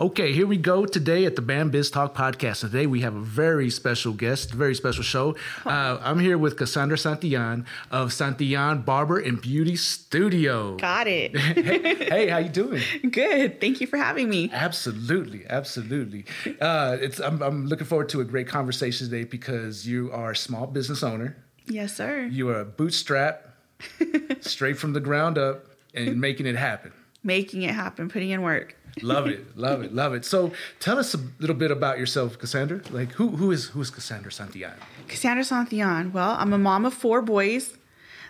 Okay, 0.00 0.32
here 0.32 0.46
we 0.46 0.56
go 0.56 0.86
today 0.86 1.26
at 1.26 1.36
the 1.36 1.42
Bam 1.42 1.68
Biz 1.68 1.90
Talk 1.90 2.14
podcast. 2.14 2.60
Today 2.60 2.86
we 2.86 3.02
have 3.02 3.14
a 3.14 3.20
very 3.20 3.68
special 3.68 4.14
guest, 4.14 4.50
very 4.50 4.74
special 4.74 5.02
show. 5.02 5.36
Uh, 5.66 5.98
I'm 6.00 6.18
here 6.18 6.38
with 6.38 6.56
Casandra 6.56 6.96
Santillan 6.96 7.66
of 7.90 8.08
Santillan 8.08 8.82
Barber 8.82 9.18
and 9.18 9.38
Beauty 9.38 9.76
Studio. 9.76 10.78
Got 10.78 11.06
it. 11.06 11.36
hey, 11.38 11.94
hey, 11.96 12.28
how 12.28 12.38
you 12.38 12.48
doing? 12.48 12.82
Good. 13.10 13.60
Thank 13.60 13.82
you 13.82 13.86
for 13.86 13.98
having 13.98 14.30
me. 14.30 14.48
Absolutely, 14.50 15.44
absolutely. 15.50 16.24
Uh, 16.58 16.96
it's 16.98 17.20
I'm, 17.20 17.42
I'm 17.42 17.66
looking 17.66 17.86
forward 17.86 18.08
to 18.08 18.22
a 18.22 18.24
great 18.24 18.48
conversation 18.48 19.06
today 19.06 19.24
because 19.24 19.86
you 19.86 20.10
are 20.12 20.30
a 20.30 20.36
small 20.36 20.66
business 20.66 21.02
owner. 21.02 21.36
Yes, 21.66 21.94
sir. 21.94 22.22
You 22.22 22.48
are 22.48 22.60
a 22.60 22.64
bootstrap, 22.64 23.50
straight 24.40 24.78
from 24.78 24.94
the 24.94 25.00
ground 25.00 25.36
up, 25.36 25.66
and 25.92 26.18
making 26.18 26.46
it 26.46 26.56
happen. 26.56 26.90
Making 27.22 27.64
it 27.64 27.74
happen, 27.74 28.08
putting 28.08 28.30
in 28.30 28.40
work. 28.40 28.78
Love 29.02 29.26
it, 29.28 29.56
love 29.56 29.82
it, 29.82 29.94
love 29.94 30.14
it. 30.14 30.24
So, 30.24 30.52
tell 30.80 30.98
us 30.98 31.14
a 31.14 31.18
little 31.38 31.56
bit 31.56 31.70
about 31.70 31.98
yourself, 31.98 32.38
Casandra. 32.38 32.88
Like, 32.92 33.12
who 33.12 33.28
who 33.36 33.50
is 33.50 33.66
who 33.66 33.80
is 33.80 33.90
Casandra 33.90 34.28
Santillan? 34.30 34.74
Casandra 35.08 35.44
Santillan. 35.44 36.12
Well, 36.12 36.36
I'm 36.38 36.52
a 36.52 36.58
mom 36.58 36.84
of 36.84 36.94
four 36.94 37.22
boys. 37.22 37.76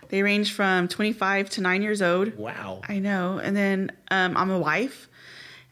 They 0.08 0.22
range 0.22 0.52
from 0.52 0.88
25 0.88 1.50
to 1.50 1.60
nine 1.60 1.82
years 1.82 2.02
old. 2.02 2.36
Wow. 2.36 2.80
I 2.88 2.98
know. 2.98 3.38
And 3.38 3.56
then 3.56 3.92
um, 4.10 4.36
I'm 4.36 4.50
a 4.50 4.58
wife. 4.58 5.08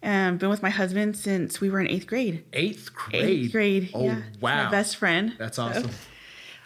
And 0.00 0.39
been 0.39 0.48
with 0.48 0.62
my 0.62 0.70
husband 0.70 1.17
since 1.17 1.61
we 1.61 1.70
were 1.70 1.80
in 1.80 1.89
eighth 1.89 2.06
grade. 2.06 2.45
Eighth 2.52 2.95
grade. 2.95 3.25
Eighth 3.25 3.52
grade. 3.52 3.91
Oh 3.95 4.05
yeah. 4.05 4.23
Wow. 4.41 4.64
my 4.67 4.70
best 4.70 4.97
friend. 4.97 5.34
That's 5.39 5.56
So, 5.56 5.64
awesome. 5.64 5.91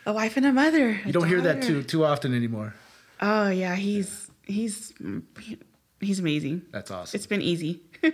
a 0.05 0.13
wife 0.13 0.37
and 0.37 0.45
a 0.45 0.53
mother. 0.53 1.01
You 1.07 1.13
don't 1.13 1.27
hear 1.29 1.41
that 1.41 1.63
too 1.63 1.83
too 1.83 2.05
often 2.05 2.35
anymore. 2.35 2.75
Oh 3.23 3.49
yeah, 3.49 3.75
he's 3.75 4.31
he's 4.47 4.93
he's 6.01 6.19
amazing. 6.19 6.63
That's 6.73 6.91
awesome. 6.91 7.17
It's 7.17 7.27
been 7.27 7.41
easy. 7.41 7.81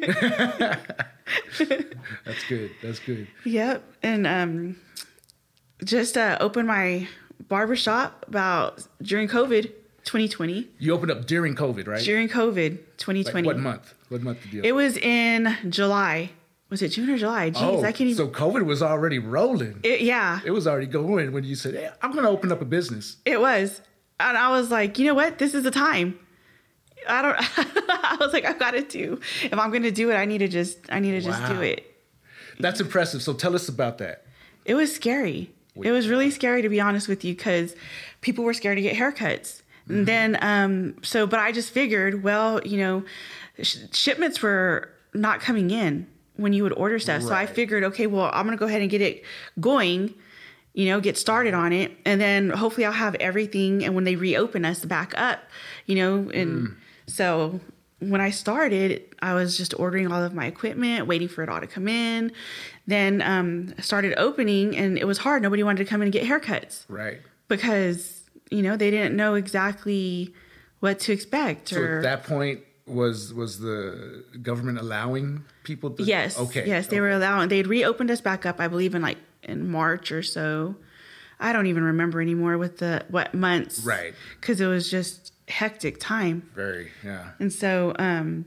That's 2.24 2.44
good. 2.48 2.70
That's 2.82 2.98
good. 3.00 3.26
Yep. 3.44 3.82
And 4.02 4.26
um 4.26 4.76
just 5.84 6.16
uh 6.16 6.36
opened 6.40 6.68
my 6.68 7.08
barbershop 7.48 8.24
about 8.28 8.86
during 9.02 9.28
COVID 9.28 9.72
2020. 10.04 10.68
You 10.78 10.94
opened 10.94 11.10
up 11.10 11.26
during 11.26 11.54
COVID, 11.54 11.86
right? 11.86 12.02
During 12.02 12.28
COVID 12.28 12.70
Like, 12.70 12.96
2020. 12.98 13.46
what 13.46 13.58
month? 13.58 13.94
What 14.08 14.22
month 14.22 14.42
did 14.42 14.52
you? 14.54 14.62
It 14.64 14.72
was 14.72 14.96
in 14.96 15.54
July. 15.68 16.30
Was 16.70 16.82
it 16.82 16.88
June 16.90 17.08
or 17.08 17.16
July? 17.16 17.50
Jeez, 17.50 17.62
oh, 17.62 17.78
I 17.80 17.92
can't 17.92 18.02
even 18.02 18.16
so 18.16 18.28
COVID 18.28 18.64
was 18.66 18.82
already 18.82 19.18
rolling. 19.18 19.80
it, 19.82 20.02
yeah, 20.02 20.40
It 20.44 20.50
was 20.50 20.66
already 20.66 20.86
going 20.86 21.32
when 21.32 21.42
you 21.44 21.54
said, 21.54 21.74
"Hey, 21.74 21.88
I'm 22.02 22.12
going 22.12 22.24
to 22.24 22.30
open 22.30 22.52
up 22.52 22.60
a 22.60 22.66
business." 22.66 23.16
it 23.24 23.40
was. 23.40 23.80
And 24.20 24.36
I 24.36 24.50
was 24.50 24.70
like, 24.70 24.98
you 24.98 25.06
know 25.06 25.14
what? 25.14 25.38
This 25.38 25.54
is 25.54 25.62
the 25.62 25.70
time. 25.70 26.18
I 27.08 27.22
don't 27.22 27.36
I 27.58 28.16
was 28.20 28.32
like, 28.32 28.44
I've 28.44 28.58
got 28.58 28.72
to 28.72 28.82
do. 28.82 29.20
If 29.42 29.58
I'm 29.58 29.70
gonna 29.70 29.90
do 29.90 30.10
it, 30.10 30.14
I 30.14 30.24
need 30.24 30.38
to 30.38 30.48
just 30.48 30.78
I 30.90 31.00
need 31.00 31.12
to 31.12 31.20
just 31.20 31.40
Wow. 31.40 31.54
do 31.54 31.60
it. 31.62 31.84
That's 32.60 32.80
impressive. 32.80 33.22
So 33.22 33.32
tell 33.32 33.54
us 33.54 33.68
about 33.68 33.98
that. 33.98 34.24
It 34.64 34.74
was 34.74 34.94
scary. 34.94 35.50
It 35.80 35.92
was 35.92 36.08
really 36.08 36.30
scary 36.30 36.62
to 36.62 36.68
be 36.68 36.80
honest 36.80 37.08
with 37.08 37.24
you 37.24 37.34
because 37.34 37.74
people 38.20 38.44
were 38.44 38.54
scared 38.54 38.76
to 38.76 38.82
get 38.82 38.96
haircuts. 38.96 39.62
And 39.88 39.98
mm-hmm. 39.98 40.04
then, 40.04 40.38
um, 40.42 40.96
so, 41.02 41.26
but 41.26 41.40
I 41.40 41.52
just 41.52 41.70
figured, 41.70 42.22
well, 42.22 42.60
you 42.64 42.78
know, 42.78 43.04
sh- 43.62 43.78
shipments 43.92 44.42
were 44.42 44.90
not 45.14 45.40
coming 45.40 45.70
in 45.70 46.06
when 46.36 46.52
you 46.52 46.62
would 46.62 46.74
order 46.74 46.98
stuff. 46.98 47.22
So 47.22 47.32
I 47.32 47.46
figured, 47.46 47.84
okay, 47.84 48.06
well, 48.06 48.30
I'm 48.32 48.44
going 48.46 48.56
to 48.56 48.60
go 48.60 48.66
ahead 48.66 48.82
and 48.82 48.90
get 48.90 49.00
it 49.00 49.24
going, 49.58 50.14
you 50.74 50.86
know, 50.86 51.00
get 51.00 51.16
started 51.16 51.54
mm-hmm. 51.54 51.62
on 51.62 51.72
it. 51.72 51.96
And 52.04 52.20
then 52.20 52.50
hopefully 52.50 52.84
I'll 52.84 52.92
have 52.92 53.14
everything. 53.16 53.84
And 53.84 53.94
when 53.94 54.04
they 54.04 54.16
reopen 54.16 54.64
us 54.64 54.84
back 54.84 55.14
up, 55.16 55.40
you 55.86 55.96
know, 55.96 56.30
and 56.30 56.68
mm. 56.68 56.76
So 57.08 57.58
when 58.00 58.20
I 58.20 58.30
started, 58.30 59.02
I 59.20 59.34
was 59.34 59.56
just 59.56 59.74
ordering 59.78 60.12
all 60.12 60.22
of 60.22 60.32
my 60.32 60.46
equipment, 60.46 61.08
waiting 61.08 61.26
for 61.26 61.42
it 61.42 61.48
all 61.48 61.60
to 61.60 61.66
come 61.66 61.88
in. 61.88 62.30
Then 62.86 63.20
um, 63.22 63.74
started 63.80 64.14
opening, 64.16 64.76
and 64.76 64.96
it 64.96 65.04
was 65.04 65.18
hard. 65.18 65.42
Nobody 65.42 65.64
wanted 65.64 65.78
to 65.84 65.90
come 65.90 66.00
in 66.02 66.06
and 66.06 66.12
get 66.12 66.24
haircuts 66.24 66.84
Right. 66.88 67.18
because 67.48 68.22
you 68.50 68.62
know 68.62 68.76
they 68.76 68.90
didn't 68.90 69.16
know 69.16 69.34
exactly 69.34 70.32
what 70.80 71.00
to 71.00 71.12
expect. 71.12 71.70
So 71.70 71.80
Or 71.80 71.96
at 71.96 72.02
that 72.04 72.24
point 72.24 72.60
was 72.86 73.34
was 73.34 73.58
the 73.58 74.24
government 74.40 74.78
allowing 74.78 75.44
people 75.64 75.90
to 75.90 76.02
yes, 76.04 76.38
Okay. 76.38 76.66
yes, 76.68 76.86
they 76.86 77.00
were 77.00 77.10
allowing. 77.10 77.48
They'd 77.48 77.66
reopened 77.66 78.10
us 78.12 78.20
back 78.20 78.46
up, 78.46 78.60
I 78.60 78.68
believe, 78.68 78.94
in 78.94 79.02
like 79.02 79.18
in 79.42 79.68
March 79.68 80.12
or 80.12 80.22
so. 80.22 80.76
I 81.40 81.52
don't 81.52 81.66
even 81.66 81.82
remember 81.82 82.20
anymore 82.20 82.58
with 82.58 82.78
the 82.78 83.04
what 83.08 83.34
months, 83.34 83.80
Right. 83.84 84.14
Because 84.40 84.60
it 84.60 84.66
was 84.66 84.90
just 84.90 85.32
hectic 85.48 85.98
time. 85.98 86.48
Very. 86.54 86.90
Yeah. 87.04 87.30
And 87.38 87.52
so, 87.52 87.94
um, 87.98 88.46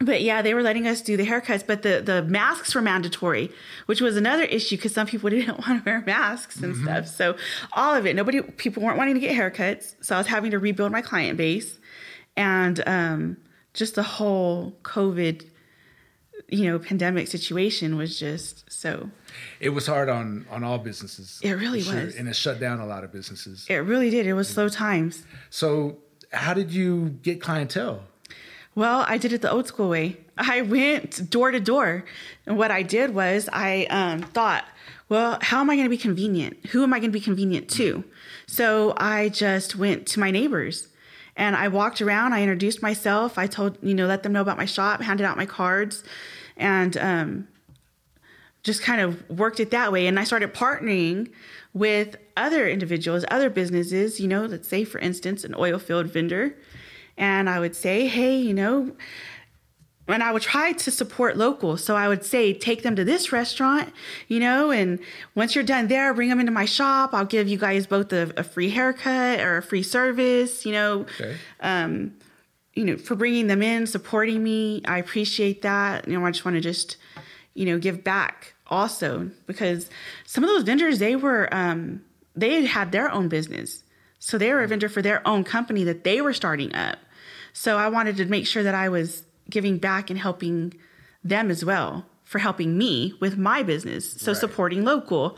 but 0.00 0.22
yeah, 0.22 0.42
they 0.42 0.54
were 0.54 0.62
letting 0.62 0.86
us 0.86 1.00
do 1.00 1.16
the 1.16 1.26
haircuts, 1.26 1.64
but 1.66 1.82
the, 1.82 2.02
the 2.04 2.22
masks 2.22 2.74
were 2.74 2.82
mandatory, 2.82 3.50
which 3.86 4.00
was 4.00 4.16
another 4.16 4.42
issue 4.42 4.76
because 4.76 4.92
some 4.92 5.06
people 5.06 5.30
didn't 5.30 5.58
want 5.58 5.84
to 5.84 5.90
wear 5.90 6.02
masks 6.04 6.60
and 6.60 6.76
stuff. 6.76 7.06
So 7.06 7.36
all 7.72 7.94
of 7.94 8.06
it, 8.06 8.16
nobody, 8.16 8.42
people 8.42 8.82
weren't 8.82 8.98
wanting 8.98 9.14
to 9.14 9.20
get 9.20 9.36
haircuts. 9.36 9.94
So 10.00 10.16
I 10.16 10.18
was 10.18 10.26
having 10.26 10.50
to 10.50 10.58
rebuild 10.58 10.90
my 10.92 11.02
client 11.02 11.36
base 11.38 11.78
and, 12.36 12.82
um, 12.86 13.36
just 13.72 13.96
the 13.96 14.02
whole 14.04 14.76
COVID, 14.82 15.48
you 16.48 16.66
know, 16.66 16.78
pandemic 16.78 17.26
situation 17.26 17.96
was 17.96 18.18
just 18.18 18.70
so, 18.70 19.10
It 19.60 19.70
was 19.70 19.86
hard 19.86 20.08
on 20.08 20.46
on 20.50 20.64
all 20.64 20.78
businesses. 20.78 21.40
It 21.42 21.52
really 21.52 21.82
for 21.82 22.06
was. 22.06 22.16
and 22.16 22.28
it 22.28 22.36
shut 22.36 22.60
down 22.60 22.80
a 22.80 22.86
lot 22.86 23.04
of 23.04 23.12
businesses. 23.12 23.66
it 23.68 23.76
really 23.76 24.10
did. 24.10 24.26
It 24.26 24.34
was 24.34 24.48
slow 24.48 24.68
times. 24.68 25.24
So 25.50 25.98
how 26.32 26.54
did 26.54 26.70
you 26.72 27.10
get 27.22 27.40
clientele? 27.40 28.02
Well, 28.74 29.04
I 29.06 29.18
did 29.18 29.32
it 29.32 29.40
the 29.40 29.50
old 29.50 29.68
school 29.68 29.88
way. 29.88 30.16
I 30.36 30.62
went 30.62 31.30
door 31.30 31.52
to 31.52 31.60
door. 31.60 32.04
And 32.46 32.56
what 32.58 32.70
I 32.70 32.82
did 32.82 33.14
was 33.14 33.48
I 33.52 33.84
um, 33.84 34.22
thought, 34.22 34.64
well, 35.08 35.38
how 35.40 35.60
am 35.60 35.70
I 35.70 35.76
going 35.76 35.84
to 35.84 35.90
be 35.90 35.98
convenient? 35.98 36.56
Who 36.66 36.82
am 36.82 36.92
I 36.92 36.98
going 36.98 37.10
to 37.10 37.16
be 37.16 37.24
convenient 37.24 37.68
to? 37.70 38.02
So 38.46 38.94
I 38.96 39.28
just 39.28 39.76
went 39.76 40.06
to 40.08 40.20
my 40.20 40.30
neighbors 40.30 40.88
and 41.36 41.54
I 41.54 41.68
walked 41.68 42.02
around. 42.02 42.32
I 42.32 42.42
introduced 42.42 42.82
myself. 42.82 43.38
I 43.38 43.46
told, 43.46 43.78
you 43.82 43.94
know, 43.94 44.06
let 44.06 44.22
them 44.22 44.32
know 44.32 44.40
about 44.40 44.56
my 44.56 44.64
shop, 44.64 45.00
handed 45.00 45.24
out 45.24 45.36
my 45.36 45.46
cards, 45.46 46.02
and 46.56 46.96
um, 46.96 47.48
just 48.64 48.82
kind 48.82 49.00
of 49.00 49.28
worked 49.30 49.60
it 49.60 49.70
that 49.70 49.92
way. 49.92 50.06
And 50.06 50.18
I 50.18 50.24
started 50.24 50.52
partnering 50.52 51.30
with 51.72 52.16
other 52.36 52.68
individuals, 52.68 53.24
other 53.30 53.50
businesses, 53.50 54.18
you 54.18 54.26
know, 54.26 54.46
let's 54.46 54.68
say, 54.68 54.84
for 54.84 54.98
instance, 54.98 55.44
an 55.44 55.54
oil 55.56 55.78
field 55.78 56.06
vendor. 56.06 56.56
And 57.16 57.48
I 57.48 57.60
would 57.60 57.76
say, 57.76 58.08
hey, 58.08 58.36
you 58.36 58.54
know, 58.54 58.96
and 60.08 60.22
I 60.22 60.32
would 60.32 60.42
try 60.42 60.72
to 60.72 60.90
support 60.90 61.36
local. 61.36 61.76
So 61.76 61.96
I 61.96 62.08
would 62.08 62.24
say, 62.24 62.52
take 62.52 62.82
them 62.82 62.96
to 62.96 63.04
this 63.04 63.32
restaurant, 63.32 63.92
you 64.28 64.40
know, 64.40 64.70
and 64.70 64.98
once 65.34 65.54
you're 65.54 65.64
done 65.64 65.88
there, 65.88 66.12
bring 66.12 66.28
them 66.28 66.40
into 66.40 66.52
my 66.52 66.64
shop. 66.64 67.14
I'll 67.14 67.24
give 67.24 67.48
you 67.48 67.56
guys 67.56 67.86
both 67.86 68.12
a, 68.12 68.32
a 68.36 68.44
free 68.44 68.70
haircut 68.70 69.40
or 69.40 69.58
a 69.58 69.62
free 69.62 69.82
service, 69.82 70.66
you 70.66 70.72
know 70.72 71.06
Okay. 71.20 71.36
Um, 71.60 72.14
you 72.74 72.84
know, 72.84 72.96
for 72.96 73.14
bringing 73.14 73.46
them 73.46 73.62
in, 73.62 73.86
supporting 73.86 74.42
me. 74.42 74.82
I 74.84 74.98
appreciate 74.98 75.62
that. 75.62 76.08
You 76.08 76.18
know, 76.18 76.26
I 76.26 76.30
just 76.32 76.44
want 76.44 76.56
to 76.56 76.60
just, 76.60 76.96
you 77.54 77.64
know, 77.66 77.78
give 77.78 78.02
back 78.04 78.54
also 78.68 79.30
because 79.46 79.88
some 80.26 80.42
of 80.44 80.48
those 80.50 80.62
vendors, 80.64 80.98
they 80.98 81.16
were, 81.16 81.48
um, 81.54 82.02
they 82.34 82.64
had 82.66 82.92
their 82.92 83.10
own 83.10 83.28
business. 83.28 83.82
So 84.18 84.38
they 84.38 84.52
were 84.52 84.62
a 84.62 84.68
vendor 84.68 84.88
for 84.88 85.02
their 85.02 85.26
own 85.26 85.44
company 85.44 85.84
that 85.84 86.02
they 86.04 86.20
were 86.20 86.32
starting 86.32 86.74
up. 86.74 86.98
So 87.52 87.76
I 87.76 87.88
wanted 87.88 88.16
to 88.16 88.24
make 88.24 88.46
sure 88.46 88.62
that 88.62 88.74
I 88.74 88.88
was 88.88 89.22
giving 89.50 89.78
back 89.78 90.10
and 90.10 90.18
helping 90.18 90.74
them 91.22 91.50
as 91.50 91.64
well 91.64 92.06
for 92.24 92.38
helping 92.38 92.76
me 92.78 93.14
with 93.20 93.36
my 93.36 93.62
business. 93.62 94.10
So 94.12 94.32
Right. 94.32 94.40
supporting 94.40 94.82
local, 94.84 95.36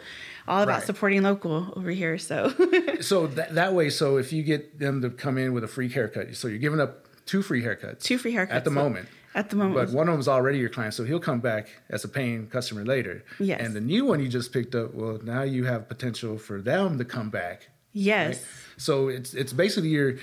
all 0.48 0.62
about 0.62 0.78
Right. 0.78 0.86
supporting 0.86 1.22
local 1.22 1.72
over 1.76 1.90
here. 1.90 2.16
So 2.16 2.54
So 3.00 3.26
that, 3.26 3.54
that 3.56 3.74
way, 3.74 3.90
so 3.90 4.16
if 4.16 4.32
you 4.32 4.42
get 4.44 4.78
them 4.78 5.02
to 5.02 5.10
come 5.10 5.36
in 5.36 5.52
with 5.52 5.64
a 5.64 5.68
free 5.68 5.88
haircut, 5.88 6.34
so 6.36 6.46
you're 6.48 6.58
giving 6.58 6.80
up 6.80 7.06
two 7.26 7.42
free 7.42 7.62
haircuts. 7.62 8.02
two 8.02 8.16
free 8.18 8.32
haircuts 8.32 8.52
at 8.52 8.64
the 8.64 8.70
So 8.70 8.74
moment. 8.74 9.08
At 9.36 9.50
the 9.50 9.56
moment, 9.56 9.74
But 9.74 9.94
one 9.94 10.08
of 10.08 10.14
them's 10.14 10.28
already 10.28 10.58
your 10.58 10.70
client, 10.70 10.94
so 10.94 11.04
he'll 11.04 11.20
come 11.20 11.40
back 11.40 11.68
as 11.90 12.02
a 12.04 12.08
paying 12.08 12.46
customer 12.46 12.86
later. 12.86 13.22
Yes. 13.38 13.60
And 13.60 13.76
the 13.76 13.82
new 13.82 14.06
one 14.06 14.18
you 14.18 14.28
just 14.28 14.50
picked 14.50 14.74
up, 14.74 14.94
well, 14.94 15.20
now 15.22 15.42
you 15.42 15.64
have 15.66 15.88
potential 15.88 16.38
for 16.38 16.62
them 16.62 16.96
to 16.96 17.04
come 17.04 17.28
back. 17.28 17.68
yes. 17.92 18.42
So 18.78 19.08
it's 19.08 19.34
it's 19.34 19.52
basically 19.52 19.90
you're 19.90 20.14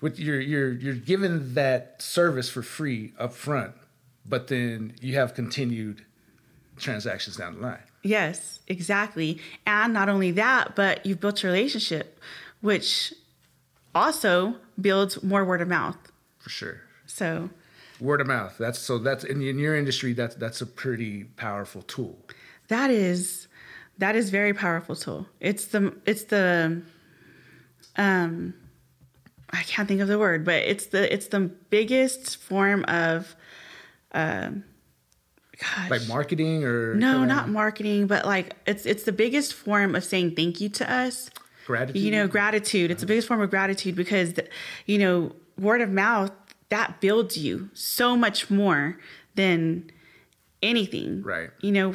with 0.00 0.18
you're 0.18 0.40
you're 0.40 0.72
you're 0.72 0.94
given 0.94 1.54
that 1.54 2.00
service 2.00 2.48
for 2.48 2.62
free 2.62 3.12
up 3.18 3.32
front, 3.32 3.72
but 4.24 4.46
then 4.46 4.94
you 5.00 5.16
have 5.16 5.34
continued 5.34 6.04
transactions 6.76 7.36
down 7.36 7.56
the 7.56 7.60
line. 7.60 7.82
Yes, 8.04 8.60
exactly. 8.68 9.40
And 9.66 9.92
not 9.92 10.08
only 10.08 10.30
that, 10.32 10.74
but 10.76 11.04
you've 11.06 11.20
built 11.20 11.42
a 11.44 11.46
relationship, 11.48 12.18
which 12.60 13.12
also 13.94 14.56
builds 14.80 15.20
more 15.22 15.44
word 15.44 15.60
of 15.60 15.68
mouth. 15.68 15.96
For 16.38 16.50
sure. 16.50 16.80
So, 17.06 17.50
Word 18.02 18.20
of 18.20 18.26
mouth. 18.26 18.56
That's 18.58 18.78
so 18.78 18.98
that's 18.98 19.22
in, 19.24 19.40
in 19.42 19.58
your 19.58 19.76
industry 19.76 20.12
that's 20.12 20.34
that's 20.34 20.60
a 20.60 20.66
pretty 20.66 21.24
powerful 21.24 21.82
tool. 21.82 22.18
that 22.68 22.90
is 22.90 23.48
that 23.98 24.16
is 24.16 24.30
very 24.30 24.52
powerful 24.52 24.96
tool. 24.96 25.26
It's 25.40 25.66
the 25.66 25.94
it's 26.04 26.24
the 26.24 26.82
um 27.96 28.54
I 29.50 29.62
can't 29.62 29.86
think 29.86 30.00
of 30.00 30.08
the 30.08 30.18
word, 30.18 30.44
but 30.44 30.62
it's 30.62 30.86
the 30.86 31.12
it's 31.12 31.28
the 31.28 31.40
biggest 31.40 32.38
form 32.38 32.84
of 32.88 33.36
um 34.12 34.64
gosh. 35.60 35.90
Like 35.90 36.08
marketing 36.08 36.64
or 36.64 36.94
no, 36.94 37.20
kinda 37.20 37.26
not 37.34 37.48
marketing, 37.48 38.06
but 38.06 38.24
like 38.24 38.56
it's 38.66 38.86
it's 38.86 39.04
the 39.04 39.12
biggest 39.12 39.54
form 39.54 39.94
of 39.94 40.04
saying 40.04 40.34
thank 40.34 40.60
you 40.60 40.68
to 40.70 40.92
us. 40.92 41.30
gratitude. 41.66 42.02
You 42.02 42.10
know, 42.10 42.26
gratitude. 42.26 42.90
It's 42.90 43.02
the 43.02 43.06
biggest 43.06 43.28
form 43.28 43.40
of 43.40 43.50
gratitude 43.50 43.94
because 43.94 44.34
you 44.86 44.98
know, 44.98 45.32
word 45.58 45.80
of 45.80 45.90
mouth 45.90 46.32
that 46.72 47.02
builds 47.02 47.36
you 47.36 47.68
so 47.74 48.16
much 48.16 48.48
more 48.48 48.98
than 49.34 49.90
anything. 50.62 51.22
Right. 51.22 51.50
You 51.60 51.70
know, 51.70 51.94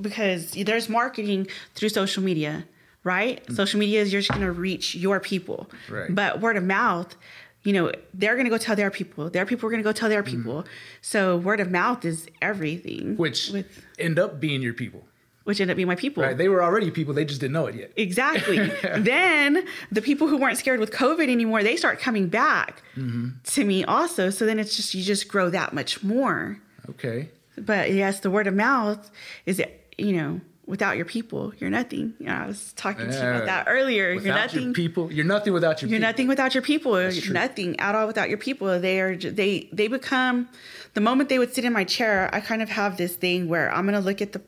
because 0.00 0.50
there's 0.50 0.88
marketing 0.88 1.46
through 1.76 1.90
social 1.90 2.24
media, 2.24 2.66
right? 3.04 3.46
Mm. 3.46 3.54
Social 3.54 3.78
media 3.78 4.02
is 4.02 4.12
you're 4.12 4.20
just 4.20 4.32
going 4.32 4.42
to 4.42 4.50
reach 4.50 4.96
your 4.96 5.20
people. 5.20 5.70
Right. 5.88 6.12
But 6.12 6.40
word 6.40 6.56
of 6.56 6.64
mouth, 6.64 7.14
you 7.62 7.72
know, 7.72 7.92
they're 8.12 8.34
going 8.34 8.44
to 8.44 8.50
go 8.50 8.58
tell 8.58 8.74
their 8.74 8.90
people. 8.90 9.30
Their 9.30 9.46
people 9.46 9.68
are 9.68 9.70
going 9.70 9.84
to 9.84 9.88
go 9.88 9.92
tell 9.92 10.08
their 10.08 10.24
people. 10.24 10.64
So 11.00 11.36
word 11.36 11.60
of 11.60 11.70
mouth 11.70 12.04
is 12.04 12.28
everything. 12.42 13.14
Mm. 13.14 13.18
which 13.18 13.50
with 13.50 13.84
end 14.00 14.18
up 14.18 14.40
being 14.40 14.62
your 14.62 14.74
people. 14.74 15.06
Which 15.48 15.62
ended 15.62 15.72
up 15.72 15.76
being 15.76 15.88
my 15.88 15.94
people. 15.94 16.22
Right? 16.22 16.36
They 16.36 16.50
were 16.50 16.62
already 16.62 16.90
people. 16.90 17.14
They 17.14 17.24
just 17.24 17.40
didn't 17.40 17.54
know 17.54 17.64
it 17.66 17.74
yet. 17.74 17.90
Exactly. 17.96 18.58
then 18.98 19.64
the 19.90 20.02
people 20.02 20.28
who 20.28 20.36
weren't 20.36 20.58
scared 20.58 20.78
with 20.78 20.90
COVID 20.92 21.26
anymore, 21.30 21.62
they 21.62 21.74
start 21.76 21.98
coming 22.00 22.28
back 22.28 22.82
Mm-hmm. 22.98 23.28
to 23.44 23.64
me 23.64 23.82
also. 23.84 24.28
So 24.28 24.44
then 24.44 24.58
it's 24.58 24.76
just 24.76 24.92
you 24.94 25.02
just 25.02 25.26
grow 25.28 25.48
that 25.50 25.72
much 25.72 26.02
more. 26.02 26.58
Okay. 26.90 27.30
But 27.56 27.92
yes, 27.92 28.20
the 28.20 28.30
word 28.30 28.46
of 28.46 28.54
mouth 28.54 29.10
is 29.46 29.58
it 29.58 29.94
you 29.96 30.12
know 30.12 30.40
without 30.68 30.96
your 30.96 31.06
people, 31.06 31.52
you're 31.58 31.70
nothing. 31.70 32.14
You 32.20 32.26
know, 32.26 32.34
I 32.34 32.46
was 32.46 32.72
talking 32.74 33.06
to 33.10 33.12
you 33.12 33.18
about 33.20 33.46
that 33.46 33.64
earlier. 33.68 34.14
Without 34.14 34.24
you're 34.24 34.34
your 34.34 34.68
nothing. 34.68 34.74
people, 34.74 35.10
you're 35.12 35.24
nothing 35.24 35.52
without 35.54 35.80
your 35.80 35.88
people. 35.88 35.90
You're 35.90 35.96
people. 35.96 36.08
nothing 36.10 36.28
without 36.28 36.54
your 36.54 36.62
people. 36.62 37.00
You're 37.02 37.22
true. 37.22 37.32
nothing 37.34 37.80
at 37.80 37.94
all 37.94 38.06
without 38.06 38.28
your 38.28 38.38
people. 38.38 38.78
They 38.78 39.00
are 39.00 39.16
they 39.16 39.68
they 39.72 39.88
become 39.88 40.48
the 40.94 41.00
moment 41.00 41.28
they 41.30 41.38
would 41.38 41.54
sit 41.54 41.64
in 41.64 41.72
my 41.72 41.84
chair. 41.84 42.28
I 42.32 42.40
kind 42.40 42.62
of 42.62 42.68
have 42.68 42.96
this 42.98 43.16
thing 43.16 43.48
where 43.48 43.72
I'm 43.74 43.86
gonna 43.86 44.00
look 44.00 44.20
at 44.22 44.32
the 44.32 44.42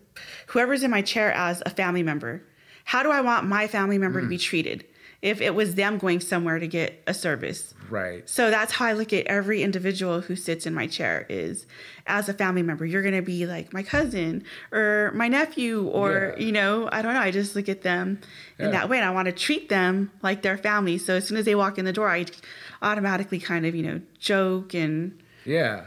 whoever's 0.48 0.82
in 0.82 0.90
my 0.90 1.02
chair 1.02 1.32
as 1.32 1.62
a 1.64 1.70
family 1.70 2.02
member. 2.02 2.42
How 2.84 3.02
do 3.02 3.10
I 3.10 3.20
want 3.22 3.46
my 3.46 3.66
family 3.66 3.98
member 3.98 4.20
to 4.20 4.26
Mm. 4.26 4.30
be 4.30 4.38
treated? 4.38 4.84
If 5.22 5.40
it 5.40 5.54
was 5.54 5.74
them 5.74 5.98
going 5.98 6.20
somewhere 6.20 6.58
to 6.58 6.66
get 6.66 7.02
a 7.06 7.12
service. 7.14 7.74
Right. 7.90 8.28
So 8.28 8.50
that's 8.50 8.72
how 8.72 8.86
I 8.86 8.92
look 8.92 9.12
at 9.12 9.26
every 9.26 9.62
individual 9.62 10.20
who 10.22 10.36
sits 10.36 10.64
in 10.66 10.72
my 10.74 10.86
chair 10.86 11.26
is 11.28 11.66
as 12.06 12.28
a 12.28 12.32
family 12.34 12.62
member. 12.62 12.86
You're 12.86 13.02
going 13.02 13.14
to 13.14 13.22
be 13.22 13.46
like 13.46 13.72
my 13.72 13.82
cousin 13.82 14.44
or 14.72 15.12
my 15.14 15.28
nephew 15.28 15.86
or 15.88 16.34
Yeah. 16.38 16.44
you 16.44 16.52
know, 16.52 16.88
I 16.92 17.02
don't 17.02 17.14
know, 17.14 17.20
I 17.20 17.30
just 17.30 17.54
look 17.56 17.68
at 17.68 17.82
them 17.82 18.20
Yeah. 18.58 18.66
in 18.66 18.72
that 18.72 18.88
way 18.88 18.98
and 18.98 19.06
I 19.06 19.10
want 19.10 19.26
to 19.26 19.32
treat 19.32 19.68
them 19.68 20.10
like 20.22 20.42
their 20.42 20.56
family. 20.56 20.98
So 20.98 21.14
as 21.16 21.26
soon 21.26 21.36
as 21.36 21.44
they 21.44 21.54
walk 21.54 21.78
in 21.78 21.84
the 21.84 21.92
door, 21.92 22.08
I 22.08 22.26
automatically 22.82 23.38
kind 23.38 23.66
of, 23.66 23.74
you 23.74 23.82
know, 23.82 24.00
joke 24.18 24.74
and 24.74 25.18
Yeah. 25.44 25.86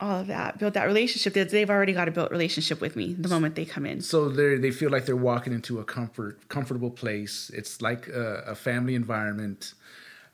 all 0.00 0.20
of 0.20 0.28
that, 0.28 0.58
build 0.58 0.72
that 0.74 0.84
relationship 0.86 1.34
that 1.34 1.50
they've 1.50 1.68
already 1.68 1.92
got 1.92 2.08
a 2.08 2.10
built 2.10 2.30
relationship 2.30 2.80
with 2.80 2.96
me 2.96 3.12
the 3.18 3.28
moment 3.28 3.54
they 3.54 3.66
come 3.66 3.84
in. 3.84 4.00
So 4.00 4.28
they 4.30 4.56
they 4.56 4.70
feel 4.70 4.90
like 4.90 5.04
they're 5.04 5.14
walking 5.32 5.52
into 5.52 5.78
a 5.78 5.84
comfort 5.84 6.48
comfortable 6.48 6.90
place. 6.90 7.50
It's 7.52 7.82
like 7.82 8.08
a, 8.08 8.44
a 8.46 8.54
family 8.54 8.94
environment, 8.94 9.74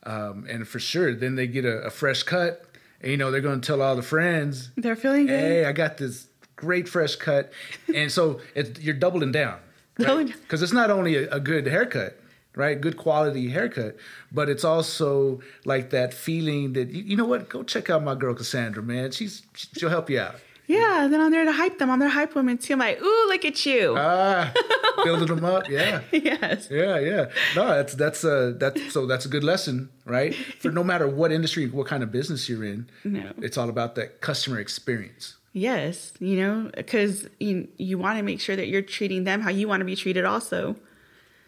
um, 0.06 0.46
and 0.48 0.66
for 0.66 0.78
sure, 0.78 1.14
then 1.14 1.34
they 1.34 1.46
get 1.46 1.64
a, 1.64 1.78
a 1.82 1.90
fresh 1.90 2.22
cut, 2.22 2.64
and 3.00 3.10
you 3.10 3.16
know 3.16 3.30
they're 3.30 3.40
going 3.40 3.60
to 3.60 3.66
tell 3.66 3.82
all 3.82 3.96
the 3.96 4.02
friends, 4.02 4.70
They're 4.76 4.96
feeling 4.96 5.26
good. 5.26 5.38
"Hey, 5.38 5.64
I 5.64 5.72
got 5.72 5.98
this 5.98 6.28
great 6.54 6.88
fresh 6.88 7.16
cut," 7.16 7.52
and 7.94 8.10
so 8.10 8.40
it, 8.54 8.80
you're 8.80 8.94
doubling 8.94 9.32
down, 9.32 9.58
Because 9.96 10.62
it's 10.62 10.72
not 10.72 10.90
only 10.90 11.16
a, 11.16 11.30
a 11.30 11.40
good 11.40 11.66
haircut. 11.66 12.18
Right, 12.54 12.80
good 12.80 12.96
quality 12.96 13.50
haircut, 13.50 13.98
but 14.32 14.48
it's 14.48 14.64
also 14.64 15.42
like 15.66 15.90
that 15.90 16.14
feeling 16.14 16.72
that 16.72 16.88
you, 16.88 17.02
you 17.02 17.14
know 17.14 17.26
what? 17.26 17.50
Go 17.50 17.62
check 17.62 17.90
out 17.90 18.02
my 18.02 18.14
girl 18.14 18.34
Casandra, 18.34 18.82
man. 18.82 19.10
She's 19.10 19.42
she'll 19.54 19.90
help 19.90 20.08
you 20.08 20.20
out. 20.20 20.36
Yeah, 20.68 21.06
then 21.10 21.20
I'm 21.20 21.30
there 21.30 21.44
to 21.44 21.52
hype 21.52 21.78
them. 21.78 21.90
I'm 21.90 21.98
their 22.00 22.08
hype 22.08 22.34
woman 22.34 22.58
too. 22.58 22.72
I'm 22.74 22.78
like, 22.80 23.00
ooh, 23.00 23.26
look 23.28 23.44
at 23.44 23.64
you. 23.64 23.94
Ah, 23.96 24.52
building 25.04 25.26
them 25.28 25.44
up, 25.44 25.68
yeah. 25.68 26.00
yes. 26.12 26.68
Yeah, 26.70 26.98
yeah. 26.98 27.26
No, 27.54 27.66
that's 27.68 27.94
that's 27.94 28.24
a 28.24 28.54
that's 28.58 28.92
so 28.92 29.06
that's 29.06 29.24
a 29.24 29.28
good 29.28 29.44
lesson, 29.44 29.90
right? 30.04 30.34
For 30.60 30.70
no 30.72 30.82
matter 30.82 31.06
what 31.08 31.30
industry, 31.32 31.68
what 31.68 31.86
kind 31.86 32.02
of 32.02 32.10
business 32.10 32.48
you're 32.48 32.64
in, 32.64 32.88
No. 33.04 33.32
it's 33.38 33.56
all 33.56 33.68
about 33.68 33.94
that 33.94 34.20
customer 34.20 34.58
experience. 34.58 35.36
Yes, 35.52 36.12
you 36.18 36.36
know, 36.36 36.70
because 36.76 37.28
you 37.40 37.68
you 37.78 37.96
want 37.98 38.18
to 38.18 38.22
make 38.22 38.40
sure 38.40 38.56
that 38.56 38.66
you're 38.66 38.82
treating 38.82 39.24
them 39.24 39.40
how 39.40 39.50
you 39.50 39.68
want 39.68 39.80
to 39.80 39.84
be 39.86 39.96
treated, 39.96 40.24
also. 40.24 40.76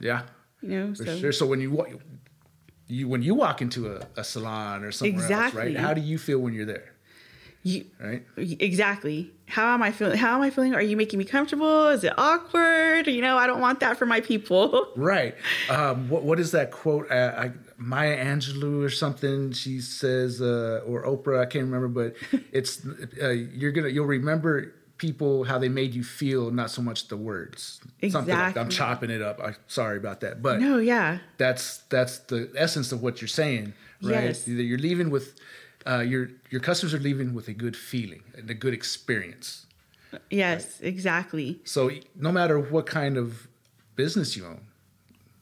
Yeah, 0.01 0.23
You 0.63 0.69
know, 0.69 0.95
for 0.95 1.05
so 1.05 1.19
sure. 1.19 1.33
So 1.33 1.45
when 1.47 1.61
you 1.61 2.01
you 2.87 3.09
when 3.09 3.23
you 3.23 3.35
walk 3.35 3.61
into 3.61 3.93
a, 3.95 4.01
a 4.17 4.25
salon 4.25 4.85
or 4.85 4.93
somewhere 4.93 5.31
else, 5.31 5.55
right? 5.55 5.77
How 5.77 5.93
do 5.93 6.01
you 6.01 6.19
feel 6.19 6.39
when 6.39 6.55
you're 6.55 6.65
there, 6.67 6.95
you 7.69 7.85
right? 8.01 8.23
exactly. 8.37 9.31
How 9.47 9.73
am 9.75 9.83
I 9.83 9.93
feeling? 9.93 10.19
How 10.19 10.35
am 10.35 10.43
I 10.43 10.51
feeling? 10.51 10.75
Are 10.75 10.83
you 10.83 10.97
making 10.97 11.19
me 11.19 11.25
comfortable? 11.25 11.89
Is 11.89 12.05
it 12.05 12.13
awkward? 12.19 13.07
You 13.07 13.23
know, 13.23 13.37
I 13.37 13.47
don't 13.47 13.61
want 13.61 13.81
that 13.81 13.97
for 13.97 14.07
my 14.07 14.21
people. 14.21 14.89
Right. 14.97 15.35
Um, 15.71 16.09
what 16.09 16.23
what 16.25 16.41
is 16.41 16.51
that 16.53 16.71
quote? 16.71 17.11
Uh, 17.11 17.33
I, 17.37 17.53
Maya 17.77 18.17
Angelou 18.17 18.85
or 18.85 18.91
something. 18.91 19.53
She 19.53 19.81
says, 19.81 20.41
uh, 20.43 20.83
or 20.87 21.05
Oprah. 21.05 21.41
I 21.41 21.47
can't 21.47 21.65
remember, 21.65 21.89
but 21.89 22.41
it's 22.53 22.85
uh, 23.23 23.29
you're 23.29 23.73
gonna 23.73 23.89
you'll 23.89 24.07
remember 24.07 24.75
people 24.99 25.45
how 25.45 25.59
they 25.59 25.69
made 25.69 25.95
you 25.95 26.03
feel, 26.05 26.51
not 26.51 26.71
so 26.71 26.83
much 26.83 27.09
the 27.09 27.17
words. 27.17 27.81
Something 28.11 28.35
like 28.35 28.57
I'm 28.57 28.69
chopping 28.69 29.11
it 29.11 29.23
up. 29.23 29.41
I, 29.41 29.55
sorry 29.69 29.97
about 29.97 30.21
that, 30.21 30.43
but 30.43 30.61
No, 30.61 30.79
yeah, 30.79 31.19
that's 31.39 31.79
that's 31.89 32.19
the 32.19 32.51
essence 32.57 32.93
of 32.93 33.03
what 33.03 33.21
you're 33.21 33.29
saying, 33.29 33.73
right? 34.03 34.25
Yes. 34.25 34.49
You're 34.49 34.79
leaving 34.79 35.11
with 35.11 35.39
uh, 35.87 36.01
your 36.01 36.31
your 36.51 36.61
customers 36.61 36.95
are 36.95 36.99
leaving 36.99 37.35
with 37.35 37.49
a 37.49 37.53
good 37.53 37.77
feeling 37.77 38.23
and 38.35 38.49
a 38.51 38.55
good 38.55 38.75
experience. 38.75 39.67
yes, 40.31 40.81
exactly. 40.81 41.61
So 41.65 41.91
no 42.15 42.33
matter 42.33 42.59
what 42.59 42.87
kind 42.87 43.17
of 43.17 43.49
business 43.97 44.37
you 44.37 44.47
own, 44.47 44.68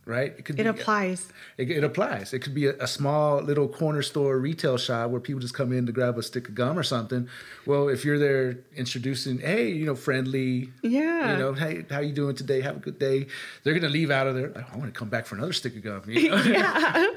right? 0.07 0.43
could 0.45 0.59
It 0.59 0.63
be- 0.63 0.69
applies. 0.69 1.29
It, 1.59 1.71
it 1.71 1.85
applies. 1.85 2.33
It 2.33 2.39
could 2.39 2.55
be 2.55 2.67
a, 2.67 2.75
a 2.79 2.87
small 2.87 3.43
little 3.43 3.69
corner 3.69 4.01
store 4.03 4.39
retail 4.39 4.79
shop 4.79 5.11
where 5.11 5.21
people 5.21 5.41
just 5.41 5.53
come 5.55 5.73
in 5.73 5.85
to 5.87 5.93
grab 5.93 6.17
a 6.17 6.23
stick 6.23 6.49
of 6.49 6.55
gum 6.55 6.79
or 6.79 6.83
something. 6.83 7.29
Well, 7.67 7.89
if 7.89 8.05
you're 8.05 8.19
there 8.19 8.59
introducing, 8.77 9.39
hey, 9.41 9.69
you 9.69 9.85
know, 9.85 9.95
friendly, 9.97 10.71
Yeah. 10.83 11.33
you 11.33 11.39
know, 11.39 11.53
hey, 11.53 11.85
how 11.91 12.01
you 12.01 12.13
doing 12.13 12.37
today? 12.37 12.61
Have 12.63 12.77
a 12.77 12.81
good 12.81 12.99
day. 12.99 13.27
They're 13.65 13.75
gonna 13.75 13.89
leave 13.93 14.11
out 14.11 14.27
of 14.27 14.35
there. 14.37 14.53
"Oh, 14.57 14.65
I 14.73 14.77
want 14.77 14.93
to 14.95 14.99
come 14.99 15.09
back 15.09 15.27
for 15.27 15.35
another 15.35 15.53
stick 15.53 15.77
of 15.77 15.83
gum. 15.83 16.03
You 16.07 16.31
know? 16.31 17.15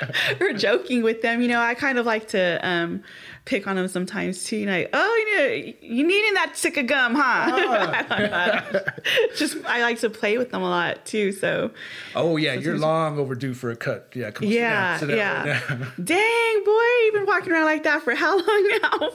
or 0.40 0.52
joking 0.54 1.02
with 1.02 1.22
them. 1.22 1.40
You 1.42 1.48
know, 1.48 1.60
I 1.60 1.74
kind 1.74 1.98
of 1.98 2.06
like 2.06 2.28
to 2.28 2.58
um, 2.66 3.02
pick 3.44 3.66
on 3.66 3.76
them 3.76 3.88
sometimes 3.88 4.44
too. 4.44 4.66
Like, 4.66 4.90
oh, 4.92 5.14
you 5.16 5.38
know, 5.38 5.72
you 5.80 6.06
needing 6.06 6.34
that 6.34 6.56
stick 6.56 6.76
of 6.76 6.86
gum, 6.86 7.14
huh? 7.16 8.80
Just 9.36 9.56
I 9.66 9.82
like 9.82 9.98
to 10.00 10.10
play 10.10 10.38
with 10.38 10.50
them 10.50 10.62
a 10.62 10.68
lot 10.68 11.04
too. 11.04 11.32
So 11.32 11.70
oh 12.14 12.36
yeah, 12.36 12.54
you're 12.54 12.78
long 12.78 13.18
overdue 13.18 13.54
for 13.54 13.70
a 13.70 13.76
cut. 13.76 14.10
Yeah, 14.14 14.30
come 14.30 14.48
on, 14.48 14.52
yeah, 14.52 14.98
sit 14.98 15.06
down, 15.08 15.16
sit 15.16 15.16
down 15.16 15.46
yeah. 15.46 15.74
right. 15.74 15.88
Dang 16.04 16.64
boy, 16.64 17.04
you've 17.04 17.14
been 17.14 17.26
walking 17.26 17.52
around 17.52 17.64
like 17.64 17.82
that 17.84 18.02
for 18.02 18.14
how 18.14 18.36
long 18.46 18.78
now? 18.82 19.10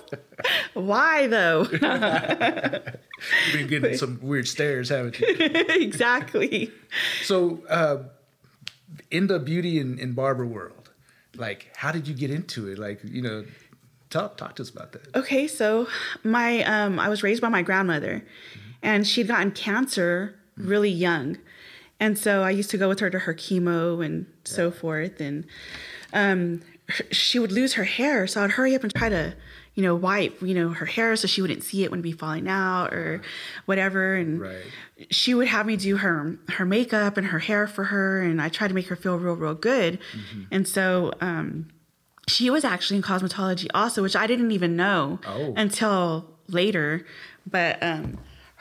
Why 0.73 1.27
though? 1.27 1.67
You've 1.71 3.53
been 3.53 3.67
getting 3.67 3.97
some 3.97 4.19
weird 4.21 4.47
stares, 4.47 4.89
haven't 4.89 5.19
you? 5.19 5.27
exactly. 5.29 6.71
So, 7.23 7.63
uh, 7.69 8.03
in 9.11 9.27
the 9.27 9.39
beauty 9.39 9.79
and, 9.79 9.99
and 9.99 10.15
barber 10.15 10.45
world, 10.45 10.85
like, 11.37 11.71
how 11.75 11.91
did 11.91 12.07
you 12.07 12.13
get 12.13 12.31
into 12.31 12.67
it? 12.67 12.79
Like, 12.79 13.01
you 13.03 13.21
know, 13.21 13.45
talk 14.15 14.37
talk 14.37 14.55
to 14.55 14.63
us 14.63 14.69
about 14.69 14.91
that. 14.93 15.15
Okay, 15.15 15.47
so 15.47 15.87
my 16.23 16.63
um, 16.63 16.99
I 16.99 17.07
was 17.09 17.21
raised 17.23 17.41
by 17.41 17.49
my 17.49 17.61
grandmother, 17.61 18.23
and 18.81 19.05
she'd 19.05 19.27
gotten 19.27 19.51
cancer 19.51 20.35
really 20.57 20.89
young, 21.07 21.37
and 21.99 22.17
so 22.17 22.41
I 22.43 22.51
used 22.51 22.69
to 22.71 22.77
go 22.77 22.87
with 22.89 22.99
her 23.01 23.09
to 23.09 23.19
her 23.19 23.33
chemo 23.33 24.03
and 24.05 24.25
so 24.43 24.71
forth, 24.71 25.19
and 25.19 25.45
um, 26.13 26.61
she 27.11 27.39
would 27.39 27.51
lose 27.51 27.73
her 27.73 27.83
hair, 27.83 28.25
so 28.27 28.43
I'd 28.43 28.51
hurry 28.51 28.73
up 28.75 28.83
and 28.83 28.93
try 28.93 29.09
to, 29.09 29.33
you 29.73 29.83
know, 29.83 29.95
wipe, 29.95 30.41
you 30.41 30.53
know, 30.53 30.69
her 30.69 30.85
hair 30.85 31.15
so 31.15 31.27
she 31.27 31.41
wouldn't 31.41 31.63
see 31.63 31.83
it 31.83 31.89
when 31.91 32.01
be 32.01 32.11
falling 32.13 32.47
out 32.47 32.93
or 32.93 33.21
whatever, 33.65 34.15
and 34.15 34.39
Right. 34.39 34.63
she 35.09 35.33
would 35.33 35.47
have 35.47 35.65
me 35.65 35.75
do 35.77 35.97
her 35.97 36.37
her 36.57 36.65
makeup 36.65 37.17
and 37.17 37.27
her 37.27 37.39
hair 37.39 37.67
for 37.67 37.85
her, 37.85 38.21
and 38.21 38.41
I 38.41 38.47
tried 38.49 38.69
to 38.69 38.73
make 38.75 38.87
her 38.87 38.95
feel 38.95 39.17
real, 39.17 39.35
real 39.35 39.55
good, 39.55 39.99
and 40.51 40.65
so. 40.67 41.11
Um, 41.21 41.67
she 42.27 42.49
was 42.49 42.63
actually 42.63 42.97
in 42.97 43.03
cosmetology 43.03 43.67
also, 43.73 44.01
which 44.01 44.15
I 44.15 44.27
didn't 44.27 44.51
even 44.51 44.75
know 44.75 45.19
Oh. 45.27 45.53
until 45.55 46.25
later. 46.47 47.05
But 47.49 47.81
um, 47.83 48.17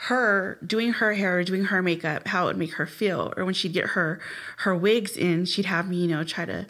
her 0.08 0.58
doing 0.66 0.92
her 0.92 1.14
hair, 1.14 1.42
doing 1.44 1.64
her 1.66 1.82
makeup, 1.82 2.28
how 2.28 2.44
it 2.44 2.46
would 2.48 2.58
make 2.58 2.74
her 2.74 2.86
feel, 2.86 3.32
or 3.36 3.44
when 3.44 3.54
she'd 3.54 3.72
get 3.72 3.88
her 3.90 4.20
her 4.58 4.74
wigs 4.74 5.16
in, 5.16 5.44
she'd 5.46 5.66
have 5.66 5.88
me, 5.88 5.96
you 5.96 6.08
know, 6.08 6.24
try 6.24 6.44
to 6.44 6.66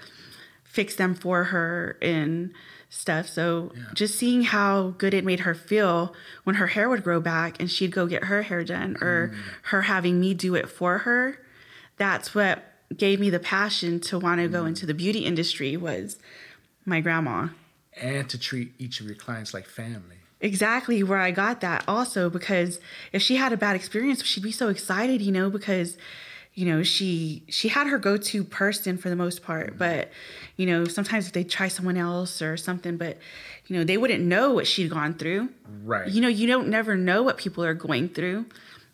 fix 0.62 0.94
them 0.96 1.14
for 1.14 1.44
her 1.44 1.96
and 2.02 2.52
stuff. 2.90 3.26
So 3.28 3.72
just 3.94 4.16
seeing 4.16 4.42
how 4.42 4.94
good 4.98 5.14
it 5.14 5.24
made 5.24 5.40
her 5.40 5.54
feel 5.54 6.14
when 6.44 6.56
her 6.56 6.68
hair 6.68 6.88
would 6.88 7.02
grow 7.02 7.20
back 7.20 7.58
and 7.60 7.68
she'd 7.70 7.90
go 7.90 8.06
get 8.06 8.24
her 8.24 8.42
hair 8.42 8.62
done, 8.62 8.96
or 9.00 9.34
her 9.64 9.82
having 9.82 10.20
me 10.20 10.32
do 10.34 10.54
it 10.54 10.68
for 10.68 10.98
her, 10.98 11.38
that's 11.96 12.34
what 12.36 12.62
gave 12.96 13.18
me 13.18 13.30
the 13.30 13.40
passion 13.40 13.98
to 13.98 14.18
want 14.18 14.40
to 14.40 14.46
go 14.46 14.64
into 14.66 14.86
the 14.86 14.94
beauty 14.94 15.20
industry 15.24 15.76
was 15.76 16.18
my 16.84 17.00
grandma. 17.00 17.48
And 18.00 18.28
to 18.30 18.38
treat 18.38 18.72
each 18.78 19.00
of 19.00 19.06
your 19.06 19.14
clients 19.14 19.54
like 19.54 19.66
family. 19.66 20.16
exactly 20.40 21.02
where 21.02 21.20
I 21.20 21.30
got 21.30 21.60
that 21.60 21.84
also 21.88 22.28
because 22.28 22.80
if 23.12 23.22
she 23.22 23.36
had 23.36 23.52
a 23.52 23.56
bad 23.56 23.76
experience, 23.76 24.24
she'd 24.24 24.42
be 24.42 24.52
so 24.52 24.68
excited, 24.68 25.22
you 25.22 25.32
know, 25.32 25.48
because 25.48 25.96
you 26.54 26.64
know 26.66 26.82
she 26.82 27.42
she 27.48 27.68
had 27.68 27.86
her 27.88 27.98
go-to 27.98 28.44
person 28.44 28.96
for 28.96 29.10
the 29.10 29.16
most 29.16 29.42
part 29.42 29.68
mm-hmm. 29.68 29.78
but 29.78 30.10
you 30.56 30.66
know 30.66 30.84
sometimes 30.84 31.26
if 31.26 31.32
they 31.32 31.44
try 31.44 31.68
someone 31.68 31.96
else 31.96 32.40
or 32.40 32.56
something 32.56 32.96
but 32.96 33.18
you 33.66 33.76
know 33.76 33.84
they 33.84 33.96
wouldn't 33.96 34.24
know 34.24 34.52
what 34.52 34.66
she'd 34.66 34.90
gone 34.90 35.14
through 35.14 35.48
Right. 35.82 36.08
you 36.08 36.20
know 36.20 36.28
you 36.28 36.46
don't 36.46 36.68
never 36.68 36.96
know 36.96 37.22
what 37.22 37.36
people 37.36 37.64
are 37.64 37.74
going 37.74 38.08
through 38.08 38.46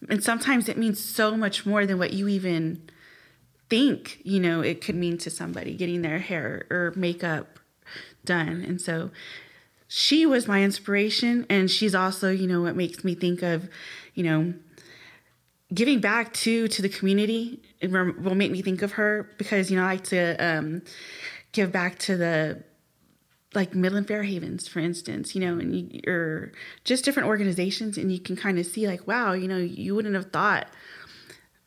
and 0.08 0.24
sometimes 0.24 0.68
it 0.68 0.78
means 0.78 1.02
so 1.04 1.36
much 1.36 1.66
more 1.66 1.86
than 1.86 1.98
what 1.98 2.12
you 2.12 2.28
even 2.28 2.82
think 3.68 4.20
you 4.24 4.40
know 4.40 4.62
it 4.62 4.80
could 4.80 4.94
mean 4.96 5.18
to 5.18 5.30
somebody 5.30 5.74
getting 5.74 6.02
their 6.02 6.18
hair 6.18 6.66
or 6.70 6.92
makeup 6.96 7.59
done. 8.24 8.64
And 8.66 8.80
so 8.80 9.10
she 9.92 10.24
was 10.24 10.46
my 10.46 10.62
inspiration 10.62 11.44
and 11.50 11.68
she's 11.68 11.96
also 11.96 12.30
you 12.30 12.46
know 12.46 12.62
what 12.62 12.76
makes 12.76 13.02
me 13.02 13.12
think 13.12 13.42
of 13.42 13.68
you 14.14 14.22
know 14.22 14.54
giving 15.74 16.00
back 16.00 16.32
to 16.32 16.68
to 16.68 16.80
the 16.80 16.88
community 16.88 17.60
it 17.80 17.90
will 17.90 18.36
make 18.36 18.52
me 18.52 18.62
think 18.62 18.82
of 18.82 18.92
her 18.92 19.28
because 19.36 19.68
you 19.68 19.76
know 19.76 19.82
I 19.82 19.86
like 19.86 20.04
to 20.04 20.36
um, 20.36 20.82
give 21.50 21.72
back 21.72 21.98
to 22.00 22.16
the 22.16 22.62
like 23.52 23.74
Midland 23.74 24.06
Fair 24.06 24.22
Havens, 24.22 24.68
for 24.68 24.78
instance, 24.78 25.34
you 25.34 25.40
know, 25.40 25.58
and 25.58 25.74
you, 25.74 26.00
or 26.06 26.52
just 26.84 27.04
different 27.04 27.28
organizations, 27.28 27.98
and 27.98 28.12
you 28.12 28.20
can 28.20 28.36
kind 28.36 28.60
of 28.60 28.66
see 28.66 28.86
like, 28.86 29.08
wow, 29.08 29.32
you 29.32 29.48
know, 29.48 29.56
you 29.56 29.94
wouldn't 29.96 30.14
have 30.14 30.30
thought, 30.30 30.68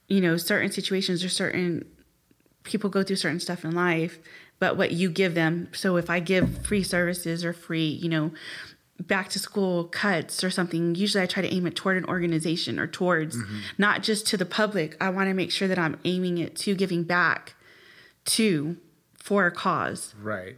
you 0.08 0.22
know, 0.22 0.38
certain 0.38 0.72
situations 0.72 1.26
or 1.26 1.30
certain 1.30 1.86
people 2.64 2.90
go 2.90 3.04
through 3.04 3.18
certain 3.18 3.40
stuff 3.40 3.66
in 3.66 3.72
life, 3.72 4.20
but 4.64 4.78
what 4.78 4.94
you 4.94 5.10
give 5.10 5.36
them. 5.36 5.68
So 5.74 5.98
if 5.98 6.10
I 6.10 6.22
give 6.22 6.66
free 6.66 6.84
services 6.84 7.44
or 7.44 7.52
free, 7.52 7.86
you 7.86 8.08
know, 8.08 8.32
back 8.98 9.28
to 9.32 9.38
school 9.38 9.84
cuts 9.84 10.42
or 10.42 10.50
something, 10.50 10.96
usually 10.96 11.22
I 11.22 11.26
try 11.26 11.44
to 11.44 11.54
aim 11.54 11.68
it 11.68 11.76
toward 11.76 11.98
an 11.98 12.06
organization 12.06 12.80
or 12.80 12.88
towards 12.88 13.36
mm-hmm. 13.36 13.60
not 13.78 14.04
just 14.04 14.26
to 14.28 14.38
the 14.38 14.46
public. 14.46 14.96
I 15.02 15.10
want 15.10 15.28
to 15.28 15.34
make 15.34 15.52
sure 15.52 15.68
that 15.68 15.78
I'm 15.78 16.00
aiming 16.06 16.38
it 16.38 16.56
to 16.60 16.76
giving 16.76 17.04
back 17.04 17.56
to 18.24 18.78
for 19.18 19.48
a 19.48 19.52
cause. 19.52 20.16
Right. 20.18 20.56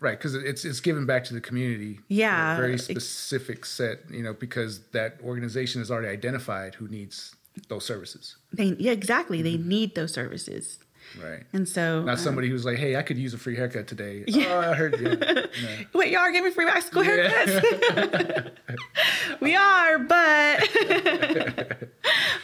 Right, 0.00 0.18
because 0.18 0.34
it's 0.34 0.64
it's 0.64 0.80
given 0.80 1.06
back 1.06 1.22
to 1.26 1.34
the 1.34 1.40
community. 1.40 2.00
Yeah. 2.08 2.56
A 2.56 2.60
very 2.60 2.78
specific 2.78 3.64
set, 3.64 4.10
you 4.10 4.24
know, 4.24 4.32
because 4.32 4.80
that 4.88 5.20
organization 5.22 5.80
has 5.80 5.88
already 5.88 6.08
identified 6.08 6.74
who 6.74 6.88
needs 6.88 7.36
those 7.68 7.84
services. 7.84 8.34
They 8.52 8.74
yeah, 8.76 8.90
exactly. 8.90 9.40
They 9.40 9.54
mm-hmm. 9.54 9.68
need 9.68 9.94
those 9.94 10.12
services. 10.12 10.80
Right. 11.20 11.42
And 11.52 11.68
so 11.68 12.02
Not 12.02 12.14
uh, 12.14 12.16
somebody 12.16 12.48
who's 12.48 12.64
like, 12.64 12.76
"Hey, 12.78 12.96
I 12.96 13.02
could 13.02 13.18
use 13.18 13.34
a 13.34 13.38
free 13.38 13.56
haircut 13.56 13.86
today." 13.86 14.24
Yeah. 14.28 14.46
Oh, 14.50 14.60
I 14.60 14.74
heard 14.74 14.98
you. 15.00 15.08
No. 15.62 15.84
Wait, 15.94 16.10
y'all 16.12 16.20
are 16.20 16.30
giving 16.32 16.52
free 16.52 16.66
back 16.66 16.82
school 16.82 17.04
Yeah. 17.04 17.28
haircuts? 17.30 18.50
we 19.40 19.56
are, 19.56 19.98
but 19.98 20.68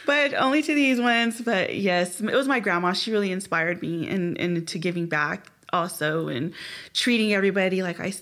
but 0.05 0.33
only 0.33 0.61
to 0.63 0.73
these 0.75 0.99
ones. 0.99 1.41
But 1.41 1.75
yes, 1.75 2.19
it 2.21 2.31
was 2.33 2.47
my 2.47 2.59
grandma. 2.59 2.93
She 2.93 3.11
really 3.11 3.31
inspired 3.31 3.81
me 3.81 4.07
and 4.07 4.37
and 4.37 4.67
to 4.67 4.79
giving 4.79 5.07
back 5.07 5.47
also 5.73 6.27
and 6.27 6.53
treating 6.93 7.33
everybody 7.33 7.83
like 7.83 7.99
I 7.99 8.13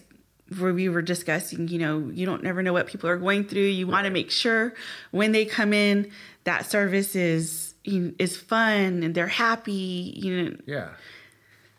where 0.59 0.73
we 0.73 0.89
were 0.89 1.01
discussing, 1.01 1.67
you 1.69 1.79
know, 1.79 2.11
you 2.13 2.25
don't 2.25 2.43
never 2.43 2.61
know 2.61 2.71
what 2.73 2.85
people 2.87 3.09
are 3.09 3.17
going 3.17 3.45
through. 3.45 3.61
You 3.63 3.87
want 3.87 4.05
to 4.05 4.11
make 4.11 4.29
sure 4.29 4.75
when 5.11 5.31
they 5.31 5.43
come 5.45 5.73
in 5.73 6.11
that 6.43 6.69
service 6.69 7.15
is 7.15 7.64
you- 7.85 8.15
is 8.19 8.35
fun 8.37 9.03
and 9.03 9.13
they're 9.15 9.27
happy. 9.27 10.13
You 10.15 10.31
know, 10.43 10.57
Yeah. 10.65 10.89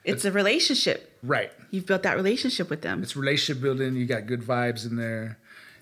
it's 0.04 0.24
a 0.24 0.32
relationship. 0.32 0.98
Right. 1.22 1.52
You've 1.70 1.86
built 1.86 2.02
that 2.04 2.16
relationship 2.16 2.70
with 2.70 2.82
them. 2.82 3.02
It's 3.02 3.16
relationship 3.16 3.62
building. 3.62 3.96
You 3.96 4.06
got 4.06 4.26
good 4.26 4.42
vibes 4.42 4.86
in 4.88 4.96
there, 4.96 5.38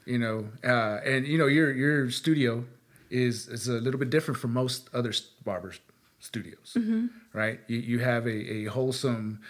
you 0.06 0.18
know, 0.18 0.48
uh, 0.64 1.00
and 1.04 1.26
you 1.26 1.36
know 1.38 1.46
your 1.46 1.70
your 1.72 2.10
studio 2.10 2.64
is 3.10 3.48
is 3.48 3.68
a 3.68 3.74
little 3.74 4.00
bit 4.00 4.10
different 4.10 4.40
from 4.40 4.52
most 4.52 4.88
other 4.94 5.12
barbers 5.44 5.78
studios, 6.20 6.72
Mm-hmm. 6.76 7.06
right? 7.34 7.60
You 7.68 7.78
you 7.78 7.98
have 8.00 8.26
a, 8.26 8.38
a 8.58 8.64
wholesome 8.64 9.40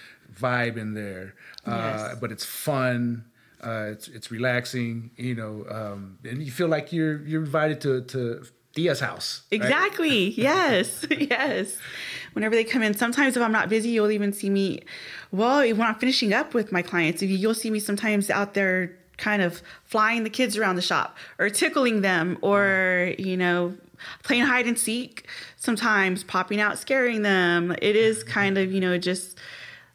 vibe 0.43 0.77
in 0.77 0.95
there, 0.95 1.35
uh, 1.65 2.09
Yes. 2.11 2.19
but 2.21 2.33
it's 2.33 2.45
fun. 2.45 3.25
Uh, 3.63 3.91
it's 3.93 4.09
it's 4.09 4.31
relaxing, 4.33 5.11
you 5.17 5.35
know, 5.37 5.65
um, 5.71 6.19
and 6.25 6.43
you 6.43 6.51
feel 6.51 6.69
like 6.69 6.93
you're 6.93 7.23
you're 7.25 7.43
invited 7.45 7.81
to 7.81 8.03
to 8.15 8.45
Dia's 8.75 9.01
house. 9.01 9.43
right? 9.53 9.57
Exactly. 9.63 10.31
Yes. 10.31 11.07
yes. 11.11 11.77
Whenever 12.33 12.55
they 12.57 12.65
come 12.65 12.83
in, 12.83 12.95
sometimes 12.95 13.37
if 13.37 13.43
I'm 13.43 13.53
not 13.53 13.69
busy, 13.69 13.91
you'll 13.91 14.11
even 14.11 14.33
see 14.33 14.51
me. 14.51 14.81
Well, 15.31 15.59
when 15.61 15.83
I'm 15.83 15.95
finishing 15.95 16.33
up 16.33 16.55
with 16.55 16.73
my 16.73 16.83
clients, 16.83 17.23
you- 17.23 17.29
you'll 17.29 17.55
see 17.55 17.71
me 17.71 17.79
sometimes 17.79 18.31
out 18.31 18.55
there, 18.55 18.97
kind 19.17 19.41
of 19.43 19.63
flying 19.85 20.25
the 20.25 20.31
kids 20.31 20.57
around 20.57 20.75
the 20.77 20.83
shop, 20.83 21.17
or 21.39 21.49
tickling 21.49 22.01
them, 22.01 22.37
or 22.43 23.13
you 23.19 23.37
know, 23.37 23.75
playing 24.25 24.43
hide 24.43 24.67
and 24.67 24.77
seek. 24.79 25.29
Sometimes 25.57 26.25
popping 26.25 26.61
out, 26.61 26.79
scaring 26.79 27.23
them. 27.23 27.71
It 27.81 27.95
is 27.97 28.25
kind 28.25 28.59
of 28.59 28.73
you 28.73 28.81
know 28.81 28.99
just 28.99 29.39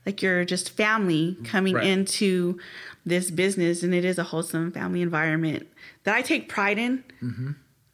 like 0.05 0.21
you're 0.21 0.45
just 0.45 0.69
family 0.69 1.37
coming 1.43 1.75
Right. 1.75 1.85
into 1.85 2.57
this 3.05 3.29
business, 3.29 3.83
and 3.83 3.93
it 3.93 4.05
is 4.05 4.17
a 4.17 4.23
wholesome 4.23 4.71
family 4.71 5.01
environment 5.01 5.67
that 6.05 6.15
I 6.15 6.21
take 6.21 6.47
pride 6.47 6.77
in. 6.77 7.03
Mm-hmm. 7.21 7.51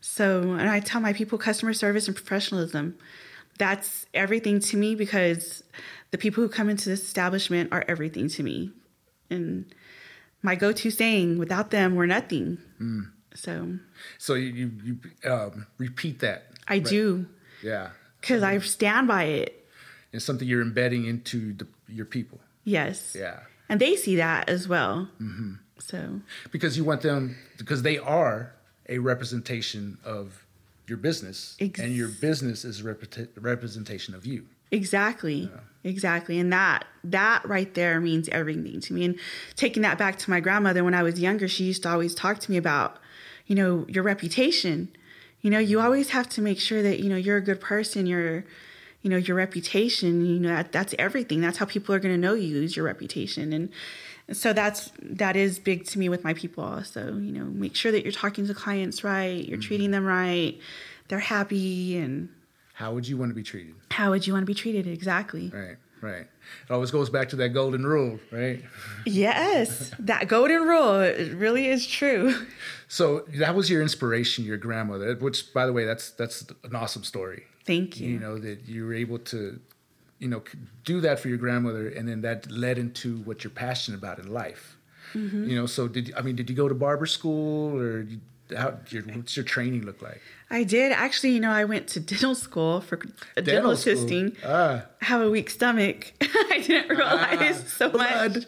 So, 0.07 0.51
and 0.53 0.69
I 0.69 0.79
tell 0.81 1.01
my 1.01 1.13
people 1.13 1.38
customer 1.39 1.74
service 1.74 2.07
and 2.07 2.15
professionalism. 2.15 2.95
That's 3.57 4.05
everything 4.13 4.59
to 4.59 4.77
me 4.77 4.93
because 4.93 5.63
the 6.12 6.17
people 6.17 6.43
who 6.43 6.50
come 6.50 6.69
into 6.69 6.89
this 6.89 7.01
establishment 7.03 7.69
are 7.74 7.83
everything 7.88 8.29
to 8.29 8.43
me. 8.43 8.71
And 9.31 9.65
my 10.43 10.55
go 10.55 10.71
to 10.71 10.91
saying, 10.91 11.39
without 11.39 11.71
them, 11.71 11.95
we're 11.95 12.05
nothing. 12.05 12.59
So 13.33 13.79
So 14.19 14.35
you 14.35 14.51
you, 14.83 15.00
you 15.24 15.31
um, 15.31 15.65
repeat 15.79 16.19
that. 16.19 16.51
I 16.67 16.79
do 16.79 17.25
Yeah, 17.63 17.89
because 18.21 18.43
I 18.43 18.57
stand 18.59 19.07
by 19.07 19.24
it. 19.24 19.67
it's 20.13 20.24
something 20.24 20.47
you're 20.47 20.62
embedding 20.62 21.05
into 21.05 21.53
the, 21.53 21.67
your 21.88 22.05
people. 22.05 22.39
Yes. 22.63 23.15
Yeah. 23.17 23.39
And 23.69 23.79
they 23.79 23.95
see 23.95 24.15
that 24.17 24.50
as 24.50 24.67
well. 24.67 25.09
So, 25.79 26.21
because 26.51 26.77
you 26.77 26.83
want 26.85 27.01
them 27.01 27.35
because 27.57 27.81
they 27.81 27.97
are 27.97 28.53
a 28.89 28.99
representation 28.99 29.97
of 30.03 30.45
your 30.87 30.97
business 30.97 31.57
Ex- 31.59 31.79
and 31.79 31.95
your 31.95 32.09
business 32.09 32.63
is 32.63 32.81
a 32.81 32.83
repre- 32.83 33.27
representation 33.41 34.13
of 34.13 34.25
you 34.25 34.45
Exactly. 34.71 35.49
Exactly. 35.83 36.39
And 36.39 36.51
that 36.51 36.85
that 37.03 37.47
right 37.47 37.71
there 37.75 38.01
means 38.01 38.27
everything 38.29 38.79
to 38.81 38.93
me. 38.93 39.05
And 39.05 39.19
taking 39.55 39.83
that 39.83 39.97
back 39.97 40.17
to 40.19 40.29
my 40.29 40.39
grandmother 40.39 40.83
when 40.83 40.95
I 40.95 41.03
was 41.03 41.19
younger, 41.19 41.47
she 41.47 41.65
used 41.65 41.83
to 41.83 41.89
always 41.89 42.15
talk 42.15 42.39
to 42.39 42.51
me 42.51 42.57
about, 42.57 42.97
you 43.45 43.55
know, 43.55 43.85
your 43.87 44.03
reputation. 44.03 44.89
You 45.41 45.51
know, 45.51 45.59
you 45.59 45.77
mm-hmm. 45.77 45.85
always 45.85 46.09
have 46.09 46.27
to 46.29 46.41
make 46.41 46.59
sure 46.59 46.81
that, 46.81 46.99
you 46.99 47.09
know, 47.09 47.15
you're 47.15 47.37
a 47.37 47.41
good 47.41 47.61
person, 47.61 48.07
you're 48.07 48.45
you 49.03 49.11
know, 49.11 49.17
your 49.17 49.37
reputation, 49.37 50.25
you 50.25 50.39
know, 50.39 50.49
that 50.49 50.71
that's 50.71 50.95
everything. 50.97 51.39
That's 51.39 51.59
how 51.59 51.65
people 51.65 51.93
are 51.93 51.99
gonna 51.99 52.17
know 52.17 52.33
you 52.33 52.63
is 52.63 52.75
your 52.75 52.85
reputation. 52.85 53.53
And 53.53 53.69
so 54.32 54.53
that's 54.53 54.91
that 55.01 55.36
is 55.36 55.60
big 55.60 55.86
to 55.86 56.00
me 56.00 56.10
with 56.10 56.24
my 56.24 56.34
people. 56.34 56.63
Also. 56.63 57.17
You 57.17 57.32
know, 57.32 57.46
make 57.46 57.75
sure 57.75 57.91
that 57.91 58.03
you're 58.03 58.12
talking 58.12 58.48
to 58.48 58.53
clients 58.53 59.03
right, 59.03 59.46
you're 59.46 59.58
mm-hmm. 59.58 59.67
treating 59.67 59.91
them 59.91 60.05
right, 60.05 60.58
they're 61.08 61.20
happy 61.20 61.98
and 61.98 62.29
how 62.74 62.94
would 62.94 63.08
you 63.08 63.17
want 63.17 63.29
to 63.29 63.36
be 63.36 63.44
treated? 63.44 63.74
How 63.91 64.10
would 64.10 64.27
you 64.27 64.34
want 64.34 64.41
to 64.41 64.48
be 64.48 64.53
treated? 64.53 64.86
Exactly. 64.86 65.50
Right 65.53 65.77
right. 66.05 66.27
It 66.70 66.72
always 66.72 66.91
goes 66.91 67.10
back 67.10 67.29
to 67.29 67.36
that 67.38 67.50
golden 67.50 67.86
rule 67.86 68.20
right? 68.32 68.63
Yes, 69.05 69.91
that 70.00 70.27
golden 70.27 70.63
rule 70.63 71.00
it 71.00 71.34
really 71.34 71.67
is 71.67 71.86
true. 71.86 72.46
so 72.88 73.25
that 73.36 73.55
was 73.55 73.70
your 73.70 73.82
inspiration 73.82 74.46
your 74.46 74.58
grandmother 74.58 75.15
which 75.15 75.53
by 75.53 75.65
the 75.65 75.74
way 75.74 75.86
that's 75.86 76.12
that's 76.12 76.46
an 76.63 76.75
awesome 76.75 77.03
story. 77.03 77.44
Thank 77.65 78.00
you. 78.00 78.10
you 78.10 78.20
know 78.20 78.38
that 78.38 78.67
you 78.67 78.86
were 78.86 78.94
able 78.94 79.20
to 79.20 79.60
you 80.19 80.27
know 80.27 80.41
do 80.84 81.01
that 81.01 81.19
for 81.19 81.27
your 81.29 81.38
grandmother 81.38 81.88
and 81.89 82.07
then 82.07 82.22
that 82.22 82.50
led 82.50 82.77
into 82.77 83.17
what 83.17 83.43
you're 83.43 83.51
passionate 83.51 83.98
about 83.98 84.19
in 84.19 84.31
life 84.31 84.72
Mm-hmm. 85.13 85.48
you 85.50 85.55
know 85.55 85.65
so 85.65 85.88
did 85.88 86.13
i 86.17 86.22
mean 86.22 86.36
did 86.36 86.50
you 86.50 86.55
go 86.55 86.67
to 86.67 86.75
barber 86.75 87.05
school 87.05 87.79
or 87.79 88.05
how 88.55 88.77
your, 88.89 89.03
what's 89.03 89.35
your 89.35 89.45
training 89.45 89.85
look 89.85 90.01
like 90.01 90.21
I 90.51 90.63
did 90.63 90.91
actually. 90.91 91.31
You 91.31 91.39
know, 91.39 91.49
I 91.51 91.65
went 91.65 91.87
to 91.89 91.99
dental 92.11 92.35
school 92.35 92.79
for 92.81 92.97
dental, 92.97 93.43
Dental 93.43 93.71
assisting. 93.71 94.35
ah 94.45 94.85
I 95.01 95.05
have 95.05 95.21
a 95.21 95.29
weak 95.31 95.49
stomach. 95.49 96.13
I 96.21 96.63
didn't 96.65 96.89
realize 96.95 97.61
Ah, 97.63 97.67
so 97.67 97.89
blood. 97.89 98.35
much. 98.35 98.45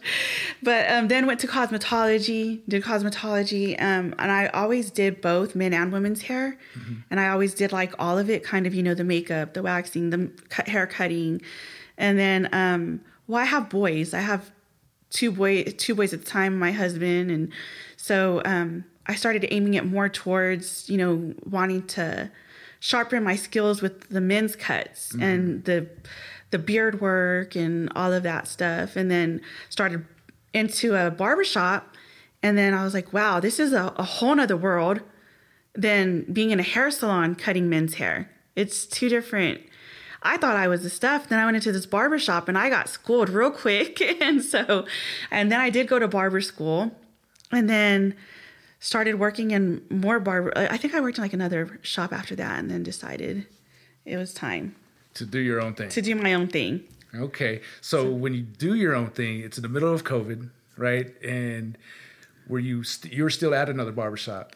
But 0.61 0.89
um, 0.91 1.07
then 1.07 1.25
went 1.25 1.39
to 1.39 1.47
cosmetology. 1.47 2.61
Did 2.67 2.83
cosmetology, 2.83 3.81
um, 3.81 4.13
and 4.19 4.31
I 4.31 4.47
always 4.47 4.91
did 4.91 5.21
both 5.21 5.55
men 5.55 5.73
and 5.73 5.91
women's 5.91 6.21
hair. 6.23 6.57
Mm-hmm. 6.77 6.93
And 7.09 7.19
I 7.19 7.29
always 7.29 7.53
did 7.55 7.71
like 7.71 7.93
all 7.99 8.17
of 8.19 8.29
it, 8.29 8.43
kind 8.43 8.67
of 8.67 8.73
you 8.75 8.83
know 8.83 8.93
the 8.93 9.03
makeup, 9.03 9.53
the 9.55 9.63
waxing, 9.63 10.09
the 10.11 10.31
cut, 10.49 10.67
hair 10.67 10.85
cutting, 10.87 11.41
and 11.97 12.17
then 12.19 12.49
um, 12.53 13.01
well, 13.27 13.41
I 13.41 13.45
have 13.45 13.69
boys. 13.69 14.13
I 14.13 14.19
have 14.19 14.51
two 15.09 15.31
boy 15.31 15.63
two 15.63 15.95
boys 15.95 16.13
at 16.13 16.19
the 16.25 16.29
time 16.29 16.59
my 16.59 16.71
husband 16.73 17.31
and 17.31 17.49
so 17.95 18.41
um 18.43 18.83
i 19.07 19.15
started 19.15 19.45
aiming 19.51 19.73
it 19.73 19.85
more 19.85 20.09
towards 20.09 20.89
you 20.89 20.97
know 20.97 21.33
wanting 21.45 21.85
to 21.87 22.29
sharpen 22.79 23.23
my 23.23 23.35
skills 23.35 23.81
with 23.81 24.07
the 24.09 24.21
men's 24.21 24.55
cuts 24.55 25.11
mm-hmm. 25.13 25.23
and 25.23 25.63
the 25.65 25.87
the 26.51 26.59
beard 26.59 27.01
work 27.01 27.55
and 27.55 27.91
all 27.95 28.13
of 28.13 28.23
that 28.23 28.47
stuff 28.47 28.95
and 28.95 29.09
then 29.11 29.41
started 29.69 30.05
into 30.53 30.95
a 30.95 31.11
barbershop 31.11 31.95
And 32.43 32.57
then 32.57 32.73
I 32.73 32.83
was 32.83 32.93
like, 32.93 33.13
wow, 33.13 33.39
this 33.39 33.59
is 33.59 33.73
a, 33.73 33.93
a 33.97 34.03
whole 34.03 34.35
nother 34.35 34.57
world 34.57 35.01
than 35.73 36.21
being 36.31 36.51
in 36.51 36.59
a 36.59 36.63
hair 36.63 36.91
salon 36.91 37.35
cutting 37.35 37.69
men's 37.69 37.95
hair. 37.95 38.29
It's 38.55 38.85
two 38.85 39.09
different. 39.09 39.61
I 40.23 40.37
thought 40.37 40.55
I 40.55 40.67
was 40.67 40.83
the 40.83 40.89
stuff. 40.89 41.29
Then 41.29 41.39
I 41.39 41.45
went 41.45 41.57
into 41.57 41.71
this 41.71 41.85
barber 41.85 42.19
shop 42.19 42.47
and 42.47 42.57
I 42.57 42.69
got 42.69 42.89
schooled 42.89 43.29
real 43.29 43.51
quick. 43.51 44.01
and 44.21 44.43
so, 44.43 44.85
and 45.31 45.51
then 45.51 45.59
I 45.59 45.69
did 45.69 45.87
go 45.87 45.99
to 45.99 46.07
barber 46.07 46.41
school 46.41 46.91
and 47.51 47.69
then 47.69 48.15
started 48.79 49.15
working 49.15 49.51
in 49.51 49.81
more 49.89 50.19
barber. 50.19 50.51
I 50.55 50.77
think 50.77 50.93
I 50.93 51.01
worked 51.01 51.17
in 51.17 51.23
like 51.23 51.33
another 51.33 51.79
shop 51.81 52.13
after 52.13 52.35
that 52.35 52.59
and 52.59 52.69
then 52.69 52.83
decided 52.83 53.45
it 54.05 54.17
was 54.17 54.33
time 54.33 54.75
To 55.15 55.25
do 55.25 55.39
your 55.39 55.59
own 55.61 55.73
thing. 55.73 55.89
to 55.89 56.01
do 56.01 56.15
my 56.15 56.33
own 56.33 56.47
thing. 56.47 56.83
Okay. 57.15 57.61
So 57.81 58.11
when 58.11 58.33
you 58.33 58.41
do 58.41 58.75
your 58.75 58.93
own 58.95 59.09
thing, 59.09 59.39
it's 59.39 59.57
in 59.57 59.63
the 59.63 59.69
middle 59.69 59.93
of 59.93 60.03
COVID, 60.03 60.49
right? 60.77 61.13
And 61.23 61.77
were 62.47 62.59
you 62.59 62.83
st- 62.83 63.13
you 63.13 63.23
were 63.23 63.29
still 63.29 63.53
at 63.55 63.69
another 63.69 63.91
barbershop? 63.91 64.53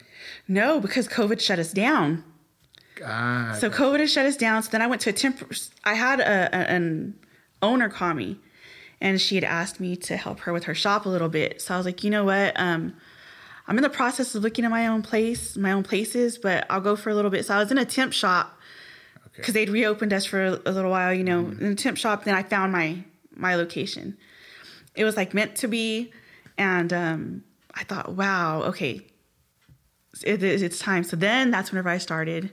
No, 0.48 0.80
because 0.80 1.08
COVID 1.08 1.40
shut 1.42 1.60
us 1.60 1.72
down. 1.72 2.24
Ah, 3.04 3.58
So 3.60 3.70
COVID 3.70 4.00
has 4.00 4.12
shut 4.14 4.26
us 4.26 4.38
down. 4.38 4.62
So 4.64 4.70
then 4.70 4.82
I 4.82 4.88
went 4.88 5.02
to 5.02 5.10
a 5.10 5.14
temp. 5.14 5.42
I 5.84 5.96
had 5.96 6.20
a, 6.20 6.24
a- 6.56 6.70
an 6.70 7.16
owner 7.62 7.90
call 7.90 8.14
me, 8.14 8.38
and 9.00 9.20
she 9.20 9.36
had 9.36 9.44
asked 9.44 9.80
me 9.80 9.96
to 9.96 10.16
help 10.18 10.42
her 10.42 10.54
with 10.54 10.66
her 10.66 10.76
shop 10.76 11.06
a 11.06 11.10
little 11.10 11.30
bit. 11.30 11.62
So 11.62 11.74
I 11.74 11.78
was 11.78 11.86
like, 11.86 12.04
you 12.04 12.12
know 12.12 12.26
what? 12.26 12.54
Um, 12.60 12.94
I'm 13.72 13.78
in 13.78 13.84
the 13.84 13.90
process 13.90 14.36
of 14.36 14.44
looking 14.44 14.66
at 14.66 14.70
my 14.70 14.88
own 14.88 15.02
place, 15.02 15.56
my 15.56 15.72
own 15.72 15.84
places, 15.84 16.38
but 16.38 16.66
I'll 16.70 16.82
go 16.82 16.98
for 16.98 17.10
a 17.10 17.16
little 17.16 17.32
bit. 17.32 17.46
So 17.46 17.56
I 17.56 17.60
was 17.60 17.72
in 17.72 17.78
a 17.78 17.86
temp 17.86 18.12
shop 18.12 18.60
because 19.34 19.54
they'd 19.54 19.70
reopened 19.70 20.12
us 20.12 20.26
for 20.26 20.44
a 20.44 20.72
little 20.72 20.92
while, 20.92 21.14
you 21.14 21.24
know, 21.24 21.40
in 21.40 21.70
the 21.70 21.76
temp 21.76 21.96
shop. 21.96 22.26
Then 22.26 22.36
I 22.36 22.44
found 22.44 22.74
my 22.74 23.02
my 23.34 23.56
location. 23.56 24.18
It 24.94 25.06
was 25.06 25.16
like 25.16 25.34
meant 25.34 25.56
to 25.56 25.70
be, 25.70 26.12
and 26.58 26.92
um, 26.92 27.44
I 27.74 27.86
thought, 27.86 28.14
wow, 28.14 28.64
okay, 28.64 29.08
it, 30.22 30.44
it's 30.44 30.78
time. 30.78 31.06
So 31.06 31.16
then 31.16 31.50
that's 31.50 31.72
whenever 31.72 31.88
I 31.88 31.98
started 31.98 32.52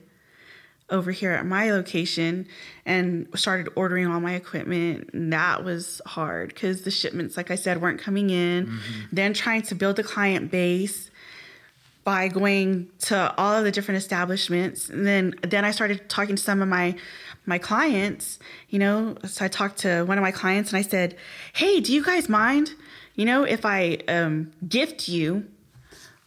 over 0.89 1.11
here 1.11 1.31
at 1.31 1.45
my 1.45 1.69
location 1.71 2.47
and 2.85 3.27
started 3.35 3.67
ordering 3.75 4.07
all 4.07 4.21
my 4.21 4.35
equipment. 4.35 5.09
And 5.11 5.33
that 5.33 5.65
was 5.65 6.01
hard 6.05 6.53
because 6.53 6.83
the 6.83 6.91
shipments, 6.91 7.35
like 7.35 7.51
I 7.51 7.55
said, 7.55 7.81
weren't 7.81 7.99
coming 7.99 8.29
in. 8.29 8.79
Then 9.11 9.33
trying 9.33 9.63
to 9.63 9.75
build 9.75 9.99
a 9.99 10.03
client 10.03 10.49
base 10.49 11.08
by 12.03 12.27
going 12.27 12.89
to 12.99 13.33
all 13.37 13.55
of 13.55 13.63
the 13.63 13.71
different 13.71 13.97
establishments. 13.97 14.89
And 14.89 15.05
then 15.05 15.35
then 15.43 15.65
I 15.65 15.71
started 15.71 16.09
talking 16.09 16.35
to 16.35 16.41
some 16.41 16.61
of 16.61 16.67
my 16.67 16.95
my 17.45 17.57
clients, 17.57 18.39
you 18.69 18.79
know. 18.79 19.17
So 19.25 19.45
I 19.45 19.47
talked 19.47 19.79
to 19.79 20.03
one 20.03 20.17
of 20.17 20.21
my 20.21 20.31
clients 20.31 20.71
and 20.71 20.77
I 20.77 20.81
said, 20.83 21.17
Hey, 21.53 21.79
do 21.79 21.93
you 21.93 22.03
guys 22.03 22.29
mind? 22.29 22.71
You 23.15 23.25
know, 23.25 23.43
if 23.43 23.65
I 23.65 23.99
um, 24.07 24.51
gift 24.67 25.09
you 25.09 25.45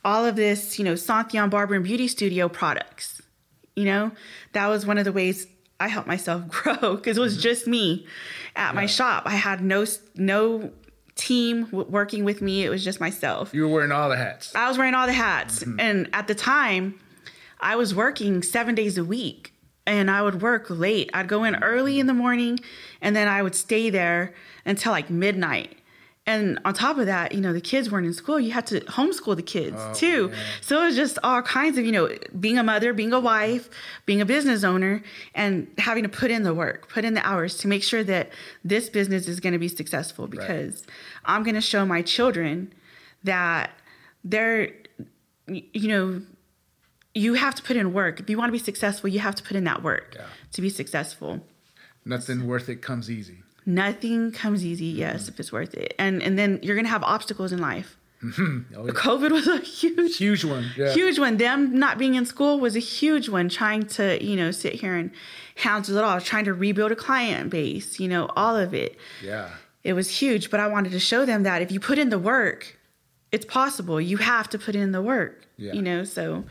all 0.05 0.25
of 0.25 0.37
this, 0.37 0.79
you 0.79 0.85
know, 0.85 0.95
Santillan 0.95 1.50
Barber 1.50 1.75
and 1.75 1.85
Beauty 1.85 2.09
Studio 2.09 2.49
products. 2.49 3.23
You 3.75 3.85
know, 3.85 4.12
that 4.52 4.67
was 4.67 4.85
one 4.85 4.99
of 4.99 5.05
the 5.05 5.12
ways 5.12 5.47
I 5.81 5.88
helped 5.88 6.09
myself 6.09 6.49
grow 6.49 6.97
because 6.97 7.17
it 7.17 7.21
was 7.21 7.37
just 7.43 7.67
me 7.67 8.07
at 8.55 8.75
my 8.75 8.87
shop. 8.87 9.25
I 9.26 9.37
had 9.37 9.62
no 9.62 9.85
no 10.17 10.71
team 11.23 11.64
w- 11.67 11.88
working 11.88 12.25
with 12.25 12.43
me. 12.43 12.64
It 12.64 12.69
was 12.69 12.83
just 12.83 13.00
myself. 13.00 13.55
you 13.55 13.62
were 13.62 13.69
wearing 13.69 13.93
all 13.93 14.09
the 14.09 14.17
hats. 14.17 14.55
I 14.55 14.69
was 14.69 14.76
wearing 14.76 14.95
all 14.95 15.06
the 15.06 15.13
hats, 15.13 15.61
mm-hmm. 15.61 15.78
and 15.78 16.08
at 16.13 16.26
the 16.26 16.35
time, 16.35 16.99
I 17.61 17.76
was 17.76 17.95
working 17.95 18.43
seven 18.43 18.75
days 18.75 18.99
a 18.99 19.04
week, 19.04 19.54
and 19.87 20.11
I 20.11 20.23
would 20.23 20.43
work 20.43 20.67
late. 20.69 21.11
I'd 21.15 21.28
go 21.28 21.45
in 21.45 21.63
early 21.63 22.00
in 22.00 22.06
the 22.06 22.15
morning, 22.15 22.58
and 23.00 23.15
then 23.15 23.28
I 23.28 23.43
would 23.43 23.54
stay 23.54 23.89
there 23.89 24.35
until 24.65 24.93
like 24.93 25.11
midnight. 25.11 25.78
And 26.25 26.61
on 26.65 26.73
top 26.73 26.99
of 26.99 27.06
that, 27.06 27.32
you 27.32 27.41
know, 27.41 27.52
the 27.52 27.61
kids 27.61 27.91
weren't 27.91 28.06
in 28.06 28.15
school. 28.15 28.39
You 28.39 28.52
had 28.52 28.67
to 28.69 28.80
homeschool 28.82 29.35
the 29.35 29.43
kids 29.43 29.76
oh, 29.76 29.93
too. 29.93 30.32
So 30.61 30.80
it 30.80 30.85
was 30.87 30.97
just 30.97 31.19
all 31.25 31.43
kinds 31.43 31.78
of, 31.78 31.85
you 31.85 31.91
know, 31.91 32.17
being 32.39 32.58
a 32.58 32.63
mother, 32.63 32.93
being 32.93 33.13
a 33.13 33.19
wife, 33.19 33.69
being 34.06 34.21
a 34.21 34.25
business 34.25 34.63
owner, 34.63 35.02
and 35.35 35.67
having 35.78 36.04
to 36.04 36.08
put 36.08 36.30
in 36.30 36.45
the 36.45 36.54
work, 36.54 36.89
put 36.89 37.04
in 37.04 37.15
the 37.15 37.26
hours 37.26 37.58
to 37.58 37.69
make 37.69 37.82
sure 37.82 38.04
that 38.04 38.30
this 38.63 38.89
business 38.89 39.26
is 39.26 39.41
going 39.41 39.52
to 39.52 39.58
be 39.58 39.67
successful 39.67 40.28
because 40.28 40.87
I'm 41.25 41.43
going 41.43 41.56
to 41.56 41.61
show 41.61 41.85
my 41.85 42.02
children 42.02 42.73
that 43.25 43.71
they're, 44.23 44.73
you 45.49 45.89
know, 45.89 46.23
you 47.15 47.35
have 47.35 47.56
to 47.56 47.63
put 47.65 47.76
in 47.76 47.93
work. 47.93 48.21
If 48.21 48.30
you 48.30 48.39
want 48.39 48.49
to 48.49 48.52
be 48.52 48.61
successful, 48.61 49.11
you 49.11 49.19
have 49.19 49.35
to 49.35 49.43
put 49.43 49.56
in 49.56 49.65
that 49.65 49.82
work 49.82 50.15
Yeah. 50.17 50.26
to 50.52 50.63
be 50.63 50.71
successful 50.71 51.45
Nothing 52.04 52.47
worth 52.47 52.69
it 52.69 52.82
comes 52.82 53.11
easy. 53.11 53.43
Nothing 53.67 54.33
comes 54.33 54.65
easy 54.65 54.87
yes 54.87 55.23
mm-hmm. 55.23 55.29
if 55.33 55.41
it's 55.41 55.53
worth 55.53 55.75
it 55.75 55.95
and 55.99 56.23
and 56.23 56.39
then 56.39 56.59
you're 56.63 56.77
gonna 56.77 56.89
have 56.89 57.03
obstacles 57.05 57.53
in 57.53 57.59
life 57.61 57.97
mm-hmm. 58.23 58.75
Oh, 58.77 58.87
yeah. 58.87 58.93
covid 58.93 59.31
was 59.31 59.47
a 59.47 59.59
huge 59.59 60.17
Huge 60.17 60.45
one. 60.45 60.67
Yeah. 60.77 60.93
huge 60.93 61.19
one 61.19 61.37
them 61.37 61.79
not 61.79 61.99
being 61.99 62.15
in 62.15 62.25
school 62.27 62.59
was 62.61 62.75
a 62.77 62.81
huge 62.81 63.29
one 63.29 63.49
trying 63.49 63.85
to 63.99 64.23
you 64.25 64.37
know 64.37 64.51
sit 64.51 64.75
here 64.75 64.95
and 64.97 65.11
handle 65.57 65.97
it 65.97 66.05
all 66.05 66.21
trying 66.21 66.45
to 66.47 66.55
rebuild 66.55 66.93
a 66.93 66.97
client 66.97 67.51
base 67.51 68.01
you 68.01 68.09
know 68.09 68.27
all 68.37 68.57
of 68.57 68.75
it 68.75 68.97
Yeah. 69.23 69.49
it 69.85 69.93
was 69.93 70.09
huge 70.21 70.51
but 70.51 70.59
i 70.61 70.67
wanted 70.67 70.93
to 70.93 71.01
show 71.01 71.25
them 71.25 71.43
that 71.45 71.63
if 71.63 71.71
you 71.71 71.79
put 71.81 71.99
in 71.99 72.09
the 72.11 72.19
work 72.19 72.79
it's 73.31 73.47
possible 73.47 74.01
you 74.01 74.17
have 74.19 74.49
to 74.51 74.59
put 74.59 74.75
in 74.75 74.93
the 74.93 75.03
work 75.03 75.47
Yeah. 75.57 75.73
you 75.75 75.83
know 75.83 76.05
so 76.05 76.45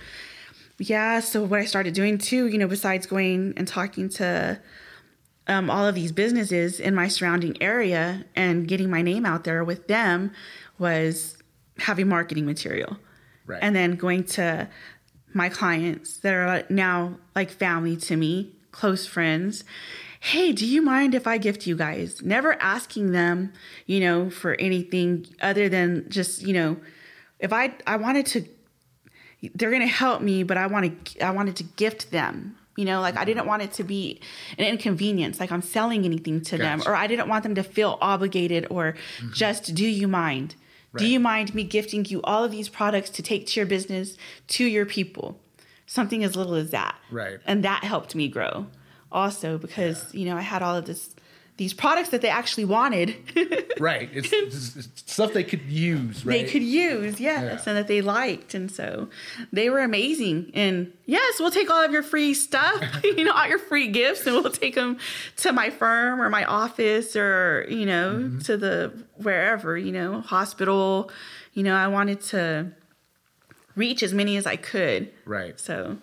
yeah 0.78 1.20
so 1.20 1.44
what 1.44 1.60
i 1.60 1.66
started 1.66 1.94
doing 1.94 2.18
too 2.18 2.48
you 2.48 2.58
know 2.58 2.68
besides 2.68 3.06
going 3.06 3.54
and 3.58 3.68
talking 3.68 4.10
to 4.10 4.60
um, 5.48 5.70
all 5.70 5.88
of 5.88 5.96
these 5.96 6.12
businesses 6.12 6.80
in 6.80 6.94
my 6.96 7.08
surrounding 7.08 7.62
area 7.62 8.26
and 8.36 8.68
getting 8.68 8.90
my 8.90 9.02
name 9.02 9.26
out 9.26 9.44
there 9.44 9.64
with 9.64 9.88
them 9.88 10.32
was 10.78 11.38
having 11.80 12.08
marketing 12.08 12.46
material 12.46 12.98
Right. 13.46 13.60
and 13.62 13.76
then 13.76 13.96
going 13.96 14.24
to 14.26 14.70
my 15.34 15.50
clients 15.50 16.18
that 16.18 16.34
are 16.34 16.64
now 16.70 17.18
like 17.36 17.50
family 17.50 17.98
to 17.98 18.16
me 18.16 18.54
close 18.72 19.06
friends 19.08 19.64
hey 20.20 20.52
do 20.52 20.66
you 20.66 20.82
mind 20.82 21.16
if 21.16 21.26
i 21.26 21.38
gift 21.38 21.66
you 21.66 21.76
guys 21.76 22.22
never 22.22 22.54
asking 22.62 23.12
them 23.12 23.52
you 23.88 24.00
know 24.00 24.30
for 24.30 24.54
anything 24.56 25.26
other 25.42 25.68
than 25.68 26.08
just 26.10 26.44
you 26.44 26.54
know 26.54 26.78
if 27.40 27.52
i 27.52 27.74
i 27.88 27.96
wanted 27.98 28.26
to 28.28 28.46
they're 29.56 29.72
gonna 29.72 29.88
help 29.88 30.22
me, 30.22 30.44
but 30.44 30.58
I 30.58 30.68
want 30.68 31.06
to 31.06 31.26
I 31.26 31.32
wanted 31.32 31.56
to 31.58 31.64
gift 31.64 32.12
them. 32.12 32.58
You 32.78 32.86
know, 32.86 33.02
like 33.02 33.18
I 33.18 33.26
didn't 33.26 33.42
mm-hmm. 33.42 33.50
want 33.50 33.64
it 33.64 33.74
to 33.74 33.84
be 33.84 34.22
an 34.58 34.66
inconvenience, 34.66 35.40
like 35.40 35.52
I'm 35.52 35.62
selling 35.62 36.06
anything 36.06 36.42
to 36.42 36.58
them, 36.58 36.82
or 36.86 36.96
I 36.96 37.08
didn't 37.08 37.28
want 37.28 37.44
them 37.44 37.56
to 37.56 37.64
feel 37.64 37.98
obligated 38.02 38.68
or 38.70 38.94
mm-hmm. 38.94 39.34
just 39.34 39.76
do 39.76 39.86
you 39.86 40.08
mind? 40.08 40.56
Do 40.98 41.08
you 41.08 41.20
mind 41.20 41.56
me 41.56 41.64
gifting 41.64 42.04
you 42.06 42.22
all 42.24 42.44
of 42.44 42.52
these 42.52 42.68
products 42.68 43.10
to 43.12 43.24
take 43.24 43.48
to 43.48 43.60
your 43.60 43.68
business, 43.68 44.18
to 44.50 44.66
your 44.66 44.86
people? 44.86 45.40
Something 45.86 46.24
as 46.24 46.36
little 46.36 46.56
as 46.56 46.72
that. 46.72 46.96
Right. 47.10 47.40
And 47.46 47.64
that 47.64 47.84
helped 47.84 48.14
me 48.14 48.28
grow 48.28 48.68
also 49.12 49.58
because, 49.58 50.14
you 50.14 50.26
know, 50.26 50.38
I 50.38 50.42
had 50.42 50.62
all 50.62 50.76
of 50.76 50.86
this 50.86 51.16
these 51.58 51.74
products 51.74 52.10
that 52.10 52.22
they 52.22 52.30
actually 52.30 52.66
wanted. 52.66 53.16
Right. 53.80 54.10
It's, 54.14 54.32
it's, 54.32 54.88
stuff 55.12 55.34
they 55.34 55.44
could 55.44 55.64
use. 55.64 56.24
Right. 56.24 56.46
they 56.46 56.52
could 56.52 56.62
use, 56.62 57.20
yes, 57.20 57.64
Yeah. 57.66 57.70
and 57.72 57.78
that 57.80 57.88
they 57.88 58.02
liked. 58.02 58.54
And 58.54 58.70
so 58.70 59.10
they 59.52 59.72
were 59.72 59.80
amazing. 59.80 60.52
And 60.54 60.94
yes, 61.08 61.40
we'll 61.40 61.50
take 61.50 61.72
all 61.72 61.84
of 61.84 61.92
your 61.92 62.04
free 62.04 62.36
stuff, 62.36 62.80
you 63.04 63.24
know, 63.24 63.32
all 63.32 63.48
your 63.48 63.58
free 63.58 63.88
gifts, 63.88 64.28
and 64.28 64.36
we'll 64.36 64.52
take 64.52 64.76
them 64.76 64.98
to 65.38 65.52
my 65.52 65.72
firm 65.72 66.22
or 66.22 66.30
my 66.30 66.44
office 66.46 67.16
or, 67.16 67.66
you 67.70 67.88
know, 67.88 68.14
Mm-hmm. 68.18 68.40
to 68.40 68.58
the 68.58 68.94
wherever, 69.16 69.76
you 69.76 69.92
know, 69.92 70.22
hospital. 70.22 71.10
You 71.54 71.64
know, 71.64 71.74
I 71.76 71.88
wanted 71.88 72.22
to 72.34 72.72
reach 73.76 74.04
as 74.04 74.14
many 74.14 74.38
as 74.38 74.46
I 74.46 74.58
could. 74.58 75.12
Right. 75.26 75.60
So 75.60 75.98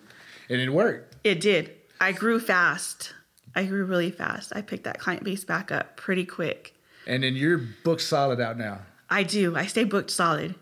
And 0.49 0.59
it 0.59 0.69
worked. 0.69 1.15
it 1.23 1.39
did. 1.39 1.71
I 2.01 2.11
grew 2.11 2.41
fast. 2.41 3.13
I 3.55 3.65
grew 3.65 3.85
really 3.85 4.11
fast. 4.11 4.51
I 4.55 4.61
picked 4.61 4.83
that 4.83 4.99
client 4.99 5.23
base 5.23 5.43
back 5.43 5.71
up 5.71 5.97
pretty 5.97 6.25
quick. 6.25 6.75
And 7.07 7.23
then 7.23 7.35
you're 7.35 7.59
booked 7.83 8.01
solid 8.01 8.39
out 8.39 8.57
now. 8.57 8.79
I 9.09 9.23
do. 9.23 9.55
I 9.55 9.65
stay 9.65 9.83
booked 9.83 10.11
solid. 10.11 10.55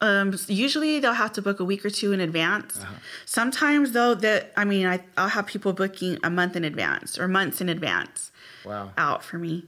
Um, 0.00 0.34
usually 0.48 0.98
they'll 0.98 1.12
have 1.12 1.32
to 1.34 1.42
book 1.42 1.60
a 1.60 1.64
week 1.64 1.84
or 1.84 1.90
two 1.90 2.12
in 2.12 2.20
advance. 2.20 2.78
Uh-huh. 2.80 2.94
Sometimes 3.24 3.92
though, 3.92 4.14
that 4.14 4.52
I 4.56 4.64
mean, 4.64 4.86
I, 4.86 5.00
I'll 5.16 5.28
have 5.28 5.46
people 5.46 5.72
booking 5.72 6.18
a 6.24 6.30
month 6.30 6.56
in 6.56 6.64
advance 6.64 7.18
or 7.18 7.28
months 7.28 7.60
in 7.60 7.68
advance 7.68 8.32
Wow. 8.64 8.90
out 8.98 9.22
for 9.22 9.38
me. 9.38 9.64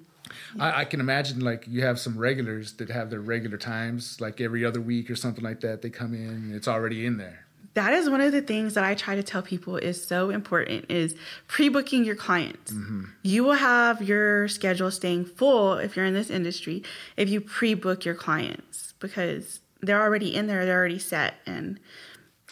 I, 0.59 0.81
I 0.81 0.85
can 0.87 0.99
imagine 1.01 1.41
like 1.41 1.67
you 1.69 1.83
have 1.85 2.01
some 2.01 2.19
regulars 2.19 2.73
that 2.75 2.89
have 2.91 3.11
their 3.11 3.21
regular 3.21 3.59
times, 3.59 4.21
like 4.21 4.41
every 4.41 4.65
other 4.65 4.81
week 4.81 5.09
or 5.11 5.15
something 5.17 5.45
like 5.45 5.61
that. 5.61 5.83
They 5.83 5.91
come 5.91 6.15
in 6.15 6.29
and 6.29 6.55
it's 6.55 6.67
already 6.67 7.07
in 7.07 7.19
there. 7.19 7.44
That 7.75 7.93
is 7.93 8.09
one 8.09 8.21
of 8.21 8.31
the 8.33 8.41
things 8.41 8.75
that 8.75 8.85
I 8.85 8.95
try 8.95 9.17
to 9.17 9.23
tell 9.23 9.43
people 9.43 9.77
is 9.77 10.03
so 10.05 10.31
important 10.31 10.89
is 10.89 11.17
pre-booking 11.49 12.05
your 12.05 12.15
clients. 12.15 12.73
Mm-hmm. 12.73 13.05
You 13.23 13.43
will 13.45 13.55
have 13.55 14.01
your 14.01 14.47
schedule 14.49 14.91
staying 14.93 15.25
full 15.25 15.75
if 15.75 15.97
you're 15.97 16.05
in 16.07 16.15
this 16.15 16.31
industry 16.31 16.83
if 17.17 17.29
you 17.29 17.41
pre-book 17.41 18.05
your 18.05 18.15
clients 18.15 18.95
because 19.01 19.61
they're 19.83 20.01
already 20.01 20.35
in 20.35 20.47
there, 20.47 20.65
they're 20.65 20.79
already 20.79 21.01
set 21.01 21.35
and 21.47 21.81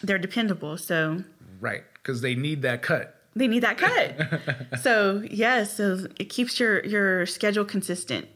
they're 0.03 0.19
dependable. 0.19 0.77
So 0.77 1.23
Right. 1.61 1.85
Because 1.95 2.21
they 2.21 2.35
need 2.35 2.63
that 2.63 2.83
cut. 2.83 3.15
they 3.37 3.47
need 3.47 3.63
that 3.63 3.79
cut. 3.79 4.81
so 4.83 5.23
yes, 5.31 5.77
so 5.77 6.07
it 6.19 6.25
keeps 6.31 6.59
your 6.59 6.85
your 6.85 7.27
schedule 7.27 7.65
consistent. 7.65 8.27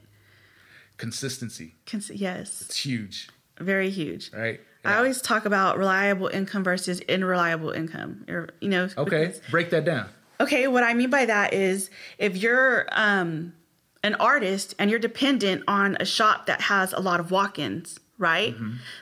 Consistency. 0.99 1.75
Cons- 1.85 2.11
yes, 2.11 2.63
It's 2.63 2.79
huge. 2.79 3.29
Very 3.59 3.91
huge. 3.91 4.31
right? 4.33 4.61
I 4.87 4.97
always 4.97 5.21
talk 5.21 5.45
about 5.45 5.79
reliable 5.79 6.29
income 6.29 6.63
versus 6.65 7.01
unreliable 7.09 7.71
income. 7.71 8.25
Or, 8.29 8.49
You 8.61 8.69
know, 8.69 8.89
okay, 8.97 9.27
because- 9.27 9.41
break 9.51 9.71
that 9.71 9.85
down. 9.85 10.09
Okay, 10.39 10.69
what 10.69 10.83
I 10.85 10.93
mean 10.95 11.09
by 11.11 11.25
that 11.25 11.55
is 11.55 11.89
if 12.19 12.37
you're 12.37 12.87
um, 12.93 13.55
an 14.03 14.15
artist 14.17 14.75
and 14.79 14.91
you're 14.91 14.99
dependent 15.01 15.65
on 15.67 15.97
a 15.99 16.05
shop 16.05 16.45
that 16.47 16.61
has 16.63 16.93
a 16.93 17.01
lot 17.01 17.21
of 17.21 17.31
walk 17.31 17.59
ins, 17.59 17.99
right? 18.19 18.55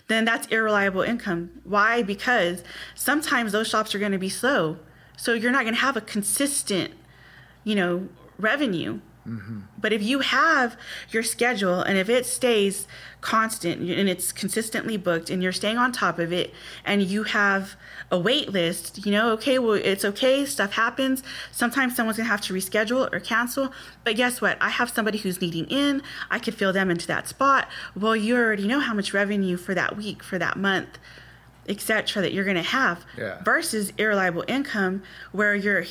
Then 0.08 0.24
that's 0.24 0.46
irreliable 0.48 1.02
income. 1.02 1.50
Why? 1.64 2.02
Because 2.02 2.62
sometimes 2.94 3.50
those 3.52 3.68
shops 3.68 3.94
are 3.94 3.98
going 3.98 4.12
to 4.12 4.18
be 4.18 4.28
slow. 4.28 4.78
So 5.16 5.32
you're 5.34 5.50
not 5.52 5.62
going 5.62 5.74
to 5.74 5.80
have 5.80 5.96
a 5.96 6.00
consistent, 6.00 6.92
you 7.64 7.74
know, 7.74 8.08
revenue. 8.38 9.00
Mm-hmm. 9.26 9.60
But 9.78 9.92
if 9.92 10.02
you 10.02 10.18
have 10.20 10.76
your 11.10 11.22
schedule 11.22 11.80
and 11.80 11.96
if 11.96 12.08
it 12.08 12.26
stays 12.26 12.86
constant 13.20 13.80
and 13.80 14.08
it's 14.08 14.32
consistently 14.32 14.98
booked 14.98 15.30
and 15.30 15.42
you're 15.42 15.52
staying 15.52 15.78
on 15.78 15.92
top 15.92 16.18
of 16.18 16.30
it 16.32 16.52
and 16.84 17.02
you 17.02 17.22
have 17.22 17.74
a 18.10 18.18
wait 18.18 18.50
list, 18.50 19.06
you 19.06 19.12
know, 19.12 19.30
okay, 19.30 19.58
well, 19.58 19.72
it's 19.72 20.04
okay, 20.04 20.44
stuff 20.44 20.72
happens. 20.72 21.22
Sometimes 21.50 21.96
someone's 21.96 22.18
gonna 22.18 22.28
have 22.28 22.42
to 22.42 22.52
reschedule 22.52 23.10
or 23.12 23.18
cancel. 23.20 23.72
But 24.04 24.16
guess 24.16 24.42
what? 24.42 24.58
I 24.60 24.68
have 24.68 24.90
somebody 24.90 25.16
who's 25.18 25.40
needing 25.40 25.64
in, 25.66 26.02
I 26.30 26.38
could 26.38 26.54
fill 26.54 26.72
them 26.74 26.90
into 26.90 27.06
that 27.06 27.26
spot. 27.26 27.66
Well, 27.96 28.14
you 28.14 28.36
already 28.36 28.66
know 28.66 28.80
how 28.80 28.92
much 28.92 29.14
revenue 29.14 29.56
for 29.56 29.74
that 29.74 29.96
week, 29.96 30.22
for 30.22 30.38
that 30.38 30.58
month, 30.58 30.98
etc., 31.66 32.20
that 32.20 32.34
you're 32.34 32.44
gonna 32.44 32.62
have 32.62 33.06
Yeah. 33.16 33.42
versus 33.42 33.92
irreliable 33.96 34.44
income 34.48 35.02
where 35.32 35.54
you're 35.54 35.86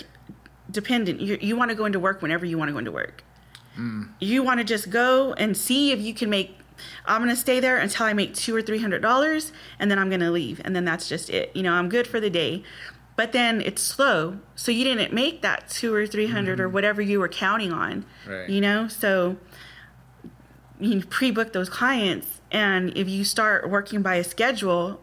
dependent. 0.74 1.22
You, 1.22 1.38
you 1.40 1.56
want 1.56 1.70
to 1.70 1.76
go 1.76 1.86
into 1.86 2.00
work 2.00 2.22
whenever 2.22 2.46
you 2.46 2.58
want 2.58 2.70
to 2.70 2.74
go 2.74 2.80
into 2.80 2.92
work. 2.92 3.24
Mm. 3.78 4.10
You 4.20 4.44
want 4.44 4.60
to 4.60 4.64
just 4.64 4.90
go 4.90 5.34
and 5.34 5.56
see 5.56 5.92
if 5.92 6.02
you 6.02 6.14
can 6.14 6.30
make. 6.30 6.58
I'm 7.06 7.22
gonna 7.22 7.36
stay 7.36 7.60
there 7.60 7.78
until 7.78 8.06
I 8.06 8.14
make 8.14 8.34
two 8.34 8.56
or 8.56 8.62
three 8.62 8.80
hundred 8.80 9.02
dollars, 9.02 9.52
and 9.80 9.90
then 9.90 10.00
I'm 10.00 10.10
gonna 10.10 10.32
leave, 10.32 10.60
and 10.66 10.76
then 10.76 10.86
that's 10.86 11.08
just 11.08 11.30
it. 11.30 11.56
You 11.56 11.64
know, 11.64 11.74
I'm 11.74 11.88
good 11.88 12.08
for 12.08 12.20
the 12.20 12.30
day. 12.30 12.64
But 13.16 13.32
then 13.32 13.62
it's 13.62 13.82
slow, 13.82 14.40
so 14.56 14.72
you 14.72 14.84
didn't 14.84 15.14
make 15.14 15.44
that 15.44 15.70
two 15.70 15.94
or 15.94 16.08
three 16.08 16.28
hundred 16.28 16.60
or 16.60 16.68
mm. 16.68 16.74
whatever 16.74 17.02
you 17.02 17.20
were 17.20 17.28
counting 17.30 17.72
on. 17.72 18.06
Right. 18.28 18.50
You 18.50 18.60
know, 18.60 18.88
so 18.88 19.38
you 20.80 21.06
pre-book 21.06 21.54
those 21.54 21.70
clients, 21.70 22.42
and 22.52 22.96
if 22.98 23.08
you 23.08 23.24
start 23.24 23.70
working 23.70 24.02
by 24.02 24.16
a 24.16 24.24
schedule, 24.24 25.00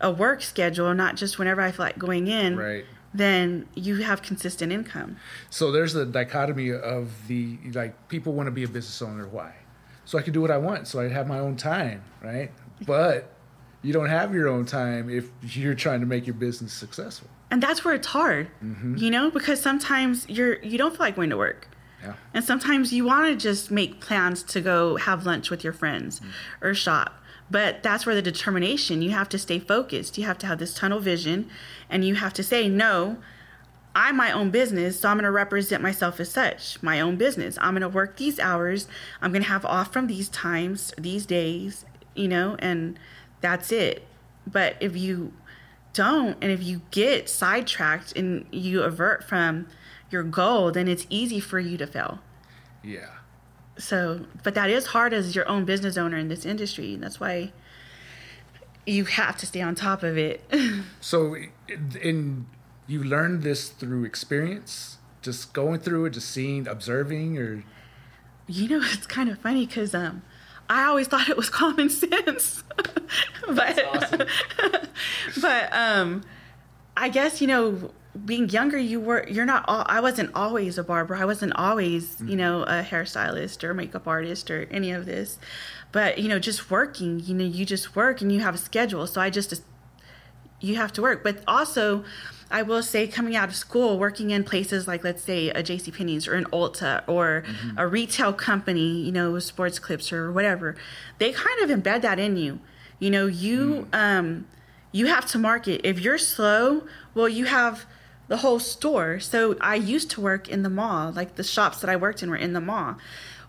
a 0.00 0.10
work 0.10 0.42
schedule, 0.42 0.94
not 0.94 1.16
just 1.16 1.38
whenever 1.38 1.60
I 1.60 1.70
feel 1.70 1.86
like 1.86 1.98
going 1.98 2.28
in, 2.28 2.56
Right. 2.56 2.84
Then 3.12 3.66
you 3.74 3.96
have 3.96 4.22
consistent 4.22 4.72
income. 4.72 5.16
So 5.50 5.72
there's 5.72 5.94
a 5.94 6.06
dichotomy 6.06 6.72
of 6.72 7.26
the 7.28 7.58
like 7.72 8.08
people 8.08 8.32
want 8.32 8.46
to 8.46 8.50
be 8.52 8.62
a 8.64 8.68
business 8.68 9.00
owner. 9.02 9.26
Why? 9.26 9.54
So 10.04 10.18
I 10.18 10.22
can 10.22 10.32
do 10.32 10.40
what 10.40 10.50
I 10.50 10.58
want. 10.58 10.86
So 10.88 11.00
I 11.00 11.08
have 11.08 11.26
my 11.28 11.38
own 11.38 11.56
time, 11.56 12.02
right? 12.22 12.50
But 12.86 13.30
you 13.82 13.92
don't 13.92 14.08
have 14.08 14.34
your 14.34 14.48
own 14.48 14.64
time 14.66 15.08
if 15.10 15.30
you're 15.56 15.74
trying 15.74 16.00
to 16.00 16.06
make 16.06 16.26
your 16.26 16.34
business 16.34 16.72
successful. 16.72 17.28
and 17.50 17.62
that's 17.62 17.84
where 17.84 17.94
it's 17.94 18.06
hard 18.08 18.48
Mm-hmm. 18.62 18.96
you 18.96 19.10
know 19.10 19.30
because 19.30 19.60
sometimes 19.60 20.28
you're 20.28 20.60
you 20.62 20.78
don't 20.78 20.92
feel 20.92 21.00
like 21.06 21.16
going 21.16 21.30
to 21.30 21.36
work 21.36 21.66
Yeah. 22.04 22.14
and 22.34 22.44
sometimes 22.44 22.92
you 22.92 23.04
want 23.04 23.26
to 23.28 23.34
just 23.36 23.70
make 23.70 24.00
plans 24.00 24.42
to 24.44 24.60
go 24.60 24.96
have 24.96 25.26
lunch 25.26 25.50
with 25.50 25.64
your 25.64 25.72
friends 25.72 26.20
Mm-hmm. 26.20 26.64
or 26.66 26.74
shop 26.74 27.19
but 27.50 27.82
that's 27.82 28.06
where 28.06 28.14
the 28.14 28.22
determination 28.22 29.02
you 29.02 29.10
have 29.10 29.28
to 29.30 29.38
stay 29.38 29.58
focused. 29.58 30.16
You 30.16 30.24
have 30.24 30.38
to 30.38 30.46
have 30.46 30.58
this 30.58 30.74
tunnel 30.74 31.00
vision 31.00 31.50
and 31.88 32.04
you 32.04 32.14
have 32.14 32.32
to 32.34 32.42
say 32.42 32.68
no 32.68 33.18
i'm 33.94 34.16
my 34.16 34.30
own 34.30 34.50
business 34.50 35.00
so 35.00 35.08
i'm 35.08 35.16
going 35.16 35.24
to 35.24 35.30
represent 35.30 35.82
myself 35.82 36.20
as 36.20 36.30
such 36.30 36.80
my 36.82 37.00
own 37.00 37.16
business. 37.16 37.58
I'm 37.60 37.72
going 37.74 37.82
to 37.82 37.88
work 37.88 38.16
these 38.16 38.38
hours. 38.38 38.86
I'm 39.20 39.32
going 39.32 39.42
to 39.42 39.48
have 39.48 39.64
off 39.64 39.92
from 39.92 40.06
these 40.06 40.28
times 40.28 40.94
these 40.96 41.26
days 41.26 41.84
you 42.14 42.28
know 42.28 42.56
and 42.60 42.98
that's 43.40 43.72
it. 43.72 44.06
But 44.46 44.76
if 44.80 44.96
you 44.96 45.32
don't 45.92 46.36
and 46.40 46.52
if 46.52 46.62
you 46.62 46.82
get 46.90 47.28
sidetracked 47.28 48.16
and 48.16 48.46
you 48.52 48.82
avert 48.82 49.24
from 49.24 49.66
your 50.10 50.22
goal 50.22 50.70
then 50.70 50.86
it's 50.86 51.06
easy 51.10 51.40
for 51.40 51.58
you 51.58 51.76
to 51.78 51.86
fail. 51.86 52.20
Yeah. 52.84 53.19
So 53.80 54.20
but 54.44 54.54
that 54.54 54.70
is 54.70 54.86
hard 54.86 55.12
as 55.12 55.34
your 55.34 55.48
own 55.48 55.64
business 55.64 55.96
owner 55.96 56.16
in 56.16 56.28
this 56.28 56.44
industry. 56.46 56.94
And 56.94 57.02
that's 57.02 57.18
why 57.18 57.52
you 58.86 59.04
have 59.04 59.36
to 59.38 59.46
stay 59.46 59.60
on 59.60 59.74
top 59.74 60.02
of 60.02 60.16
it. 60.16 60.44
So, 61.00 61.36
and 62.02 62.46
you 62.86 63.02
learned 63.02 63.42
this 63.42 63.68
through 63.70 64.04
experience, 64.04 64.98
just 65.22 65.52
going 65.52 65.80
through 65.80 66.06
it, 66.06 66.10
just 66.10 66.30
seeing, 66.30 66.68
observing, 66.68 67.38
or? 67.38 67.64
You 68.46 68.68
know 68.68 68.80
it's 68.82 69.06
kind 69.06 69.30
of 69.30 69.38
funny 69.38 69.66
because 69.66 69.94
um 69.94 70.22
i 70.68 70.84
always 70.84 71.06
thought 71.06 71.28
it 71.28 71.36
was 71.36 71.48
common 71.50 71.88
sense. 72.04 72.62
But 73.48 73.76
but 75.40 75.72
um 75.72 76.22
i 76.96 77.08
guess 77.08 77.40
you 77.40 77.46
know 77.46 77.92
being 78.24 78.48
younger 78.48 78.76
you 78.76 78.98
were 78.98 79.24
you're 79.28 79.46
not 79.46 79.64
all, 79.68 79.84
i 79.86 80.00
wasn't 80.00 80.28
always 80.34 80.76
a 80.76 80.82
barber 80.82 81.14
i 81.14 81.24
wasn't 81.24 81.52
always 81.54 82.18
you 82.20 82.26
mm-hmm. 82.26 82.36
know 82.36 82.62
a 82.64 82.82
hairstylist 82.82 83.62
or 83.62 83.72
makeup 83.72 84.08
artist 84.08 84.50
or 84.50 84.66
any 84.72 84.90
of 84.90 85.06
this 85.06 85.38
but 85.92 86.18
you 86.18 86.28
know 86.28 86.38
just 86.38 86.70
working 86.70 87.20
you 87.20 87.32
know 87.32 87.44
you 87.44 87.64
just 87.64 87.94
work 87.94 88.20
and 88.20 88.32
you 88.32 88.40
have 88.40 88.54
a 88.54 88.58
schedule 88.58 89.06
so 89.06 89.20
i 89.20 89.30
just 89.30 89.62
you 90.60 90.76
have 90.76 90.92
to 90.92 91.02
work. 91.02 91.22
But 91.22 91.42
also, 91.46 92.04
I 92.50 92.62
will 92.62 92.82
say, 92.82 93.06
coming 93.06 93.34
out 93.34 93.48
of 93.48 93.56
school, 93.56 93.98
working 93.98 94.30
in 94.30 94.44
places 94.44 94.86
like, 94.86 95.02
let's 95.02 95.22
say, 95.22 95.48
a 95.50 95.62
J.C. 95.62 95.90
Penney's 95.90 96.28
or 96.28 96.34
an 96.34 96.44
Ulta 96.46 97.02
or 97.08 97.44
mm-hmm. 97.46 97.78
a 97.78 97.86
retail 97.86 98.32
company, 98.32 99.00
you 99.00 99.12
know, 99.12 99.38
sports 99.38 99.78
clips 99.78 100.12
or 100.12 100.30
whatever, 100.30 100.76
they 101.18 101.32
kind 101.32 101.60
of 101.62 101.70
embed 101.70 102.02
that 102.02 102.18
in 102.18 102.36
you. 102.36 102.60
You 102.98 103.10
know, 103.10 103.26
you 103.26 103.86
mm-hmm. 103.90 103.94
um, 103.94 104.46
you 104.92 105.06
have 105.06 105.26
to 105.26 105.38
market. 105.38 105.80
If 105.84 106.00
you're 106.00 106.18
slow, 106.18 106.84
well, 107.14 107.28
you 107.28 107.46
have 107.46 107.86
the 108.30 108.38
whole 108.38 108.60
store. 108.60 109.18
So 109.18 109.56
I 109.60 109.74
used 109.74 110.08
to 110.12 110.20
work 110.20 110.48
in 110.48 110.62
the 110.62 110.70
mall, 110.70 111.10
like 111.10 111.34
the 111.34 111.42
shops 111.42 111.80
that 111.80 111.90
I 111.90 111.96
worked 111.96 112.22
in 112.22 112.30
were 112.30 112.36
in 112.36 112.52
the 112.52 112.60
mall. 112.60 112.96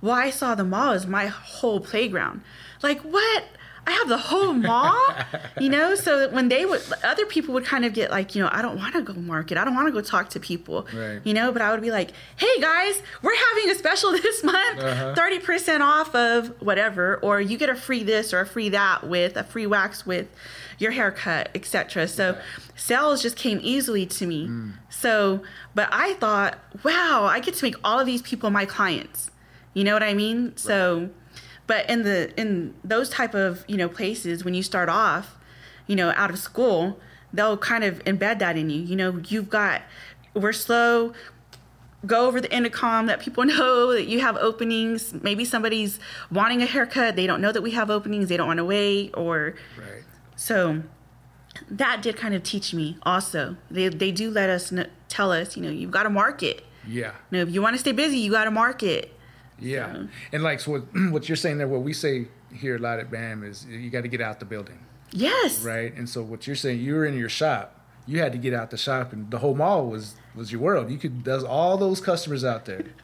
Well, 0.02 0.16
I 0.16 0.32
saw 0.32 0.56
the 0.56 0.64
mall 0.64 0.94
as 0.94 1.06
my 1.06 1.28
whole 1.28 1.80
playground. 1.80 2.42
Like, 2.82 3.00
what? 3.02 3.44
I 3.88 3.92
have 3.92 4.10
the 4.10 4.18
whole 4.18 4.54
mall, 4.54 4.96
you 5.60 5.68
know. 5.70 5.96
So 5.96 6.30
when 6.30 6.50
they 6.50 6.66
would, 6.66 6.82
other 7.04 7.26
people 7.26 7.54
would 7.56 7.66
kind 7.66 7.84
of 7.84 7.94
get 7.94 8.12
like, 8.12 8.36
you 8.36 8.44
know, 8.44 8.50
I 8.52 8.62
don't 8.62 8.78
want 8.78 8.94
to 8.94 9.02
go 9.02 9.14
market. 9.14 9.58
I 9.58 9.66
don't 9.66 9.74
want 9.74 9.88
to 9.88 9.92
go 9.92 10.02
talk 10.02 10.30
to 10.32 10.40
people, 10.40 10.88
Right. 10.94 11.20
you 11.24 11.34
know. 11.34 11.52
But 11.52 11.62
I 11.64 11.72
would 11.72 11.82
be 11.82 11.90
like, 11.92 12.12
hey 12.38 12.60
guys, 12.62 13.02
we're 13.24 13.36
having 13.36 13.72
a 13.72 13.76
special 13.76 14.12
this 14.22 14.44
month, 14.44 14.80
Uh-huh. 14.80 15.16
30 15.16 15.40
percent 15.40 15.82
off 15.84 16.14
of 16.14 16.50
whatever, 16.62 17.18
or 17.24 17.42
you 17.42 17.58
get 17.58 17.70
a 17.70 17.76
free 17.76 18.04
this 18.04 18.34
or 18.34 18.42
a 18.42 18.46
free 18.46 18.70
that 18.70 19.04
with 19.08 19.36
a 19.36 19.44
free 19.44 19.66
wax 19.66 20.06
with 20.06 20.28
your 20.78 20.92
haircut, 20.92 21.50
etc. 21.56 22.08
So 22.08 22.38
sales 22.76 23.22
just 23.22 23.36
came 23.36 23.60
easily 23.64 24.06
to 24.08 24.26
me. 24.28 24.50
So, 24.90 25.42
but 25.76 25.90
I 25.92 26.14
thought, 26.16 26.58
wow, 26.84 27.24
I 27.26 27.40
get 27.40 27.56
to 27.56 27.66
make 27.66 27.76
all 27.84 28.00
of 28.00 28.06
these 28.06 28.22
people 28.22 28.50
my 28.52 28.66
clients. 28.66 29.32
You 29.74 29.84
know 29.84 29.94
what 29.94 30.04
I 30.04 30.14
mean? 30.14 30.56
So 30.58 31.10
but 31.72 31.90
in 31.90 32.04
the 32.04 32.38
in 32.38 32.74
those 32.84 33.08
type 33.08 33.34
of 33.34 33.64
you 33.66 33.78
know 33.78 33.88
places 33.88 34.44
when 34.44 34.54
you 34.54 34.62
start 34.62 34.90
off 34.90 35.38
you 35.88 35.96
know 35.96 36.12
out 36.18 36.30
of 36.30 36.38
school 36.38 37.00
they'll 37.32 37.56
kind 37.56 37.86
of 37.86 38.04
embed 38.04 38.40
that 38.40 38.58
in 38.58 38.70
you. 38.70 38.82
You 38.82 38.98
know 38.98 39.22
you've 39.30 39.50
got 39.50 39.82
we're 40.34 40.52
slow. 40.52 41.14
Go 42.06 42.28
over 42.28 42.42
the 42.42 42.54
intercom 42.54 43.06
let 43.06 43.22
people 43.22 43.46
know 43.54 43.94
that 43.94 44.06
you 44.06 44.20
have 44.20 44.36
openings. 44.36 45.14
Maybe 45.14 45.46
somebody's 45.46 45.98
wanting 46.30 46.62
a 46.62 46.66
haircut. 46.66 47.16
They 47.16 47.26
don't 47.26 47.40
know 47.40 47.54
that 47.54 47.62
we 47.62 47.72
have 47.72 47.90
openings. 47.90 48.28
They 48.28 48.36
don't 48.36 48.48
want 48.48 48.58
to 48.58 48.66
wait 48.66 49.12
or 49.16 49.56
right. 49.78 50.04
so 50.36 50.84
that 51.70 52.02
did 52.02 52.18
kind 52.18 52.36
of 52.36 52.44
teach 52.44 52.74
me 52.74 52.98
also. 53.04 53.56
They, 53.70 53.88
they 53.88 54.12
do 54.12 54.30
let 54.30 54.50
us 54.50 54.72
kn- 54.72 54.90
tell 55.08 55.32
us 55.32 55.56
you 55.56 55.64
know 55.64 55.70
you've 55.70 55.92
got 55.92 56.04
to 56.04 56.10
market. 56.10 56.66
Yeah. 56.86 57.14
you 57.30 57.38
know 57.38 57.44
if 57.44 57.50
you 57.54 57.62
want 57.62 57.76
to 57.76 57.80
stay 57.80 57.94
busy 57.94 58.18
you 58.18 58.32
got 58.32 58.46
to 58.46 58.52
market 58.52 59.16
Yeah. 59.62 60.04
And 60.34 60.44
like 60.44 60.60
so 60.60 60.72
what 60.72 60.84
what 61.12 61.30
you're 61.30 61.36
saying 61.36 61.58
there, 61.60 61.68
what 61.68 61.82
we 61.84 61.94
say 61.94 62.28
here 62.54 62.76
a 62.76 62.80
lot 62.80 63.00
at 63.00 63.10
BAM 63.12 63.44
is 63.44 63.66
you 63.66 63.90
got 63.90 64.02
to 64.02 64.10
get 64.10 64.20
out 64.22 64.40
the 64.40 64.46
building, 64.46 64.80
yes 65.12 65.64
right? 65.64 65.94
And 65.96 66.10
so 66.10 66.22
what 66.24 66.48
you're 66.48 66.56
saying, 66.56 66.82
you 66.82 66.96
were 66.96 67.06
in 67.06 67.18
your 67.18 67.30
shop, 67.30 67.80
you 68.08 68.20
had 68.20 68.32
to 68.34 68.38
get 68.38 68.54
out 68.54 68.72
the 68.72 68.78
shop, 68.78 69.14
and 69.14 69.32
the 69.32 69.38
whole 69.40 69.56
mall 69.56 69.88
was 69.88 70.16
was 70.36 70.52
your 70.52 70.60
world. 70.62 70.92
You 70.92 70.98
could 70.98 71.24
there's 71.24 71.44
all 71.44 71.78
those 71.78 72.02
customers 72.02 72.44
out 72.44 72.66
there. 72.66 72.84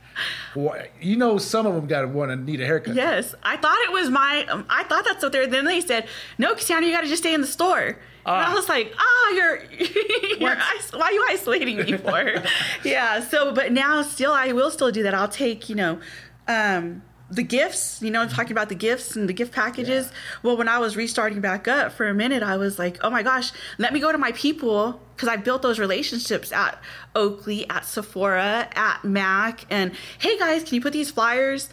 You 1.00 1.16
know, 1.16 1.38
some 1.38 1.68
of 1.68 1.76
them 1.76 1.86
got 1.86 2.02
to 2.02 2.08
want 2.08 2.32
to 2.32 2.36
need 2.36 2.60
a 2.60 2.66
haircut. 2.66 2.96
Yes, 2.96 3.36
I 3.44 3.56
thought 3.58 3.78
it 3.84 3.92
was 3.92 4.10
my. 4.10 4.46
Um, 4.50 4.66
I 4.68 4.84
thought 4.86 5.06
that's 5.06 5.22
what 5.22 5.32
they 5.32 5.40
were. 5.42 5.46
Then 5.48 5.66
they 5.66 5.80
said, 5.82 6.08
"No, 6.40 6.56
Casandra, 6.56 6.88
you 6.88 6.92
got 6.92 7.02
to 7.02 7.08
just 7.08 7.22
stay 7.22 7.36
in 7.36 7.42
the 7.42 7.48
store." 7.48 7.80
and 7.86 7.96
I 8.26 8.52
Ah. 8.52 8.54
was 8.56 8.68
like, 8.68 8.92
"Ah, 8.98 9.32
you're, 9.34 9.64
you're 10.40 10.56
why 10.94 11.02
are 11.02 11.12
you 11.12 11.24
isolating 11.30 11.78
me 11.78 11.94
for?" 11.98 12.44
yeah. 12.84 13.20
So, 13.22 13.54
but 13.54 13.72
now 13.72 14.02
still, 14.02 14.32
I 14.34 14.52
will 14.54 14.72
still 14.72 14.92
do 14.92 15.04
that. 15.04 15.14
I'll 15.14 15.28
take, 15.28 15.70
you 15.70 15.76
know, 15.76 16.00
um, 16.48 17.02
the 17.30 17.44
gifts. 17.44 18.02
You 18.02 18.10
know, 18.12 18.22
I'm 18.22 18.30
talking 18.30 18.52
about 18.54 18.70
the 18.70 18.76
gifts 18.76 19.16
and 19.16 19.28
the 19.28 19.34
gift 19.34 19.54
packages. 19.54 20.06
Yeah. 20.08 20.18
Well, 20.44 20.58
when 20.58 20.68
I 20.70 20.80
was 20.80 20.96
restarting 20.96 21.42
back 21.42 21.68
up 21.68 21.92
for 21.92 22.08
a 22.08 22.14
minute, 22.14 22.42
I 22.44 22.58
was 22.58 22.80
like, 22.80 22.98
"Oh 23.04 23.10
my 23.10 23.24
gosh, 23.24 23.52
let 23.78 23.92
me 23.94 24.00
go 24.00 24.12
to 24.12 24.18
my 24.18 24.32
people." 24.34 25.02
Because 25.16 25.30
I 25.30 25.36
built 25.36 25.62
those 25.64 25.80
relationships 25.80 26.52
at 26.52 26.80
Oakley, 27.16 27.68
at 27.70 27.86
Sephora, 27.86 28.68
at 28.76 29.04
Mac, 29.04 29.66
and 29.70 29.92
hey 30.20 30.38
guys, 30.38 30.64
can 30.64 30.76
you 30.76 30.82
put 30.82 30.94
these 30.94 31.10
flyers 31.12 31.70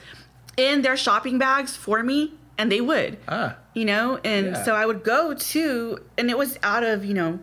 in 0.56 0.82
their 0.82 0.96
shopping 0.96 1.38
bags 1.38 1.76
for 1.76 2.02
me? 2.02 2.32
and 2.56 2.70
they 2.70 2.80
would. 2.80 3.18
Ah. 3.26 3.56
You 3.74 3.84
know, 3.84 4.20
and 4.22 4.46
Yeah. 4.54 4.62
so 4.64 4.76
I 4.76 4.86
would 4.86 5.02
go 5.02 5.34
to, 5.34 5.98
and 6.16 6.30
it 6.30 6.38
was 6.38 6.56
out 6.62 6.84
of, 6.84 7.04
you 7.04 7.12
know, 7.12 7.40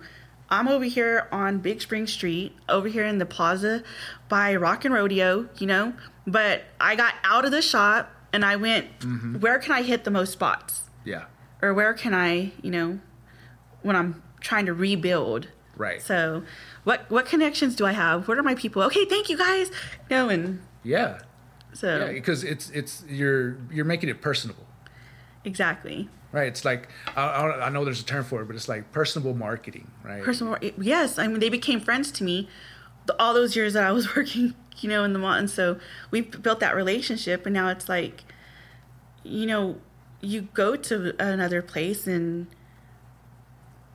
I'm 0.52 0.68
over 0.68 0.84
here 0.86 1.28
on 1.32 1.60
Big 1.60 1.82
Spring 1.82 2.06
Street, 2.06 2.54
over 2.68 2.88
here 2.90 3.06
in 3.06 3.18
the 3.20 3.26
plaza 3.26 3.84
by 4.30 4.56
Rock 4.56 4.84
and 4.86 4.94
Rodeo, 4.94 5.48
you 5.58 5.66
know, 5.66 5.94
but 6.28 6.64
I 6.80 6.96
got 6.96 7.14
out 7.24 7.46
of 7.46 7.52
the 7.52 7.62
shop 7.62 8.12
and 8.34 8.44
I 8.46 8.58
went, 8.58 9.00
Mm-hmm. 9.00 9.40
where 9.40 9.58
can 9.60 9.72
I 9.72 9.82
hit 9.82 10.04
the 10.04 10.12
most 10.12 10.34
spots? 10.34 10.82
Yeah. 11.06 11.26
Or 11.62 11.74
where 11.74 11.94
can 11.94 12.14
I, 12.14 12.52
you 12.62 12.70
know, 12.72 13.00
when 13.82 13.96
I'm 13.96 14.22
trying 14.42 14.66
to 14.66 14.74
rebuild? 14.74 15.48
Right. 15.78 16.02
So, 16.02 16.44
what 16.84 17.10
what 17.10 17.26
connections 17.26 17.76
do 17.76 17.86
I 17.86 17.94
have? 17.94 18.28
What 18.28 18.38
are 18.38 18.44
my 18.44 18.54
people? 18.56 18.82
Okay, 18.84 19.06
thank 19.06 19.30
you 19.30 19.38
guys. 19.38 19.70
You 20.10 20.16
know, 20.18 20.30
and 20.30 20.62
Yeah. 20.84 21.20
so 21.74 22.06
Yeah, 22.08 22.12
because 22.12 22.44
it's 22.44 22.70
it's 22.72 23.04
you're 23.08 23.58
you're 23.72 23.86
making 23.86 24.10
it 24.10 24.22
personable, 24.22 24.68
exactly. 25.46 26.10
Right? 26.32 26.48
It's 26.48 26.66
like 26.66 26.90
I, 27.16 27.46
I 27.64 27.70
know 27.70 27.86
there's 27.86 28.02
a 28.02 28.06
term 28.06 28.24
for 28.24 28.42
it, 28.42 28.46
but 28.46 28.56
it's 28.56 28.70
like 28.70 28.92
personable 28.92 29.34
marketing, 29.34 29.88
right? 30.04 30.24
personal 30.24 30.58
yes 30.78 31.18
i 31.20 31.28
mean 31.28 31.40
they 31.40 31.50
became 31.50 31.80
friends 31.80 32.12
to 32.12 32.24
me 32.24 32.48
all 33.20 33.34
those 33.34 33.56
years 33.56 33.74
that 33.74 33.84
i 33.84 33.92
was 33.92 34.16
working 34.16 34.54
you 34.78 34.90
know 34.90 35.04
in 35.04 35.14
the 35.14 35.20
mall 35.20 35.34
and 35.34 35.50
so 35.50 35.78
we 36.10 36.22
built 36.22 36.60
that 36.60 36.76
relationship 36.76 37.46
and 37.46 37.54
now 37.54 37.70
it's 37.70 37.90
like 37.90 38.24
you 39.24 39.46
know 39.46 39.78
you 40.22 40.42
go 40.54 40.76
to 40.76 41.14
another 41.20 41.62
place 41.62 42.08
and 42.08 42.48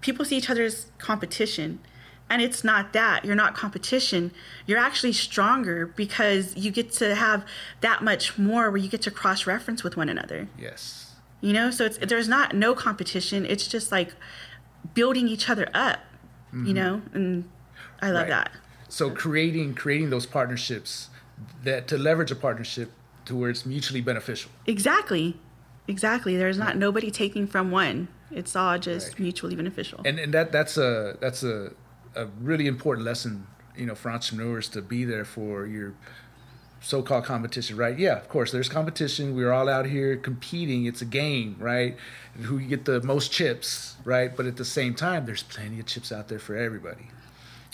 people 0.01 0.25
see 0.25 0.37
each 0.37 0.51
other 0.51 0.65
as 0.65 0.91
competition 0.99 1.79
and 2.29 2.43
it's 2.43 2.65
not 2.65 2.93
that 2.93 3.25
you're 3.25 3.37
not 3.37 3.55
competition 3.55 4.31
you're 4.67 4.79
actually 4.79 5.13
stronger 5.13 5.87
because 5.87 6.57
you 6.57 6.71
get 6.71 6.93
to 6.93 7.15
have 7.15 7.45
that 7.81 8.03
much 8.03 8.37
more 8.37 8.71
where 8.71 8.79
you 8.79 8.89
get 8.89 9.03
to 9.03 9.11
cross 9.11 9.47
reference 9.47 9.83
with 9.83 9.97
one 9.97 10.09
another 10.09 10.49
yes. 10.59 11.06
You 11.41 11.53
know? 11.53 11.71
So 11.71 11.85
it's 11.85 11.99
there's 11.99 12.29
not 12.29 12.55
no 12.55 12.75
competition. 12.75 13.45
It's 13.47 13.67
just 13.69 13.91
like 13.93 14.15
building 14.95 15.29
each 15.29 15.49
other 15.51 15.69
up 15.75 15.99
you 16.65 16.73
know? 16.73 17.03
And 17.13 17.45
i 18.01 18.11
love 18.11 18.23
Mm-hmm. 18.29 18.31
Right. 18.33 18.45
that. 18.45 18.51
So 18.89 19.11
creating 19.11 19.75
creating 19.75 20.09
those 20.11 20.25
partnerships 20.27 21.11
that 21.65 21.87
to 21.89 21.99
leverage 21.99 22.31
a 22.31 22.37
partnership 22.37 22.93
to 23.27 23.37
where 23.37 23.51
it's 23.51 23.67
mutually 23.67 24.01
beneficial. 24.01 24.51
exactly. 24.67 25.37
Exactly. 25.89 26.37
There's 26.37 26.57
not 26.59 26.77
nobody 26.77 27.11
taking 27.11 27.47
from 27.47 27.71
one. 27.71 28.09
It's 28.31 28.57
all 28.57 28.79
just 28.79 29.09
Right. 29.09 29.19
mutually 29.21 29.55
beneficial. 29.55 30.01
And 30.07 30.19
and 30.19 30.33
that 30.33 30.51
that's 30.51 30.79
a 30.79 31.19
that's 31.21 31.43
a 31.43 31.73
a 32.15 32.27
really 32.41 32.67
important 32.67 33.05
lesson 33.05 33.47
you 33.77 33.85
know 33.85 33.95
for 33.95 34.11
entrepreneurs 34.11 34.69
to 34.71 34.81
be 34.81 35.05
there 35.05 35.25
for 35.27 35.67
your 35.67 35.93
so-called 36.87 37.25
competition 37.25 37.77
right? 37.77 37.99
Yeah 37.99 38.17
of 38.17 38.29
course 38.29 38.53
there's 38.53 38.69
competition. 38.69 39.35
We're 39.35 39.53
all 39.53 39.69
out 39.69 39.87
here 39.87 40.17
competing. 40.17 40.87
It's 40.87 41.03
a 41.03 41.07
game 41.07 41.57
right? 41.59 41.97
Who 42.43 42.59
you 42.59 42.69
get 42.69 42.85
the 42.85 43.03
most 43.03 43.33
chips 43.33 43.97
right? 44.05 44.35
But 44.37 44.47
at 44.47 44.57
the 44.57 44.65
same 44.65 44.95
time 44.95 45.27
there's 45.27 45.43
plenty 45.43 45.81
of 45.81 45.87
chips 45.87 46.13
out 46.13 46.29
there 46.29 46.39
for 46.39 46.57
everybody 46.57 47.09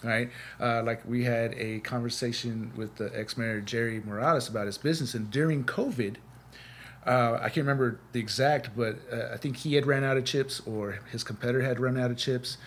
right? 0.02 0.30
Uh, 0.60 0.82
like 0.82 1.06
we 1.06 1.24
had 1.24 1.54
a 1.54 1.80
conversation 1.80 2.72
with 2.74 2.96
the 2.96 3.10
ex-mayor 3.14 3.60
jerry 3.60 4.00
morales 4.04 4.48
about 4.48 4.66
his 4.66 4.78
business 4.78 5.14
and 5.14 5.30
during 5.30 5.62
covid 5.64 6.16
uh, 7.04 7.38
I 7.40 7.48
can't 7.48 7.66
remember 7.66 7.98
the 8.12 8.20
exact, 8.20 8.76
but 8.76 8.96
uh, 9.12 9.34
I 9.34 9.36
think 9.36 9.56
he 9.56 9.74
had 9.74 9.86
ran 9.86 10.04
out 10.04 10.16
of 10.16 10.24
chips 10.24 10.60
or 10.66 11.00
his 11.10 11.24
competitor 11.24 11.60
had 11.60 11.80
run 11.80 11.98
out 11.98 12.12
of 12.12 12.16
chips, 12.16 12.58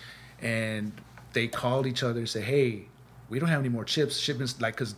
and 0.42 0.92
they 1.32 1.48
called 1.48 1.88
each 1.88 2.04
other 2.04 2.20
and 2.20 2.28
said, 2.28 2.44
"Hey, 2.44 2.88
we 3.30 3.40
don't 3.40 3.48
have 3.48 3.62
any 3.62 3.70
more 3.70 3.86
chips. 3.86 4.18
Shipments 4.18 4.60
like 4.60 4.76
because 4.76 4.96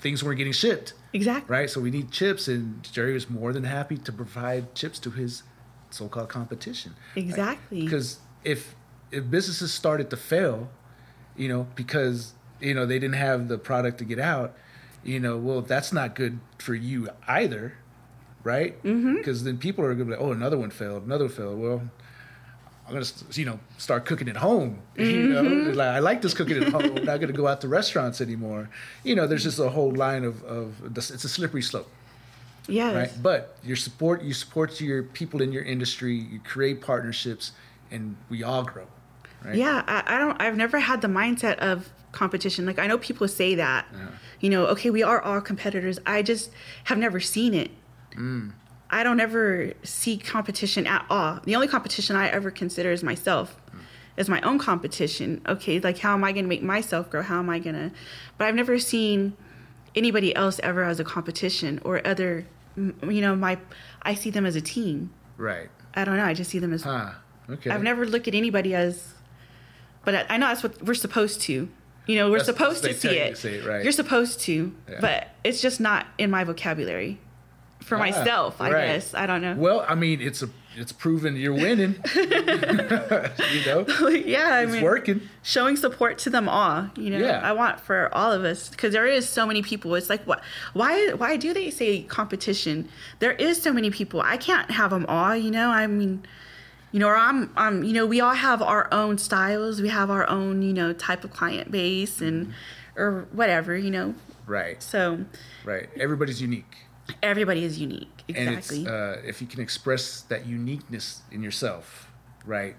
things 0.00 0.22
weren't 0.22 0.38
getting 0.38 0.52
shipped, 0.52 0.94
exactly 1.12 1.54
right? 1.54 1.70
So 1.70 1.80
we 1.80 1.90
need 1.90 2.10
chips." 2.10 2.48
And 2.48 2.82
Jerry 2.92 3.14
was 3.14 3.28
more 3.28 3.52
than 3.52 3.64
happy 3.64 3.96
to 3.98 4.12
provide 4.12 4.74
chips 4.74 4.98
to 5.00 5.10
his 5.10 5.42
so-called 5.90 6.28
competition. 6.28 6.94
Exactly. 7.16 7.82
Because 7.82 8.18
if 8.44 8.74
if 9.10 9.30
businesses 9.30 9.72
started 9.72 10.10
to 10.10 10.16
fail, 10.16 10.68
you 11.36 11.48
know, 11.48 11.66
because 11.74 12.34
you 12.60 12.74
know 12.74 12.86
they 12.86 12.98
didn't 12.98 13.16
have 13.16 13.48
the 13.48 13.58
product 13.58 13.98
to 13.98 14.04
get 14.04 14.18
out, 14.18 14.56
you 15.02 15.20
know, 15.20 15.36
well, 15.36 15.62
that's 15.62 15.92
not 15.92 16.14
good 16.14 16.40
for 16.58 16.74
you 16.74 17.08
either, 17.26 17.74
right? 18.42 18.82
Mm-hmm. 18.82 19.16
Because 19.16 19.44
then 19.44 19.58
people 19.58 19.84
are 19.84 19.94
gonna 19.94 20.04
be 20.04 20.10
like, 20.12 20.20
oh, 20.20 20.32
another 20.32 20.58
one 20.58 20.70
failed, 20.70 21.04
another 21.04 21.24
one 21.26 21.34
failed. 21.34 21.58
Well, 21.58 21.82
I'm 22.88 22.94
gonna, 22.94 23.06
you 23.32 23.44
know, 23.44 23.60
start 23.76 24.06
cooking 24.06 24.28
at 24.28 24.36
home. 24.36 24.80
You 24.96 25.28
know, 25.28 25.42
mm-hmm. 25.42 25.76
like 25.76 25.88
I 25.88 25.98
like 25.98 26.22
this 26.22 26.34
cooking 26.34 26.62
at 26.62 26.72
home. 26.72 26.96
I'm 26.96 27.04
not 27.04 27.20
gonna 27.20 27.32
go 27.32 27.46
out 27.46 27.60
to 27.60 27.68
restaurants 27.68 28.20
anymore. 28.20 28.68
You 29.04 29.14
know, 29.14 29.26
there's 29.26 29.44
just 29.44 29.58
a 29.58 29.68
whole 29.68 29.92
line 29.92 30.24
of 30.24 30.42
of 30.44 30.96
it's 30.96 31.24
a 31.24 31.28
slippery 31.28 31.62
slope 31.62 31.88
yes 32.68 32.94
right? 32.94 33.22
But 33.22 33.56
your 33.64 33.76
support, 33.76 34.22
you 34.22 34.34
support 34.34 34.80
your 34.80 35.02
people 35.02 35.42
in 35.42 35.52
your 35.52 35.64
industry, 35.64 36.14
you 36.14 36.40
create 36.40 36.80
partnerships, 36.80 37.52
and 37.90 38.16
we 38.28 38.42
all 38.42 38.62
grow, 38.62 38.86
right? 39.44 39.56
Yeah, 39.56 39.82
I, 39.86 40.02
I 40.06 40.18
don't. 40.18 40.40
I've 40.40 40.56
never 40.56 40.78
had 40.78 41.00
the 41.00 41.08
mindset 41.08 41.56
of 41.58 41.88
competition. 42.12 42.66
Like 42.66 42.78
I 42.78 42.86
know 42.86 42.98
people 42.98 43.26
say 43.26 43.54
that, 43.56 43.86
you 44.40 44.50
know, 44.50 44.66
okay, 44.66 44.90
we 44.90 45.02
are 45.02 45.20
all 45.20 45.40
competitors. 45.40 45.98
I 46.06 46.22
just 46.22 46.50
have 46.84 46.98
never 46.98 47.20
seen 47.20 47.54
it. 47.54 47.70
Mm. 48.14 48.52
I 48.90 49.02
don't 49.02 49.20
ever 49.20 49.72
see 49.82 50.16
competition 50.16 50.86
at 50.86 51.04
all. 51.10 51.40
The 51.44 51.54
only 51.54 51.68
competition 51.68 52.16
I 52.16 52.28
ever 52.28 52.50
consider 52.50 52.90
is 52.90 53.02
myself, 53.02 53.60
is 54.16 54.28
my 54.28 54.40
own 54.40 54.58
competition. 54.58 55.42
Okay, 55.46 55.78
like 55.80 55.98
how 55.98 56.14
am 56.14 56.24
I 56.24 56.32
going 56.32 56.44
to 56.44 56.48
make 56.48 56.62
myself 56.62 57.10
grow? 57.10 57.22
How 57.22 57.38
am 57.38 57.50
I 57.50 57.58
going 57.58 57.76
to? 57.76 57.90
But 58.38 58.46
I've 58.48 58.54
never 58.54 58.78
seen 58.78 59.36
anybody 59.94 60.34
else 60.34 60.58
ever 60.62 60.84
as 60.84 60.98
a 61.00 61.04
competition 61.04 61.80
or 61.84 62.06
other. 62.06 62.46
You 62.76 62.94
know, 63.20 63.34
my 63.36 63.58
I 64.02 64.14
see 64.14 64.30
them 64.30 64.46
as 64.46 64.56
a 64.56 64.60
team. 64.60 65.10
Right. 65.36 65.68
I 65.94 66.04
don't 66.04 66.16
know. 66.16 66.24
I 66.24 66.32
just 66.34 66.50
see 66.50 66.58
them 66.58 66.72
as 66.72 66.84
Ah. 66.86 67.18
Okay. 67.50 67.70
I've 67.70 67.82
never 67.82 68.06
looked 68.06 68.28
at 68.28 68.34
anybody 68.34 68.74
as, 68.74 69.14
but 70.04 70.14
I, 70.14 70.26
I 70.30 70.36
know 70.36 70.48
that's 70.48 70.62
what 70.62 70.82
we're 70.82 70.94
supposed 70.94 71.40
to. 71.42 71.68
You 72.06 72.16
know, 72.16 72.30
we're 72.30 72.38
That's- 72.38 72.46
supposed 72.56 72.84
to 72.84 72.94
see 72.94 73.08
it. 73.08 73.36
say 73.36 73.54
it, 73.56 73.66
right. 73.66 73.82
You're 73.82 73.92
supposed 73.92 74.40
to, 74.40 74.74
Yeah. 74.88 74.98
but 75.00 75.28
it's 75.44 75.60
just 75.60 75.78
not 75.80 76.06
in 76.16 76.30
my 76.30 76.44
vocabulary. 76.44 77.18
For 77.88 77.96
Ah, 77.96 78.00
myself, 78.00 78.60
I 78.60 78.70
right. 78.70 78.86
guess. 78.86 79.14
I 79.14 79.26
don't 79.26 79.40
know. 79.42 79.54
Well, 79.56 79.84
I 79.88 79.94
mean, 79.94 80.20
it's 80.20 80.42
a 80.42 80.48
it's 80.76 80.92
proven 80.92 81.34
you're 81.36 81.54
winning. 81.54 81.96
you 82.14 82.26
know, 83.66 83.84
yeah, 84.10 84.48
I 84.52 84.62
it's 84.62 84.72
mean, 84.72 84.82
working. 84.82 85.22
showing 85.42 85.76
support 85.76 86.18
to 86.18 86.30
them 86.30 86.48
all. 86.48 86.88
You 86.96 87.10
know, 87.10 87.18
Yeah. 87.18 87.40
I 87.42 87.52
want 87.52 87.80
for 87.80 88.14
all 88.14 88.30
of 88.32 88.44
us 88.44 88.68
because 88.68 88.92
there 88.92 89.06
is 89.06 89.28
so 89.28 89.46
many 89.46 89.62
people. 89.62 89.94
It's 89.94 90.10
like, 90.10 90.22
what? 90.24 90.42
Why? 90.74 91.12
Why 91.14 91.36
do 91.36 91.52
they 91.54 91.70
say 91.70 92.02
competition? 92.02 92.88
There 93.18 93.32
is 93.32 93.60
so 93.60 93.72
many 93.72 93.90
people. 93.90 94.20
I 94.20 94.36
can't 94.36 94.70
have 94.70 94.90
them 94.90 95.06
all. 95.08 95.34
You 95.34 95.50
know, 95.50 95.70
I 95.70 95.86
mean, 95.86 96.24
you 96.92 97.00
know, 97.00 97.08
or 97.08 97.16
I'm, 97.16 97.50
um, 97.56 97.84
you 97.84 97.92
know, 97.92 98.06
we 98.06 98.20
all 98.20 98.34
have 98.34 98.60
our 98.62 98.88
own 98.92 99.18
styles. 99.18 99.80
We 99.80 99.88
have 99.88 100.10
our 100.10 100.28
own, 100.28 100.62
you 100.62 100.72
know, 100.74 100.92
type 100.92 101.24
of 101.24 101.30
client 101.32 101.70
base 101.70 102.20
and, 102.20 102.52
or 102.96 103.26
whatever. 103.32 103.76
You 103.76 103.90
know, 103.90 104.14
Right. 104.46 104.82
so 104.82 105.24
Right. 105.64 105.88
Everybody's 105.98 106.40
unique. 106.40 106.76
Everybody 107.22 107.64
is 107.64 107.78
unique. 107.78 108.08
And 108.28 108.50
Exactly. 108.50 108.80
it's 108.82 108.88
uh, 108.88 109.22
if 109.24 109.40
you 109.40 109.46
can 109.46 109.60
express 109.60 110.22
that 110.22 110.46
uniqueness 110.46 111.22
in 111.30 111.42
yourself, 111.42 112.10
right, 112.44 112.76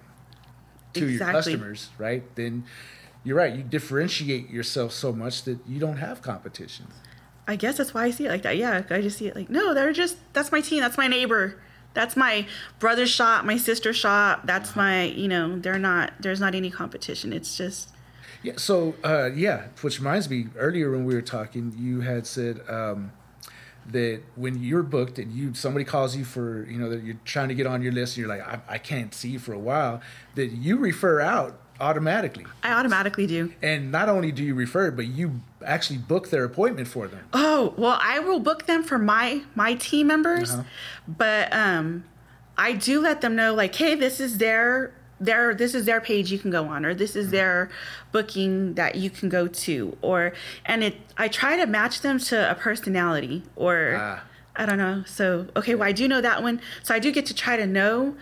to 0.93 1.07
your 1.07 1.19
customers, 1.19 1.89
right, 1.97 2.23
then 2.35 2.65
you're 3.23 3.37
right. 3.37 3.53
You 3.53 3.63
differentiate 3.63 4.49
yourself 4.49 4.91
so 4.91 5.11
much 5.11 5.43
that 5.43 5.59
you 5.67 5.79
don't 5.79 5.97
have 5.97 6.21
competition. 6.21 6.87
I 7.47 7.55
guess 7.55 7.77
that's 7.77 7.93
why 7.93 8.03
I 8.03 8.11
see 8.11 8.25
it 8.25 8.29
like 8.29 8.43
that. 8.43 8.57
Yeah, 8.57 8.83
I 8.89 9.01
just 9.01 9.17
see 9.17 9.27
it 9.27 9.35
like, 9.35 9.49
no, 9.49 9.73
they're 9.73 9.93
just 9.93 10.17
that's 10.33 10.51
my 10.51 10.61
team, 10.61 10.81
that's 10.81 10.97
my 10.97 11.07
neighbor, 11.07 11.59
that's 11.95 12.15
my 12.15 12.45
brother's 12.77 13.09
shop, 13.09 13.45
my 13.45 13.57
sister's 13.57 13.95
shop. 13.95 14.45
That's 14.45 14.75
my, 14.75 15.05
you 15.05 15.27
know, 15.27 15.57
they're 15.57 15.79
not. 15.79 16.13
There's 16.19 16.39
not 16.39 16.53
any 16.53 16.69
competition. 16.69 17.33
It's 17.33 17.57
just 17.57 17.89
Yeah. 18.43 18.53
So 18.57 18.95
uh, 19.03 19.31
yeah, 19.33 19.67
which 19.81 19.99
reminds 19.99 20.29
me, 20.29 20.47
earlier 20.57 20.91
when 20.91 21.05
we 21.05 21.15
were 21.15 21.21
talking, 21.23 21.73
you 21.77 22.01
had 22.01 22.27
said 22.27 22.61
um, 22.69 23.11
that 23.91 24.21
when 24.35 24.61
you're 24.61 24.83
booked 24.83 25.19
and 25.19 25.31
you 25.31 25.53
somebody 25.53 25.85
calls 25.85 26.15
you 26.15 26.23
for 26.25 26.65
you 26.69 26.77
know 26.77 26.89
that 26.89 27.03
you're 27.03 27.17
trying 27.25 27.49
to 27.49 27.55
get 27.55 27.65
on 27.67 27.81
your 27.81 27.91
list 27.91 28.17
and 28.17 28.25
you're 28.25 28.35
like 28.37 28.45
I, 28.47 28.59
I 28.75 28.77
can't 28.77 29.13
see 29.13 29.29
you 29.29 29.39
for 29.39 29.53
a 29.53 29.59
while, 29.59 30.01
that 30.35 30.47
you 30.47 30.77
refer 30.77 31.19
out 31.21 31.59
automatically. 31.81 32.45
I 32.61 32.73
automatically 32.73 33.25
do. 33.25 33.53
And 33.61 33.89
not 33.91 34.09
only 34.09 34.31
do 34.33 34.43
you 34.43 34.53
refer, 34.53 34.91
but 34.91 35.07
you 35.07 35.39
actually 35.65 35.97
book 35.97 36.29
their 36.29 36.43
appointment 36.43 36.87
for 36.89 37.07
them. 37.07 37.23
Oh 37.33 37.73
well, 37.77 37.97
I 38.01 38.19
will 38.19 38.39
book 38.39 38.65
them 38.65 38.83
for 38.83 38.97
my 38.97 39.43
my 39.55 39.75
team 39.75 40.07
members, 40.07 40.51
Uh-huh. 40.51 40.63
but 41.07 41.53
um, 41.53 42.03
I 42.57 42.73
do 42.73 42.99
let 43.01 43.21
them 43.21 43.35
know 43.35 43.53
like, 43.53 43.73
hey, 43.75 43.95
this 43.95 44.19
is 44.19 44.37
their 44.39 44.93
their 45.19 45.53
this 45.53 45.73
is 45.75 45.85
their 45.85 46.01
page 46.01 46.31
you 46.31 46.39
can 46.39 46.51
go 46.51 46.65
on, 46.65 46.85
or 46.85 46.93
this 46.93 47.11
Mm-hmm. 47.11 47.19
is 47.19 47.31
their 47.31 47.69
booking 48.11 48.73
that 48.75 48.95
you 48.95 49.09
can 49.09 49.29
go 49.29 49.47
to, 49.47 49.97
or 50.01 50.33
and 50.65 50.83
it 50.83 50.95
I 51.17 51.27
try 51.27 51.57
to 51.57 51.65
match 51.65 52.01
them 52.01 52.19
to 52.19 52.51
a 52.51 52.55
personality 52.55 53.43
or. 53.55 53.95
Ah. 53.99 54.23
I 54.55 54.65
don't 54.65 54.77
know. 54.77 55.03
So, 55.05 55.47
okay, 55.55 55.73
well, 55.73 55.87
I 55.87 55.93
do 55.93 56.05
know 56.05 56.19
that 56.19 56.43
one. 56.43 56.59
So, 56.83 56.93
I 56.93 56.99
do 56.99 57.13
get 57.13 57.25
to 57.27 57.33
try 57.33 57.55
to 57.55 57.65
know, 57.65 58.15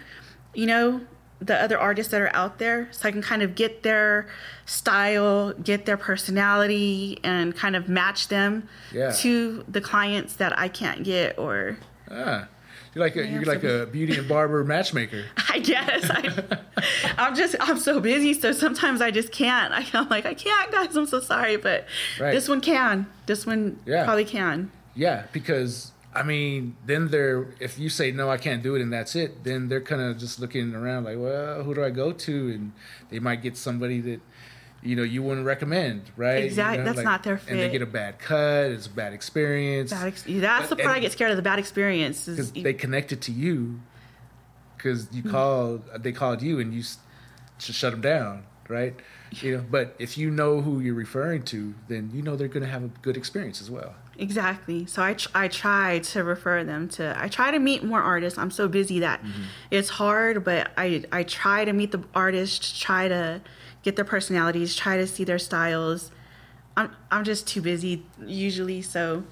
you 0.54 0.68
know, 0.68 1.02
the 1.40 1.56
other 1.60 1.80
artists 1.80 2.12
that 2.12 2.22
are 2.22 2.30
out 2.36 2.60
there. 2.60 2.90
So, 2.92 3.08
I 3.08 3.12
can 3.12 3.24
kind 3.24 3.42
of 3.42 3.56
get 3.56 3.82
their 3.82 4.28
style, 4.68 5.54
get 5.54 5.88
their 5.88 5.98
personality, 5.98 7.20
and 7.24 7.56
kind 7.56 7.76
of 7.76 7.90
match 7.90 8.28
them 8.28 8.68
Yeah. 8.94 9.12
to 9.14 9.64
the 9.68 9.82
clients 9.82 10.36
that 10.36 10.58
I 10.60 10.68
can't 10.68 11.04
get 11.04 11.40
or. 11.40 11.78
Ah, 12.12 12.48
You're 12.98 13.06
like 13.06 13.16
a, 13.16 13.28
you're 13.28 13.42
am 13.42 13.44
like 13.44 13.64
a 13.64 13.86
beauty 13.86 14.18
and 14.18 14.28
barber 14.28 14.64
matchmaker. 14.64 15.24
I 15.50 15.60
guess 15.60 16.10
I, 16.10 16.60
I'm 17.18 17.36
just 17.36 17.56
I'm 17.60 17.78
so 17.78 18.00
busy, 18.00 18.34
so 18.34 18.52
sometimes 18.52 19.02
I 19.02 19.12
just 19.12 19.32
can't. 19.32 19.72
I, 19.74 19.86
I'm 19.94 20.10
like 20.10 20.26
I 20.26 20.34
can't, 20.34 20.72
guys. 20.72 20.96
I'm 20.96 21.06
so 21.06 21.20
sorry, 21.20 21.58
but 21.58 21.86
Right. 22.20 22.32
this 22.32 22.50
one 22.50 22.60
can. 22.62 23.06
This 23.28 23.46
one 23.46 23.80
Yeah. 23.86 24.04
probably 24.06 24.26
can. 24.26 24.72
Yeah, 24.96 25.24
because 25.32 25.92
I 26.16 26.24
mean, 26.24 26.76
then 26.88 27.10
they're 27.10 27.48
if 27.60 27.78
you 27.78 27.90
say 27.90 28.12
no, 28.12 28.32
I 28.32 28.38
can't 28.38 28.64
do 28.64 28.74
it, 28.76 28.82
and 28.82 28.92
that's 28.92 29.16
it. 29.16 29.44
Then 29.44 29.68
they're 29.68 29.82
kind 29.82 30.02
of 30.02 30.18
just 30.18 30.40
looking 30.40 30.74
around 30.74 31.04
like, 31.04 31.18
well, 31.20 31.64
who 31.64 31.76
do 31.76 31.84
I 31.84 31.92
go 31.92 32.12
to? 32.12 32.50
And 32.50 32.72
they 33.12 33.20
might 33.20 33.44
get 33.44 33.56
somebody 33.58 34.02
that 34.02 34.22
you 34.88 34.96
know 34.96 35.04
you 35.04 35.22
wouldn't 35.22 35.46
recommend, 35.46 36.04
right? 36.16 36.44
Exactly. 36.44 36.80
You 36.80 36.84
know, 36.86 36.94
that's 36.94 37.04
not 37.06 37.24
their 37.24 37.38
fit. 37.38 37.52
And 37.52 37.60
they 37.60 37.70
get 37.70 37.82
a 37.82 37.86
bad 37.86 38.20
cut. 38.20 38.72
It's 38.72 38.88
a 38.88 38.90
bad 38.90 39.14
experience 39.14 39.92
Bad 39.92 40.08
ex- 40.08 40.24
that's 40.28 40.70
the 40.70 40.76
But- 40.76 40.86
part 40.86 40.98
I 40.98 41.00
get 41.00 41.12
scared 41.12 41.32
of. 41.32 41.38
The 41.38 41.44
bad 41.44 41.60
experience 41.60 42.26
because 42.26 42.52
they 42.52 42.74
connected 42.74 43.22
to 43.24 43.32
you 43.32 43.80
because 44.78 45.08
you 45.12 45.22
Hmm. 45.24 45.32
called 45.32 45.84
they 46.00 46.12
called 46.12 46.42
you 46.42 46.60
and 46.60 46.74
you 46.74 46.82
s- 46.82 46.98
to 47.60 47.74
shut 47.74 47.92
them 47.92 48.02
down, 48.02 48.44
right? 48.70 48.96
You 49.42 49.58
know, 49.58 49.66
but 49.70 49.96
if 50.00 50.18
you 50.18 50.30
know 50.32 50.62
who 50.62 50.80
you're 50.80 50.94
referring 50.96 51.44
to, 51.44 51.74
then 51.90 52.12
you 52.14 52.22
know 52.22 52.36
they're 52.38 52.48
going 52.48 52.64
to 52.64 52.70
have 52.72 52.84
a 52.84 52.90
good 53.02 53.18
experience 53.18 53.60
as 53.62 53.70
well. 53.70 53.94
Exactly. 54.20 54.86
So 54.86 55.04
I 55.04 55.14
tr- 55.14 55.30
I 55.36 55.48
try 55.48 56.00
to 56.00 56.24
refer 56.24 56.64
them 56.64 56.88
to. 56.90 57.14
I 57.22 57.28
try 57.28 57.52
to 57.52 57.60
meet 57.60 57.84
more 57.84 58.02
artists. 58.02 58.40
I'm 58.40 58.52
so 58.52 58.68
busy 58.68 59.00
that 59.02 59.22
Mm-hmm. 59.22 59.44
it's 59.70 59.90
hard, 59.90 60.44
but 60.44 60.72
I 60.78 61.04
I 61.12 61.24
try 61.24 61.66
to 61.66 61.74
meet 61.74 61.92
the 61.92 62.02
artists, 62.16 62.80
try 62.80 63.08
to 63.10 63.42
get 63.88 63.96
their 63.96 64.04
personalities, 64.04 64.76
try 64.76 64.98
to 64.98 65.08
see 65.08 65.24
their 65.24 65.40
styles. 65.40 66.12
I'm 66.76 66.92
I'm 67.10 67.24
just 67.24 67.48
too 67.48 67.62
busy 67.62 68.06
usually. 68.26 68.82
So 68.82 69.24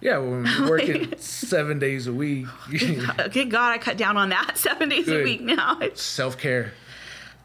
Yeah, 0.00 0.18
when 0.18 0.44
you're 0.44 0.68
working 0.76 1.14
seven 1.18 1.78
days 1.78 2.08
a 2.08 2.12
week, 2.12 2.46
oh, 3.18 3.28
good 3.30 3.48
God, 3.48 3.72
I 3.72 3.78
cut 3.78 3.96
down 3.96 4.16
on 4.16 4.30
that 4.30 4.58
seven 4.68 4.88
days 4.88 5.04
Good. 5.06 5.20
a 5.20 5.24
week 5.24 5.40
now. 5.40 5.78
It's, 5.80 6.02
self 6.02 6.36
care. 6.36 6.72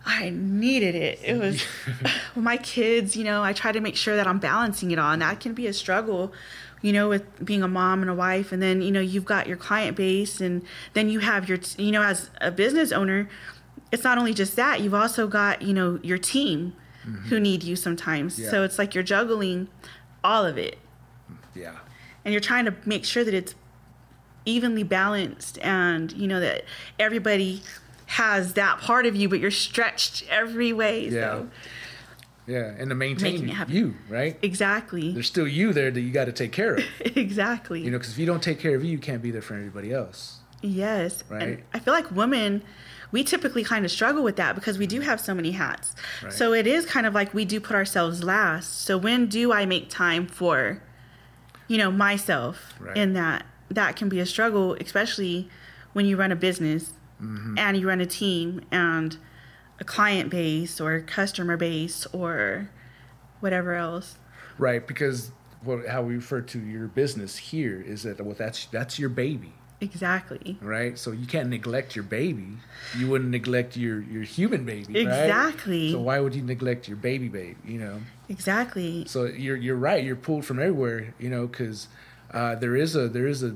I 0.04 0.32
needed 0.32 0.96
it. 0.96 1.20
It 1.24 1.38
was 1.38 1.64
my 2.36 2.58
kids, 2.58 3.16
you 3.16 3.24
know, 3.24 3.44
I 3.44 3.54
try 3.54 3.72
to 3.72 3.80
make 3.80 3.96
sure 3.96 4.16
that 4.16 4.26
I'm 4.26 4.40
balancing 4.40 4.90
it 4.90 4.98
all. 4.98 5.12
And 5.12 5.22
that 5.22 5.40
can 5.40 5.54
be 5.54 5.68
a 5.68 5.74
struggle, 5.74 6.34
you 6.82 6.92
know, 6.92 7.08
with 7.08 7.46
being 7.46 7.62
a 7.62 7.68
mom 7.68 8.02
and 8.02 8.10
a 8.10 8.16
wife. 8.16 8.52
And 8.52 8.64
then, 8.64 8.82
you 8.82 8.90
know, 8.90 9.00
you've 9.00 9.26
got 9.26 9.46
your 9.46 9.58
client 9.58 9.96
base 9.96 10.42
and 10.42 10.64
then 10.94 11.08
you 11.08 11.20
have 11.20 11.48
your, 11.48 11.60
you 11.78 11.92
know, 11.92 12.02
as 12.02 12.32
a 12.42 12.50
business 12.50 12.92
owner, 12.92 13.30
it's 13.92 14.04
not 14.04 14.18
only 14.18 14.34
just 14.34 14.56
that, 14.56 14.82
you've 14.82 14.94
also 14.94 15.28
got, 15.28 15.62
you 15.62 15.74
know, 15.74 16.00
your 16.02 16.18
team 16.18 16.74
mm-hmm. 17.06 17.28
who 17.28 17.40
need 17.40 17.64
you 17.64 17.76
sometimes. 17.76 18.40
Yeah. 18.40 18.50
So 18.50 18.64
it's 18.64 18.78
like 18.80 18.96
you're 18.96 19.04
juggling 19.04 19.68
all 20.24 20.46
of 20.46 20.58
it 20.58 20.78
Yeah, 21.56 21.76
and 22.24 22.34
you're 22.34 22.42
trying 22.42 22.66
to 22.66 22.76
make 22.86 23.06
sure 23.06 23.24
that 23.24 23.34
it's 23.34 23.56
evenly 24.46 24.84
balanced 24.84 25.60
and 25.60 26.12
you 26.14 26.28
know 26.28 26.40
that 26.40 26.64
everybody 27.00 27.62
has 28.08 28.54
that 28.54 28.80
part 28.80 29.06
of 29.06 29.16
you 29.16 29.30
but 29.30 29.40
you're 29.40 29.52
stretched 29.52 30.24
every 30.30 30.74
way 30.74 31.08
yeah, 31.08 31.12
so 31.12 31.50
yeah, 32.48 32.74
and 32.78 32.90
to 32.90 32.96
maintain 32.96 33.56
you, 33.68 33.94
right? 34.10 34.38
exactly 34.42 35.12
There's 35.12 35.28
still 35.28 35.48
you 35.48 35.74
there 35.74 35.92
that 35.92 36.02
you 36.02 36.12
got 36.12 36.26
to 36.26 36.32
take 36.32 36.52
care 36.52 36.76
of. 36.76 36.84
exactly 37.00 37.82
You 37.82 37.92
know, 37.92 38.00
because 38.00 38.14
if 38.14 38.18
you 38.18 38.26
don't 38.26 38.42
take 38.42 38.60
care 38.60 38.76
of 38.76 38.84
you, 38.84 38.92
you 38.92 38.98
can't 38.98 39.22
be 39.22 39.30
there 39.30 39.44
for 39.44 39.54
everybody 39.54 39.94
else. 39.94 40.40
yes 40.62 41.24
Right. 41.30 41.42
and 41.44 41.64
i 41.74 41.80
feel 41.80 41.94
like 41.94 42.10
women 42.12 42.64
we 43.12 43.24
typically 43.24 43.64
kind 43.64 43.84
of 43.86 43.92
struggle 43.92 44.24
with 44.24 44.36
that 44.38 44.56
because 44.56 44.78
we 44.78 44.88
do 44.88 45.02
have 45.02 45.20
so 45.20 45.34
many 45.34 45.52
hats 45.52 45.94
Right. 46.24 46.32
so 46.34 46.54
it 46.54 46.66
is 46.68 46.86
kind 46.86 47.06
of 47.06 47.14
like 47.14 47.34
we 47.34 47.46
do 47.46 47.60
put 47.60 47.76
ourselves 47.76 48.24
last 48.24 48.82
so 48.82 48.98
when 48.98 49.28
do 49.28 49.52
i 49.52 49.66
make 49.66 49.90
time 49.90 50.28
for 50.28 50.82
you 51.68 51.78
know 51.78 51.92
myself 51.92 52.74
Right. 52.80 52.96
in 52.98 53.14
that 53.14 53.46
that 53.70 53.96
can 53.96 54.10
be 54.10 54.20
a 54.20 54.26
struggle 54.26 54.76
especially 54.80 55.50
when 55.94 56.06
you 56.06 56.18
run 56.18 56.32
a 56.32 56.36
business 56.36 56.94
Mm-hmm. 57.22 57.56
and 57.60 57.78
you 57.78 57.88
run 57.88 58.02
a 58.02 58.06
team 58.08 58.62
and 58.72 59.16
a 59.80 59.84
client 59.84 60.32
base 60.32 60.82
or 60.82 61.00
customer 61.02 61.56
base 61.56 62.08
or 62.14 62.70
whatever 63.42 63.76
else 63.76 64.16
Right, 64.58 64.86
because 64.88 65.32
what 65.64 65.88
how 65.88 66.02
we 66.02 66.16
refer 66.16 66.42
to 66.42 66.60
your 66.60 66.88
business 66.88 67.38
here 67.38 67.80
is 67.80 68.02
that 68.04 68.20
well 68.22 68.36
that's 68.36 68.66
that's 68.66 68.98
your 68.98 69.10
baby, 69.10 69.54
exactly 69.82 70.58
right? 70.62 70.98
So 70.98 71.12
you 71.12 71.26
can't 71.26 71.50
neglect 71.50 71.96
your 71.96 72.04
baby. 72.04 72.48
You 72.96 73.10
wouldn't 73.10 73.32
neglect 73.32 73.76
your 73.76 74.02
your 74.02 74.24
human 74.24 74.64
baby, 74.66 74.94
right? 74.94 75.02
Exactly. 75.02 75.92
So 75.92 76.00
why 76.00 76.20
would 76.20 76.36
you 76.36 76.44
neglect 76.44 76.88
your 76.88 76.98
baby 76.98 77.28
baby, 77.28 77.58
you 77.66 77.80
know? 77.80 78.02
exactly 78.30 79.06
So 79.08 79.26
you're 79.26 79.58
you're 79.58 79.76
right. 79.76 80.04
You're 80.04 80.16
pulled 80.16 80.46
from 80.46 80.60
everywhere, 80.60 81.14
you 81.20 81.30
know, 81.30 81.48
because 81.48 81.88
uh, 82.34 82.56
there 82.56 82.76
is 82.76 82.96
a 82.96 83.10
there 83.10 83.28
is 83.28 83.44
a 83.44 83.56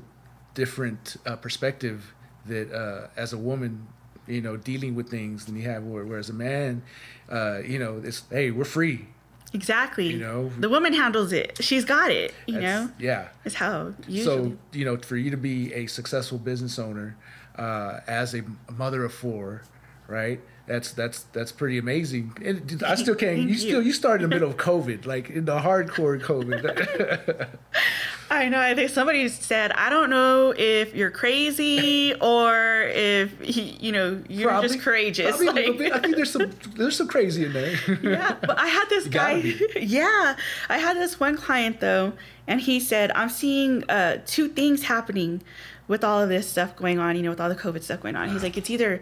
different 0.53 1.17
uh, 1.25 1.35
perspective 1.35 2.13
that 2.47 2.71
uh, 2.71 3.07
as 3.15 3.33
a 3.33 3.37
woman, 3.37 3.87
you 4.27 4.41
know, 4.41 4.57
dealing 4.57 4.95
with 4.95 5.09
things 5.09 5.45
than 5.45 5.55
you 5.55 5.63
have 5.63 5.83
where, 5.83 6.03
whereas 6.05 6.29
a 6.29 6.33
man, 6.33 6.81
uh, 7.29 7.59
you 7.59 7.79
know, 7.79 8.01
it's 8.03 8.23
hey, 8.29 8.51
we're 8.51 8.65
free. 8.65 9.07
Exactly 9.55 10.07
You 10.07 10.19
know? 10.19 10.49
the 10.59 10.69
woman 10.69 10.93
handles 10.93 11.31
it 11.31 11.57
she's 11.61 11.85
got 11.85 12.11
it 12.11 12.33
you 12.45 12.59
know 12.59 12.89
yeah. 12.99 13.29
it's 13.45 13.55
how 13.55 13.93
usually 14.07 14.51
So 14.51 14.57
you 14.73 14.85
know, 14.85 14.97
for 14.97 15.17
you 15.17 15.31
to 15.31 15.37
be 15.37 15.73
a 15.73 15.87
successful 15.87 16.37
business 16.37 16.77
owner 16.77 17.15
uh, 17.57 18.01
as 18.07 18.35
a 18.35 18.43
mother 18.71 19.05
of 19.05 19.13
four, 19.13 19.61
right? 20.07 20.39
That's 20.67 20.91
that's 20.91 21.23
that's 21.31 21.51
pretty 21.51 21.77
amazing. 21.77 22.35
And 22.43 22.83
I 22.85 22.95
still 22.95 23.15
can't. 23.15 23.37
You 23.41 23.47
you. 23.47 23.55
still 23.55 23.81
you 23.81 23.93
started 23.93 24.23
in 24.23 24.29
the 24.29 24.35
middle 24.35 24.49
of 24.49 24.57
COVID, 24.69 25.05
like 25.05 25.29
in 25.29 25.45
the 25.45 25.59
hardcore 25.59 26.19
COVID. 26.21 27.47
I 28.29 28.49
know. 28.49 28.59
I 28.59 28.73
think 28.73 28.89
somebody 28.89 29.27
said, 29.29 29.71
I 29.73 29.89
don't 29.89 30.09
know 30.09 30.53
if 30.57 30.95
you're 30.95 31.11
crazy 31.11 32.13
or 32.21 32.81
if 32.93 33.39
he, 33.41 33.77
you 33.79 33.91
know 33.91 34.21
you're 34.27 34.49
Probably- 34.49 34.69
just 34.69 34.79
courageous. 34.81 35.37
probably 35.37 35.47
a 35.47 35.71
little 35.71 35.83
Like-. 35.83 35.93
I 35.93 35.99
think 35.99 36.15
there's 36.15 36.31
some 36.31 36.51
there's 36.75 36.95
some 36.97 37.07
crazy 37.07 37.45
in 37.45 37.53
there. 37.53 37.75
yeah, 38.01 38.35
but 38.41 38.57
I 38.57 38.67
had 38.67 38.85
this 38.89 39.07
guy. 39.19 39.35
yeah, 39.79 40.35
I 40.69 40.77
had 40.77 40.97
this 40.97 41.19
one 41.19 41.37
client 41.37 41.79
though, 41.79 42.13
and 42.47 42.59
he 42.61 42.79
said, 42.79 43.11
"I'm 43.13 43.29
seeing 43.29 43.83
uh, 43.89 44.21
two 44.25 44.47
things 44.49 44.83
happening 44.83 45.43
with 45.87 46.03
all 46.03 46.21
of 46.21 46.29
this 46.29 46.49
stuff 46.49 46.75
going 46.75 46.97
on. 46.99 47.15
You 47.15 47.21
know, 47.23 47.29
with 47.29 47.39
all 47.41 47.49
the 47.49 47.55
COVID 47.55 47.83
stuff 47.83 48.01
going 48.01 48.15
on. 48.15 48.29
He's 48.29 48.41
like, 48.43 48.57
it's 48.57 48.69
either 48.71 49.01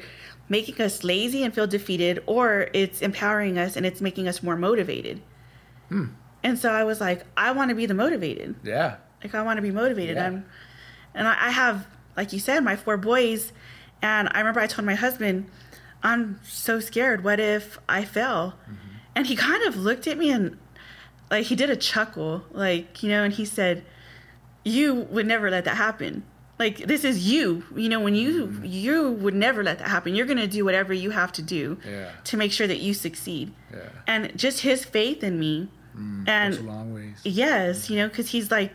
making 0.50 0.82
us 0.82 1.04
lazy 1.04 1.44
and 1.44 1.54
feel 1.54 1.66
defeated, 1.68 2.22
or 2.26 2.68
it's 2.74 3.02
empowering 3.02 3.58
us 3.58 3.78
and 3.78 3.86
it's 3.86 4.02
making 4.02 4.28
us 4.28 4.44
more 4.44 4.58
motivated." 4.58 5.22
Hmm. 5.88 6.08
And 6.46 6.60
so 6.60 6.72
I 6.72 6.84
was 6.84 7.00
like, 7.00 7.24
I 7.38 7.52
want 7.54 7.70
to 7.70 7.76
be 7.76 7.86
the 7.86 7.94
motivated. 7.94 8.56
yeah, 8.66 8.98
Like 9.24 9.34
I 9.36 9.42
want 9.42 9.58
to 9.58 9.62
be 9.62 9.72
motivated. 9.72 10.16
Yeah. 10.18 10.28
I'm, 10.28 10.46
and 11.16 11.28
I, 11.28 11.48
I 11.48 11.50
have, 11.52 11.88
like 12.18 12.34
you 12.34 12.40
said, 12.40 12.64
my 12.64 12.76
four 12.76 12.98
boys, 12.98 13.52
and 14.02 14.30
I 14.32 14.40
remember 14.40 14.60
I 14.60 14.68
told 14.68 14.86
my 14.86 14.96
husband, 14.96 15.50
I'm 16.02 16.40
so 16.44 16.80
scared. 16.80 17.24
What 17.24 17.40
if 17.40 17.78
I 17.88 18.04
fail? 18.04 18.56
Mm-hmm. 18.64 18.74
And 19.16 19.28
he 19.28 19.36
kind 19.36 19.64
of 19.64 19.78
looked 19.78 20.08
at 20.08 20.18
me 20.18 20.32
and, 20.32 20.58
like, 21.32 21.46
he 21.46 21.56
did 21.56 21.70
a 21.70 21.76
chuckle, 21.76 22.44
like 22.52 23.02
you 23.04 23.10
know, 23.10 23.24
and 23.24 23.34
he 23.34 23.46
said, 23.46 23.86
"You 24.66 24.94
would 25.12 25.26
never 25.26 25.50
let 25.50 25.66
that 25.66 25.78
happen. 25.78 26.24
Like 26.60 26.78
this 26.86 27.04
is 27.04 27.28
you. 27.32 27.64
You 27.76 27.90
know, 27.90 28.00
when 28.00 28.16
you 28.16 28.48
Mm-hmm. 28.48 28.66
you 28.66 29.12
would 29.12 29.34
never 29.34 29.64
let 29.64 29.80
that 29.80 29.88
happen. 29.88 30.16
You're 30.16 30.26
gonna 30.28 30.48
do 30.48 30.64
whatever 30.66 30.94
you 30.94 31.10
have 31.12 31.32
to 31.34 31.42
do 31.42 31.78
Yeah. 31.88 32.12
to 32.26 32.38
make 32.38 32.52
sure 32.52 32.68
that 32.68 32.80
you 32.80 32.94
succeed." 32.94 33.54
yeah. 33.72 33.80
And 34.08 34.38
just 34.38 34.60
his 34.62 34.84
faith 34.86 35.24
in 35.24 35.40
me, 35.40 35.70
Goes 35.96 36.24
and 36.28 36.54
a 36.56 36.62
long 36.62 36.94
ways. 36.94 37.18
Yes, 37.24 37.90
you 37.90 37.98
know, 37.98 38.08
because 38.08 38.30
he's 38.30 38.52
like, 38.52 38.74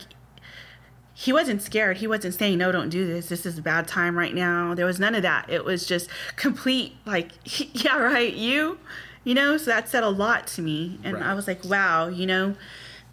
he 1.21 1.33
wasn't 1.33 1.61
scared. 1.61 1.97
He 1.97 2.07
wasn't 2.07 2.33
saying, 2.35 2.59
no, 2.59 2.71
don't 2.71 2.91
do 2.91 3.05
this. 3.05 3.29
This 3.29 3.45
is 3.45 3.59
a 3.59 3.63
bad 3.63 3.89
time 3.89 4.17
right 4.17 4.33
now. 4.33 4.73
There 4.73 4.87
was 4.87 5.01
none 5.01 5.17
of 5.17 5.23
that. 5.23 5.51
It 5.51 5.65
was 5.65 5.85
just 5.85 6.09
complete, 6.37 6.95
like, 7.05 7.33
yeah, 7.85 7.99
right, 7.99 8.33
you, 8.33 8.79
you 9.25 9.35
know? 9.35 9.57
So 9.57 9.65
that 9.65 9.89
said 9.89 10.05
a 10.05 10.09
lot 10.11 10.47
to 10.49 10.63
me. 10.63 11.01
And 11.03 11.15
Right. 11.15 11.27
I 11.27 11.35
was 11.35 11.49
like, 11.49 11.65
wow, 11.65 12.07
you 12.07 12.25
know? 12.25 12.55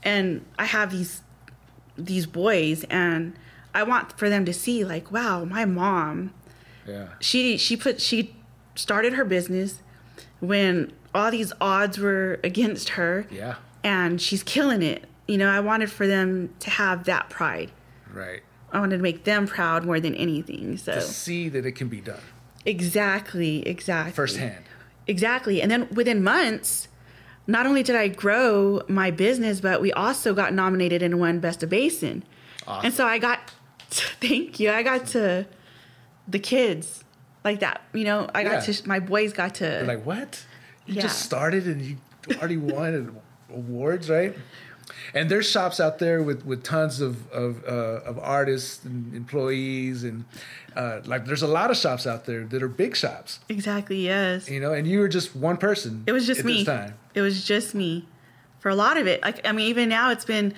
And 0.04 0.46
I 0.60 0.66
have 0.66 0.92
these, 0.92 1.24
these 1.98 2.28
boys, 2.28 2.84
and 2.92 3.34
I 3.74 3.82
want 3.82 4.16
for 4.20 4.30
them 4.30 4.46
to 4.46 4.54
see, 4.54 4.86
like, 4.86 5.12
wow, 5.12 5.44
my 5.44 5.66
mom, 5.66 6.32
Yeah, 6.88 7.08
she 7.20 7.58
she 7.58 7.76
put 7.76 8.00
she 8.00 8.36
started 8.76 9.14
her 9.14 9.26
business 9.26 9.82
when 10.42 10.92
all 11.16 11.32
these 11.32 11.52
odds 11.60 11.98
were 11.98 12.40
against 12.44 12.90
her 12.90 13.26
yeah, 13.32 13.56
and 13.84 14.22
she's 14.22 14.44
killing 14.44 14.84
it. 14.84 15.06
You 15.28 15.40
know, 15.40 15.50
I 15.50 15.60
wanted 15.60 15.90
for 15.92 16.06
them 16.06 16.54
to 16.60 16.70
have 16.70 17.06
that 17.06 17.32
pride. 17.32 17.72
Right. 18.16 18.42
I 18.72 18.80
wanted 18.80 18.98
to 18.98 19.04
make 19.04 19.24
them 19.24 19.48
proud 19.48 19.86
more 19.86 20.00
than 20.00 20.16
anything. 20.16 20.78
So 20.78 20.96
To 20.96 21.02
see 21.02 21.50
that 21.50 21.66
it 21.66 21.74
can 21.74 21.88
be 21.88 22.02
done 22.02 22.20
exactly, 22.66 23.66
exactly. 23.68 24.12
firsthand. 24.14 24.66
Exactly. 25.08 25.62
And 25.62 25.70
then 25.70 25.88
within 25.94 26.24
months, 26.24 26.88
not 27.48 27.66
only 27.68 27.84
did 27.84 27.96
I 27.96 28.08
grow 28.08 28.82
my 28.88 29.12
business, 29.12 29.62
but 29.62 29.82
we 29.82 29.94
also 29.94 30.34
got 30.34 30.52
nominated 30.54 31.04
and 31.04 31.20
won 31.20 31.40
Best 31.40 31.62
of 31.62 31.70
Basin. 31.70 32.24
Awesome. 32.68 32.86
And 32.88 32.94
so 32.94 33.06
I 33.06 33.20
got, 33.20 33.52
thank 33.90 34.60
you. 34.60 34.72
I 34.72 34.82
got 34.82 35.06
to 35.08 35.46
the 36.28 36.40
kids 36.40 37.04
like 37.44 37.60
that. 37.60 37.82
You 37.94 38.04
know, 38.04 38.28
I 38.34 38.44
got 38.44 38.68
Yeah. 38.68 38.74
to, 38.74 38.88
my 38.88 39.00
boys 39.00 39.32
got 39.32 39.54
to. 39.56 39.64
They're 39.64 39.84
like, 39.84 40.06
what? 40.06 40.44
You 40.88 40.96
Yeah. 40.96 41.02
just 41.04 41.20
started 41.20 41.68
and 41.68 41.82
you 41.82 41.98
already 42.38 42.58
won 42.58 43.16
awards, 43.54 44.10
right? 44.10 44.36
And 45.14 45.30
there's 45.30 45.50
shops 45.50 45.80
out 45.80 46.00
there 46.00 46.22
with, 46.24 46.46
with 46.46 46.64
tons 46.64 47.02
of 47.02 47.32
of, 47.32 47.64
uh, 47.66 48.02
of 48.06 48.20
artists 48.20 48.84
and 48.86 49.14
employees, 49.16 50.04
and 50.04 50.26
uh, 50.76 51.02
like 51.06 51.26
there's 51.26 51.42
a 51.42 51.48
lot 51.48 51.72
of 51.72 51.78
shops 51.78 52.08
out 52.08 52.26
there 52.26 52.46
that 52.46 52.62
are 52.64 52.68
big 52.68 52.96
shops. 52.96 53.40
Exactly. 53.50 54.06
Yes. 54.06 54.50
You 54.50 54.60
know, 54.60 54.74
and 54.74 54.88
you 54.88 55.00
were 55.00 55.08
just 55.08 55.36
one 55.36 55.58
person. 55.58 56.04
It 56.08 56.12
was 56.12 56.26
just 56.26 56.44
me. 56.44 56.66
It 57.14 57.22
was 57.22 57.46
just 57.46 57.76
me 57.76 58.08
for 58.60 58.70
a 58.70 58.76
lot 58.76 58.98
of 58.98 59.08
it. 59.08 59.22
Like 59.22 59.46
I 59.48 59.52
mean, 59.52 59.68
even 59.68 59.90
now 59.90 60.12
it's 60.12 60.26
been. 60.26 60.54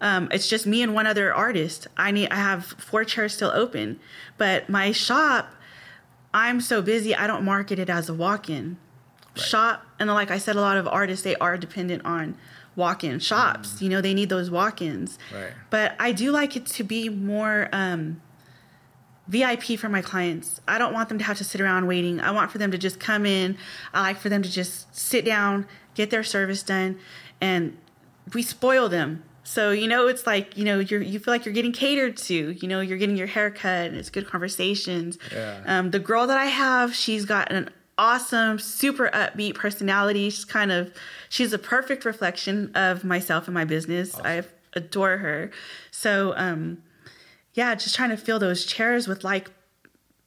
Um, 0.00 0.28
it's 0.32 0.48
just 0.48 0.66
me 0.66 0.82
and 0.82 0.94
one 0.96 1.06
other 1.06 1.32
artist. 1.32 1.86
I 1.96 2.10
need. 2.10 2.28
I 2.30 2.36
have 2.36 2.64
four 2.64 3.04
chairs 3.04 3.34
still 3.34 3.52
open, 3.54 4.00
but 4.36 4.68
my 4.68 4.90
shop, 4.90 5.54
I'm 6.34 6.60
so 6.60 6.82
busy. 6.82 7.14
I 7.14 7.28
don't 7.28 7.44
market 7.44 7.78
it 7.78 7.88
as 7.88 8.08
a 8.08 8.14
walk-in 8.14 8.78
shop. 9.36 9.86
And 9.98 10.10
like 10.10 10.32
I 10.32 10.38
said, 10.38 10.56
a 10.56 10.60
lot 10.60 10.76
of 10.76 10.88
artists 10.88 11.22
they 11.22 11.36
are 11.36 11.56
dependent 11.56 12.04
on 12.04 12.36
walk-in 12.76 13.18
shops. 13.18 13.82
You 13.82 13.88
know, 13.88 14.00
they 14.00 14.14
need 14.14 14.28
those 14.28 14.50
walk-ins. 14.50 15.18
Right. 15.32 15.52
But 15.70 15.94
I 15.98 16.12
do 16.12 16.30
like 16.30 16.56
it 16.56 16.66
to 16.66 16.84
be 16.84 17.08
more 17.08 17.68
um, 17.72 18.20
VIP 19.28 19.78
for 19.78 19.88
my 19.88 20.02
clients. 20.02 20.60
I 20.66 20.78
don't 20.78 20.92
want 20.92 21.08
them 21.08 21.18
to 21.18 21.24
have 21.24 21.38
to 21.38 21.44
sit 21.44 21.60
around 21.60 21.86
waiting. 21.86 22.20
I 22.20 22.30
want 22.30 22.50
for 22.50 22.58
them 22.58 22.70
to 22.70 22.78
just 22.78 22.98
come 22.98 23.26
in. 23.26 23.56
I 23.92 24.00
like 24.00 24.18
for 24.18 24.28
them 24.28 24.42
to 24.42 24.50
just 24.50 24.94
sit 24.94 25.24
down, 25.24 25.66
get 25.94 26.10
their 26.10 26.24
service 26.24 26.62
done, 26.62 26.98
and 27.40 27.76
we 28.34 28.42
spoil 28.42 28.88
them. 28.88 29.22
So 29.44 29.70
you 29.70 29.88
know, 29.88 30.06
it's 30.06 30.26
like 30.26 30.56
you 30.56 30.64
know, 30.64 30.78
you're 30.78 31.02
you 31.02 31.18
feel 31.18 31.34
like 31.34 31.44
you're 31.44 31.54
getting 31.54 31.72
catered 31.72 32.16
to. 32.18 32.52
You 32.52 32.68
know, 32.68 32.80
you're 32.80 32.98
getting 32.98 33.16
your 33.16 33.26
haircut, 33.26 33.88
and 33.88 33.96
it's 33.96 34.10
good 34.10 34.26
conversations. 34.26 35.18
Yeah. 35.32 35.62
Um, 35.66 35.90
the 35.90 35.98
girl 35.98 36.26
that 36.26 36.38
I 36.38 36.46
have, 36.46 36.94
she's 36.94 37.24
got 37.24 37.50
an 37.50 37.70
awesome, 37.98 38.58
super 38.58 39.08
upbeat 39.12 39.54
personality. 39.54 40.30
She's 40.30 40.44
kind 40.44 40.72
of, 40.72 40.92
she's 41.28 41.52
a 41.52 41.58
perfect 41.58 42.04
reflection 42.04 42.70
of 42.74 43.04
myself 43.04 43.46
and 43.46 43.54
my 43.54 43.64
business. 43.64 44.18
I 44.20 44.44
adore 44.72 45.18
her. 45.18 45.50
So, 45.90 46.34
um, 46.36 46.82
yeah, 47.54 47.74
just 47.74 47.94
trying 47.94 48.10
to 48.10 48.16
fill 48.16 48.38
those 48.38 48.64
chairs 48.64 49.06
with 49.06 49.24
like 49.24 49.50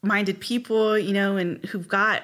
minded 0.01 0.39
people, 0.39 0.97
you 0.97 1.13
know, 1.13 1.38
and 1.38 1.63
who've 1.66 1.88
got, 1.88 2.24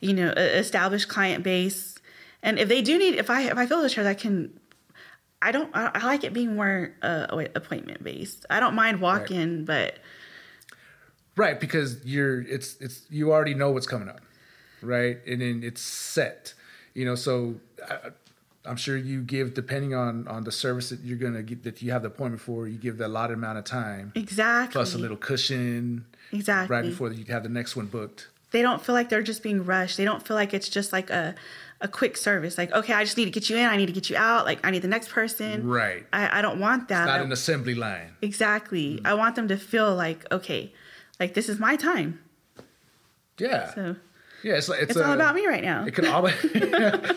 you 0.00 0.12
know, 0.12 0.32
a 0.36 0.58
established 0.58 1.08
client 1.08 1.42
base. 1.42 1.96
And 2.42 2.58
if 2.58 2.68
they 2.68 2.82
do 2.82 2.98
need, 2.98 3.14
if 3.14 3.30
I 3.30 3.42
if 3.42 3.56
I 3.56 3.66
fill 3.66 3.80
those 3.80 3.94
chairs, 3.94 4.06
I 4.06 4.14
can. 4.14 4.60
I 5.42 5.52
don't. 5.52 5.70
I, 5.74 6.04
like 6.04 6.24
it 6.24 6.32
being 6.32 6.56
more 6.56 6.94
uh, 7.02 7.44
appointment 7.54 8.02
based. 8.02 8.46
I 8.48 8.58
don't 8.58 8.74
mind 8.74 9.00
walk 9.00 9.30
in, 9.30 9.64
but 9.64 9.98
Right, 11.36 11.60
because 11.60 12.04
you're 12.04 12.40
it's 12.40 12.76
it's 12.80 13.02
you 13.10 13.30
already 13.30 13.54
know 13.54 13.70
what's 13.70 13.86
coming 13.86 14.08
up, 14.08 14.20
right? 14.86 15.18
And 15.26 15.40
then 15.40 15.62
it's 15.64 15.80
set, 15.80 16.54
you 16.94 17.04
know. 17.04 17.14
So 17.14 17.56
I, 17.88 18.10
I'm 18.64 18.76
sure 18.76 18.96
you 18.96 19.22
give 19.22 19.54
depending 19.54 19.94
on 19.94 20.26
on 20.28 20.44
the 20.44 20.52
service 20.52 20.88
that 20.90 21.00
you're 21.00 21.18
gonna 21.18 21.42
get 21.42 21.62
that 21.64 21.82
you 21.82 21.92
have 21.92 22.02
the 22.02 22.08
appointment 22.08 22.40
for. 22.40 22.66
You 22.66 22.78
give 22.78 22.98
the 22.98 23.06
allotted 23.06 23.34
amount 23.34 23.58
of 23.58 23.64
time 23.64 24.12
exactly. 24.14 24.72
plus 24.72 24.94
a 24.94 24.98
little 24.98 25.16
cushion 25.16 26.04
exactly 26.32 26.74
right 26.76 26.84
before 26.84 27.12
you 27.12 27.24
have 27.26 27.42
the 27.44 27.48
next 27.48 27.76
one 27.76 27.86
booked. 27.86 28.28
they 28.50 28.62
don't 28.62 28.84
feel 28.84 28.94
like 28.94 29.08
they're 29.08 29.22
just 29.22 29.42
being 29.42 29.64
rushed. 29.64 29.96
They 29.96 30.04
don't 30.04 30.26
feel 30.26 30.36
like 30.36 30.52
it's 30.54 30.68
just 30.68 30.92
like 30.92 31.10
a 31.10 31.34
a 31.82 31.88
quick 31.88 32.16
service. 32.16 32.56
Like, 32.56 32.72
okay, 32.72 32.94
I 32.94 33.04
just 33.04 33.18
need 33.18 33.26
to 33.26 33.30
get 33.30 33.50
you 33.50 33.56
in. 33.58 33.66
I 33.66 33.76
need 33.76 33.84
to 33.86 33.92
get 33.92 34.08
you 34.08 34.16
out. 34.16 34.46
Like, 34.46 34.64
I 34.66 34.70
need 34.70 34.80
the 34.80 34.88
next 34.88 35.10
person. 35.10 35.68
Right, 35.68 36.06
I, 36.10 36.38
I 36.38 36.42
don't 36.42 36.58
want 36.58 36.88
that. 36.88 37.04
not 37.04 37.20
I- 37.20 37.22
an 37.22 37.30
assembly 37.32 37.74
line. 37.74 38.16
exactly. 38.22 38.94
Mm-hmm. 38.96 39.06
I 39.06 39.12
want 39.12 39.36
them 39.36 39.46
to 39.48 39.58
feel 39.58 39.94
like, 39.94 40.24
okay, 40.32 40.72
like 41.20 41.34
this 41.34 41.48
is 41.50 41.58
my 41.58 41.76
time. 41.76 42.18
Yeah, 43.38 43.74
So 43.74 43.96
yeah. 44.46 44.54
It's 44.54 44.68
like 44.68 44.80
it's, 44.82 44.92
it's 44.92 45.00
all 45.00 45.12
about 45.12 45.34
me 45.34 45.46
right 45.46 45.62
now. 45.64 45.84
It 45.84 45.94
could 45.94 46.06
always 46.06 46.34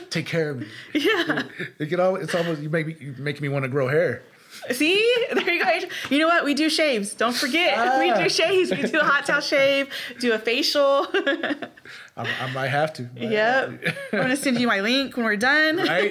take 0.10 0.26
care 0.26 0.50
of 0.52 0.60
me. 0.60 0.68
Yeah. 0.94 1.44
It 1.78 1.86
could 1.88 2.00
always. 2.00 2.24
It's 2.24 2.36
almost 2.36 2.62
you 2.62 2.70
make 2.70 2.88
me 2.88 2.96
you 3.00 3.14
making 3.18 3.42
me 3.44 3.50
want 3.50 3.64
to 3.64 3.70
grow 3.70 3.88
hair. 3.88 4.24
See, 4.72 5.16
there 5.34 5.54
you 5.54 5.64
go. 5.64 5.88
You 6.10 6.20
know 6.20 6.28
what? 6.28 6.44
We 6.44 6.54
do 6.56 6.70
shaves. 6.70 7.14
Don't 7.14 7.36
forget, 7.36 7.78
we 8.00 8.10
Ah. 8.12 8.24
do 8.24 8.30
shaves. 8.30 8.72
We 8.72 8.82
do 8.82 9.00
a 9.00 9.04
hot 9.04 9.26
towel 9.26 9.42
shave, 9.42 9.90
do 10.20 10.34
a 10.34 10.40
facial. 10.40 11.08
I, 11.14 12.28
I 12.42 12.52
might 12.54 12.68
have 12.70 12.92
to. 12.94 13.04
Might 13.04 13.30
yep. 13.32 13.70
have 13.70 13.82
to. 13.82 13.94
I'm 14.14 14.22
gonna 14.24 14.36
send 14.36 14.60
you 14.60 14.68
my 14.68 14.82
link 14.82 15.16
when 15.16 15.26
we're 15.26 15.38
done. 15.38 15.78
Right. 15.78 16.10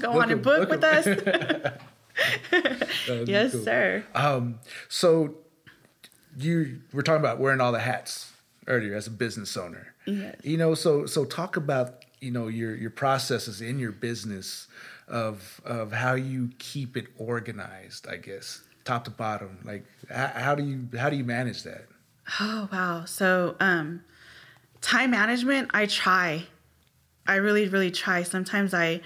Go 0.00 0.12
Book 0.12 0.22
on 0.22 0.30
and 0.30 0.42
book 0.42 0.70
with 0.70 0.84
us. 0.84 1.04
Yes, 3.26 3.52
cool. 3.52 3.64
sir. 3.64 4.04
Um, 4.14 4.60
so 4.88 5.34
you 6.38 6.80
were 6.92 7.02
talking 7.02 7.20
about 7.20 7.40
wearing 7.40 7.60
all 7.60 7.72
the 7.72 7.80
hats 7.80 8.29
earlier 8.70 8.94
as 8.94 9.06
a 9.06 9.10
business 9.10 9.56
owner. 9.56 9.94
Yes. 10.06 10.36
You 10.42 10.56
know, 10.56 10.74
so 10.74 11.04
so 11.06 11.24
talk 11.24 11.56
about 11.56 12.04
you 12.20 12.30
know 12.30 12.48
your 12.48 12.74
your 12.74 12.90
processes 12.90 13.60
in 13.60 13.78
your 13.78 13.92
business 13.92 14.68
of 15.08 15.60
of 15.64 15.92
how 15.92 16.14
you 16.14 16.50
keep 16.58 16.96
it 16.96 17.08
organized. 17.18 18.06
I 18.08 18.16
guess 18.16 18.62
top 18.84 19.04
to 19.04 19.10
bottom. 19.10 19.58
Like 19.64 19.84
how, 20.08 20.28
how 20.28 20.54
do 20.54 20.62
you 20.62 20.88
how 20.98 21.10
do 21.10 21.16
you 21.16 21.24
manage 21.24 21.64
that? 21.64 21.86
Oh 22.40 22.68
wow. 22.72 23.04
So 23.04 23.56
um 23.60 24.02
time 24.80 25.10
management, 25.10 25.70
I 25.74 25.86
try. 25.86 26.46
I 27.26 27.36
really, 27.36 27.68
really 27.68 27.90
try. 27.90 28.22
Sometimes 28.22 28.72
I 28.72 29.00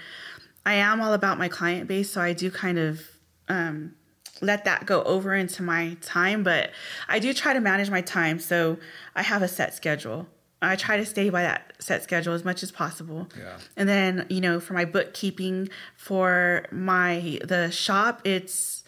I 0.65 0.75
am 0.75 1.01
all 1.01 1.13
about 1.13 1.37
my 1.37 1.49
client 1.49 1.87
base, 1.87 2.11
so 2.11 2.21
I 2.21 2.33
do 2.33 2.49
kind 2.51 2.79
of 2.79 3.01
um 3.49 3.95
let 4.41 4.65
that 4.65 4.85
go 4.85 5.01
over 5.03 5.33
into 5.33 5.63
my 5.63 5.97
time, 6.01 6.43
but 6.43 6.71
I 7.07 7.19
do 7.19 7.33
try 7.33 7.53
to 7.53 7.59
manage 7.61 7.89
my 7.89 8.01
time. 8.01 8.39
So 8.39 8.77
I 9.15 9.21
have 9.23 9.41
a 9.41 9.47
set 9.47 9.73
schedule. 9.73 10.27
I 10.61 10.75
try 10.75 10.97
to 10.97 11.05
stay 11.05 11.29
by 11.29 11.43
that 11.43 11.73
set 11.79 12.01
schedule 12.03 12.33
as 12.33 12.43
much 12.43 12.63
as 12.63 12.71
possible. 12.71 13.29
Yeah. 13.37 13.57
And 13.77 13.87
then, 13.87 14.25
you 14.29 14.41
know, 14.41 14.59
for 14.59 14.73
my 14.73 14.85
bookkeeping 14.85 15.69
for 15.95 16.65
my 16.71 17.39
the 17.43 17.71
shop, 17.71 18.21
it's 18.25 18.83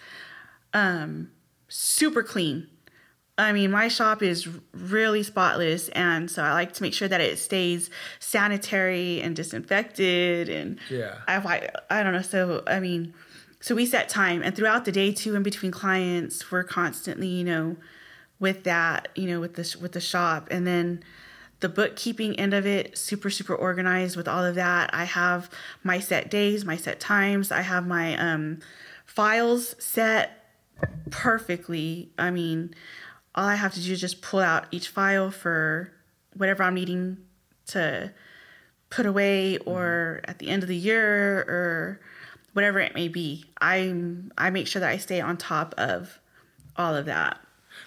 um 0.73 1.29
super 1.67 2.23
clean. 2.23 2.67
I 3.39 3.51
mean, 3.51 3.69
my 3.69 3.87
shop 3.87 4.23
is 4.23 4.47
really 4.73 5.21
spotless, 5.21 5.89
and 5.89 6.31
so 6.31 6.41
I 6.41 6.53
like 6.53 6.73
to 6.73 6.81
make 6.81 6.95
sure 6.95 7.07
that 7.07 7.21
it 7.21 7.37
stays 7.37 7.91
sanitary 8.19 9.21
and 9.21 9.35
disinfected. 9.35 10.49
And 10.49 10.79
Yeah. 10.89 11.19
I, 11.27 11.35
I, 11.35 11.69
I 11.99 12.03
don't 12.03 12.13
know. 12.13 12.23
So 12.23 12.63
I 12.65 12.79
mean, 12.79 13.13
so 13.67 13.75
we 13.75 13.85
set 13.85 14.07
time, 14.07 14.41
and 14.43 14.55
throughout 14.55 14.85
the 14.85 14.93
day 14.93 15.11
too, 15.11 15.35
in 15.35 15.43
between 15.43 15.71
clients, 15.71 16.49
we're 16.49 16.63
constantly, 16.63 17.27
you 17.27 17.43
know, 17.43 17.75
with 18.39 18.63
that, 18.63 19.09
you 19.13 19.27
know, 19.27 19.41
with 19.41 19.55
the 19.55 19.77
with 19.81 19.91
the 19.91 19.99
shop, 19.99 20.47
and 20.49 20.65
then 20.65 21.03
the 21.59 21.67
bookkeeping 21.67 22.39
end 22.39 22.53
of 22.53 22.65
it, 22.65 22.97
super 22.97 23.29
super 23.29 23.53
organized 23.53 24.15
with 24.15 24.25
all 24.25 24.45
of 24.45 24.55
that. 24.55 24.89
I 24.93 25.03
have 25.03 25.49
my 25.83 25.99
set 25.99 26.31
days, 26.31 26.63
my 26.63 26.77
set 26.77 27.01
times. 27.01 27.51
I 27.51 27.59
have 27.59 27.85
my 27.85 28.15
um, 28.15 28.59
files 29.05 29.75
set 29.79 30.45
perfectly. 31.09 32.09
I 32.17 32.31
mean, 32.31 32.73
all 33.35 33.47
I 33.47 33.55
have 33.55 33.73
to 33.73 33.81
do 33.81 33.91
is 33.91 33.99
just 33.99 34.21
pull 34.21 34.39
out 34.39 34.67
each 34.71 34.87
file 34.87 35.29
for 35.29 35.91
whatever 36.33 36.63
I'm 36.63 36.75
needing 36.75 37.17
to 37.67 38.13
put 38.89 39.05
away 39.05 39.57
or 39.57 40.21
at 40.23 40.39
the 40.39 40.47
end 40.47 40.63
of 40.63 40.69
the 40.69 40.77
year 40.77 41.39
or 41.39 41.99
whatever 42.53 42.79
it 42.79 42.93
may 42.93 43.07
be. 43.07 43.45
I'm 43.59 44.31
I 44.37 44.49
make 44.49 44.67
sure 44.67 44.79
that 44.79 44.89
I 44.89 44.97
stay 44.97 45.21
on 45.21 45.37
top 45.37 45.73
of 45.77 46.19
all 46.75 46.95
of 46.95 47.05
that. 47.05 47.39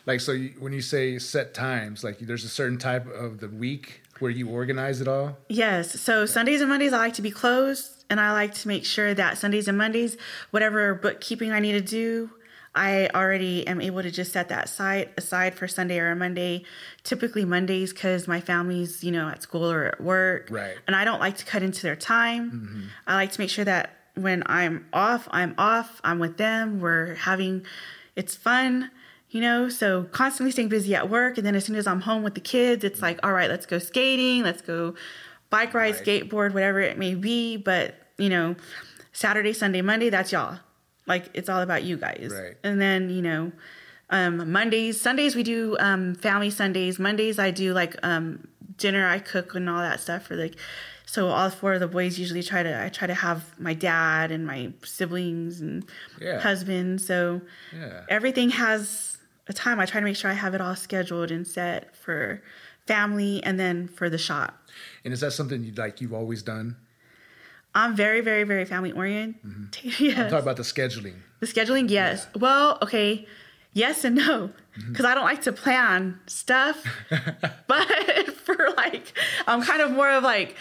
Like 0.07 0.21
so, 0.21 0.33
you, 0.33 0.55
when 0.59 0.73
you 0.73 0.81
say 0.81 1.19
set 1.19 1.55
times, 1.55 2.05
like 2.05 2.19
there's 2.19 2.45
a 2.45 2.49
certain 2.49 2.79
type 2.79 3.07
of 3.07 3.41
the 3.41 3.49
week 3.49 4.03
where 4.19 4.31
you 4.31 4.49
organize 4.49 5.01
it 5.01 5.09
all. 5.09 5.39
Yes. 5.49 6.01
So 6.01 6.27
Sundays 6.27 6.61
and 6.61 6.71
Mondays 6.71 6.93
I 6.93 6.99
like 6.99 7.15
to 7.15 7.23
be 7.23 7.31
closed 7.31 8.05
and 8.11 8.21
I 8.21 8.33
like 8.33 8.55
to 8.55 8.69
make 8.69 8.85
sure 8.85 9.15
that 9.15 9.39
Sundays 9.39 9.69
and 9.69 9.79
Mondays, 9.79 10.17
whatever 10.51 10.95
bookkeeping 10.95 11.53
I 11.53 11.61
need 11.61 11.73
to 11.73 11.81
do, 11.81 12.31
I 12.75 13.09
already 13.15 13.67
am 13.67 13.81
able 13.81 14.03
to 14.03 14.11
just 14.11 14.33
set 14.33 14.49
that 14.49 14.69
side 14.69 15.11
aside 15.17 15.55
for 15.55 15.67
Sunday 15.67 15.99
or 15.99 16.15
Monday. 16.15 16.65
Typically 17.03 17.45
Mondays 17.45 17.93
because 17.93 18.29
my 18.29 18.41
family's, 18.41 19.03
you 19.03 19.11
know, 19.11 19.29
at 19.29 19.43
school 19.43 19.71
or 19.71 19.85
at 19.87 20.01
work. 20.01 20.49
Right. 20.51 20.77
And 20.87 20.95
I 20.95 21.05
don't 21.05 21.21
like 21.21 21.37
to 21.39 21.45
cut 21.45 21.63
into 21.63 21.83
their 21.83 21.97
time. 21.97 22.51
Mm-hmm. 22.51 22.83
I 23.07 23.15
like 23.15 23.33
to 23.33 23.41
make 23.41 23.51
sure 23.51 23.65
that 23.65 23.97
when 24.23 24.43
I'm 24.47 24.87
off, 24.93 25.29
I'm 25.31 25.55
off. 25.59 26.01
I'm 26.05 26.19
with 26.19 26.37
them. 26.37 26.81
We're 26.81 27.15
having 27.15 27.65
it's 28.17 28.35
fun 28.35 28.91
you 29.31 29.41
know 29.41 29.69
so 29.69 30.03
constantly 30.11 30.51
staying 30.51 30.69
busy 30.69 30.93
at 30.97 31.09
work 31.09 31.39
and 31.39 31.47
then 31.47 31.55
as 31.55 31.65
soon 31.65 31.77
as 31.77 31.87
i'm 31.87 32.01
home 32.01 32.25
with 32.25 32.35
the 32.35 32.41
kids 32.41 32.83
it's 32.83 33.01
like 33.01 33.21
all 33.23 33.33
right 33.33 33.49
let's 33.49 33.65
go 33.65 33.79
skating 33.79 34.43
let's 34.43 34.61
go 34.61 34.93
bike 35.49 35.73
ride 35.73 35.95
Right. 35.95 36.05
skateboard 36.05 36.53
whatever 36.53 36.81
it 36.81 36.99
may 36.99 37.15
be 37.15 37.57
but 37.57 37.95
you 38.19 38.29
know 38.29 38.57
saturday 39.13 39.53
sunday 39.53 39.81
monday 39.83 40.11
that's 40.11 40.33
y'all 40.33 40.59
like 41.07 41.27
it's 41.35 41.49
all 41.49 41.63
about 41.63 41.85
you 41.85 41.97
guys 41.97 42.33
Right. 42.37 42.57
and 42.65 42.81
then 42.81 43.09
you 43.11 43.23
know 43.23 43.53
um, 44.11 44.51
mondays 44.51 45.01
sundays 45.01 45.37
we 45.37 45.45
do 45.45 45.77
um, 45.79 46.17
family 46.17 46.51
sundays 46.51 46.99
mondays 46.99 47.39
i 47.39 47.53
do 47.53 47.73
like 47.73 47.95
um, 48.03 48.49
dinner 48.77 49.07
i 49.07 49.21
cook 49.21 49.55
and 49.55 49.71
all 49.71 49.79
that 49.79 50.01
stuff 50.01 50.27
for 50.27 50.35
like 50.35 50.57
so 51.13 51.21
all 51.37 51.51
four 51.61 51.73
of 51.77 51.81
the 51.81 51.89
boys 51.99 52.13
usually 52.25 52.43
try 52.53 52.63
to 52.69 52.73
i 52.85 52.89
try 52.99 53.07
to 53.15 53.19
have 53.27 53.41
my 53.59 53.75
dad 53.75 54.27
and 54.35 54.43
my 54.53 54.61
siblings 54.97 55.61
and 55.65 55.75
Yeah. 56.27 56.39
husband 56.49 57.01
so 57.11 57.41
Yeah. 57.81 58.03
everything 58.17 58.51
has 58.65 59.17
a 59.49 59.53
time. 59.53 59.81
I 59.81 59.87
try 59.87 59.99
to 60.01 60.05
make 60.11 60.15
sure 60.21 60.31
I 60.31 60.35
have 60.45 60.55
it 60.55 60.61
all 60.61 60.77
scheduled 60.77 61.31
and 61.33 61.45
set 61.45 61.97
for 61.97 62.41
family 62.87 63.43
and 63.43 63.59
then 63.59 63.89
for 63.89 64.09
the 64.09 64.19
shop. 64.29 64.51
And 65.05 65.13
is 65.13 65.21
that 65.25 65.33
something 65.33 65.65
you 65.65 65.73
like 65.73 66.01
you've 66.01 66.13
always 66.23 66.41
done? 66.55 66.77
I'm 67.75 67.97
very, 67.97 68.21
very, 68.21 68.45
very 68.45 68.65
family 68.65 68.93
oriented. 68.93 69.43
Mm-hmm. 69.43 70.05
Yes. 70.05 70.31
Talk 70.31 70.43
about 70.43 70.57
the 70.57 70.63
scheduling. 70.75 71.15
The 71.41 71.47
scheduling, 71.47 71.91
yes. 71.91 72.29
Well, 72.45 72.79
okay, 72.83 73.27
yes 73.73 74.05
and 74.05 74.15
no, 74.17 74.51
Mm-hmm. 74.79 74.93
because 74.93 75.05
I 75.11 75.15
don't 75.17 75.25
like 75.33 75.43
to 75.43 75.53
plan 75.53 76.21
stuff. 76.29 76.77
but 77.67 77.89
for 78.57 78.71
like, 78.77 79.13
I'm 79.47 79.63
kind 79.63 79.81
of 79.83 79.91
more 79.93 80.11
of 80.11 80.23
like, 80.25 80.57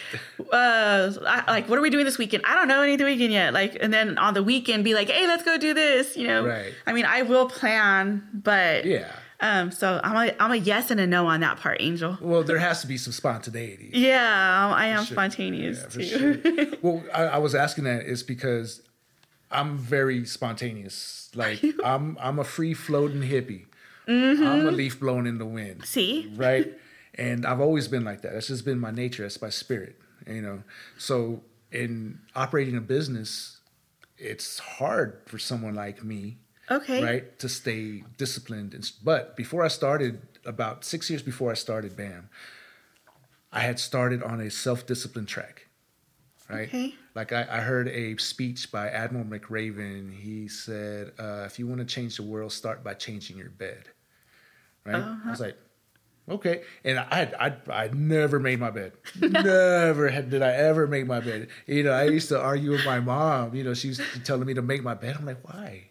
uh, 0.52 1.12
like 1.48 1.68
what 1.68 1.78
are 1.78 1.82
we 1.82 1.90
doing 1.90 2.04
this 2.04 2.18
weekend? 2.18 2.44
I 2.46 2.54
don't 2.54 2.68
know 2.68 2.82
any 2.82 2.92
of 2.92 2.98
the 2.98 3.04
weekend 3.04 3.32
yet. 3.32 3.52
Like, 3.52 3.76
and 3.80 3.92
then 3.92 4.18
on 4.18 4.34
the 4.34 4.42
weekend, 4.42 4.84
be 4.84 4.94
like, 4.94 5.08
hey, 5.08 5.26
let's 5.26 5.42
go 5.44 5.58
do 5.58 5.74
this. 5.74 6.16
You 6.16 6.26
know, 6.28 6.46
Right. 6.46 6.72
I 6.86 6.92
mean, 6.92 7.04
I 7.04 7.22
will 7.22 7.48
plan, 7.48 8.28
but 8.32 8.84
Yeah. 8.84 9.10
Um, 9.42 9.70
so 9.70 9.98
I'm 10.04 10.28
a 10.28 10.34
I'm 10.38 10.52
a 10.52 10.56
yes 10.56 10.90
and 10.90 11.00
a 11.00 11.06
no 11.06 11.26
on 11.26 11.40
that 11.40 11.56
part, 11.58 11.78
Angel. 11.80 12.18
Well, 12.20 12.42
there 12.42 12.58
has 12.58 12.82
to 12.82 12.86
be 12.86 12.98
some 12.98 13.14
spontaneity. 13.14 13.88
Yeah, 13.94 14.70
I 14.76 14.88
am 14.88 15.04
sure. 15.06 15.14
spontaneous 15.14 15.80
Yeah, 15.80 15.88
too. 15.88 16.42
sure. 16.42 16.66
well, 16.82 17.02
I, 17.14 17.22
I 17.22 17.38
was 17.38 17.54
asking 17.54 17.84
that 17.84 18.04
is 18.04 18.22
because 18.22 18.82
I'm 19.50 19.78
very 19.78 20.26
spontaneous. 20.26 21.30
Like 21.34 21.62
I'm 21.84 22.18
I'm 22.20 22.38
a 22.38 22.44
free 22.44 22.74
floating 22.74 23.22
hippie. 23.22 23.64
Mm-hmm. 24.06 24.46
I'm 24.46 24.66
a 24.68 24.70
leaf 24.72 25.00
blown 25.00 25.26
in 25.26 25.38
the 25.38 25.46
wind. 25.46 25.86
See, 25.86 26.30
Right? 26.36 26.74
And 27.14 27.44
I've 27.44 27.60
always 27.60 27.88
been 27.88 28.04
like 28.04 28.22
that. 28.22 28.32
That's 28.32 28.48
just 28.48 28.64
been 28.64 28.78
my 28.78 28.90
nature. 28.90 29.22
That's 29.24 29.40
my 29.42 29.50
spirit. 29.50 29.96
You 30.26 30.42
know. 30.42 30.62
So 30.98 31.42
in 31.72 32.20
operating 32.34 32.76
a 32.76 32.80
business, 32.80 33.60
it's 34.20 34.58
hard 34.58 35.22
for 35.26 35.38
someone 35.38 35.74
like 35.74 36.04
me 36.04 36.38
okay, 36.70 37.02
right 37.02 37.38
to 37.38 37.48
stay 37.48 38.04
disciplined 38.18 38.78
but 39.02 39.34
before 39.34 39.64
i 39.64 39.68
started 39.68 40.20
about 40.44 40.84
six 40.84 41.08
years 41.08 41.22
before 41.22 41.50
i 41.50 41.54
started 41.54 41.96
bam 41.96 42.28
i 43.50 43.60
had 43.60 43.80
started 43.80 44.22
on 44.22 44.40
a 44.40 44.50
self-discipline 44.50 45.26
track 45.26 45.68
right 46.50 46.68
Okay. 46.68 46.94
like 47.14 47.32
I, 47.32 47.46
I 47.50 47.60
heard 47.60 47.88
a 47.88 48.16
speech 48.18 48.70
by 48.70 48.88
admiral 48.90 49.24
mcraven 49.24 50.12
he 50.12 50.46
said 50.48 51.12
uh, 51.18 51.44
if 51.46 51.58
you 51.58 51.66
want 51.66 51.80
to 51.80 51.86
change 51.86 52.16
the 52.16 52.22
world 52.22 52.52
start 52.52 52.84
by 52.84 52.94
changing 52.94 53.38
your 53.38 53.50
bed 53.50 53.88
right 54.84 55.02
i 55.26 55.30
was 55.30 55.40
like 55.40 55.56
okay 56.30 56.62
and 56.84 56.98
i 56.98 57.30
i 57.40 57.84
i 57.84 57.88
never 57.88 58.38
made 58.40 58.58
my 58.60 58.70
bed 58.70 58.92
never 59.20 60.08
had, 60.08 60.30
did 60.30 60.42
i 60.42 60.50
ever 60.52 60.86
make 60.86 61.06
my 61.06 61.20
bed 61.20 61.48
you 61.66 61.82
know 61.82 61.92
i 61.92 62.04
used 62.04 62.28
to 62.28 62.40
argue 62.40 62.70
with 62.70 62.84
my 62.84 63.00
mom 63.00 63.54
you 63.54 63.64
know 63.64 63.74
she 63.74 63.88
was 63.88 64.00
telling 64.24 64.46
me 64.46 64.54
to 64.54 64.62
make 64.62 64.82
my 64.82 64.94
bed 64.94 65.16
i'm 65.18 65.26
like 65.26 65.42
why 65.46 65.84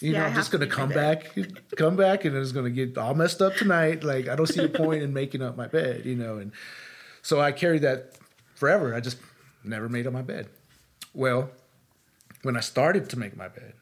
you 0.00 0.12
Yeah, 0.12 0.20
know, 0.20 0.26
I'm 0.26 0.34
just 0.34 0.52
gonna 0.52 0.66
come 0.66 0.90
back, 0.90 1.34
come 1.76 1.96
back, 1.96 2.24
and 2.24 2.36
it's 2.36 2.52
gonna 2.52 2.70
get 2.70 2.96
all 2.98 3.14
messed 3.14 3.42
up 3.42 3.56
tonight. 3.56 4.04
Like 4.04 4.28
I 4.28 4.36
don't 4.36 4.46
see 4.46 4.60
the 4.60 4.68
point 4.68 5.02
in 5.02 5.12
making 5.12 5.42
up 5.42 5.56
my 5.56 5.66
bed, 5.66 6.04
you 6.06 6.14
know. 6.14 6.38
And 6.38 6.52
so 7.22 7.40
I 7.40 7.50
carried 7.52 7.82
that 7.82 8.12
forever. 8.54 8.94
I 8.94 9.00
just 9.00 9.18
never 9.64 9.88
made 9.88 10.06
up 10.06 10.12
my 10.12 10.22
bed. 10.22 10.50
Well, 11.14 11.50
when 12.42 12.56
I 12.56 12.60
started 12.60 13.08
to 13.10 13.18
make 13.18 13.36
my 13.36 13.48
bed, 13.48 13.74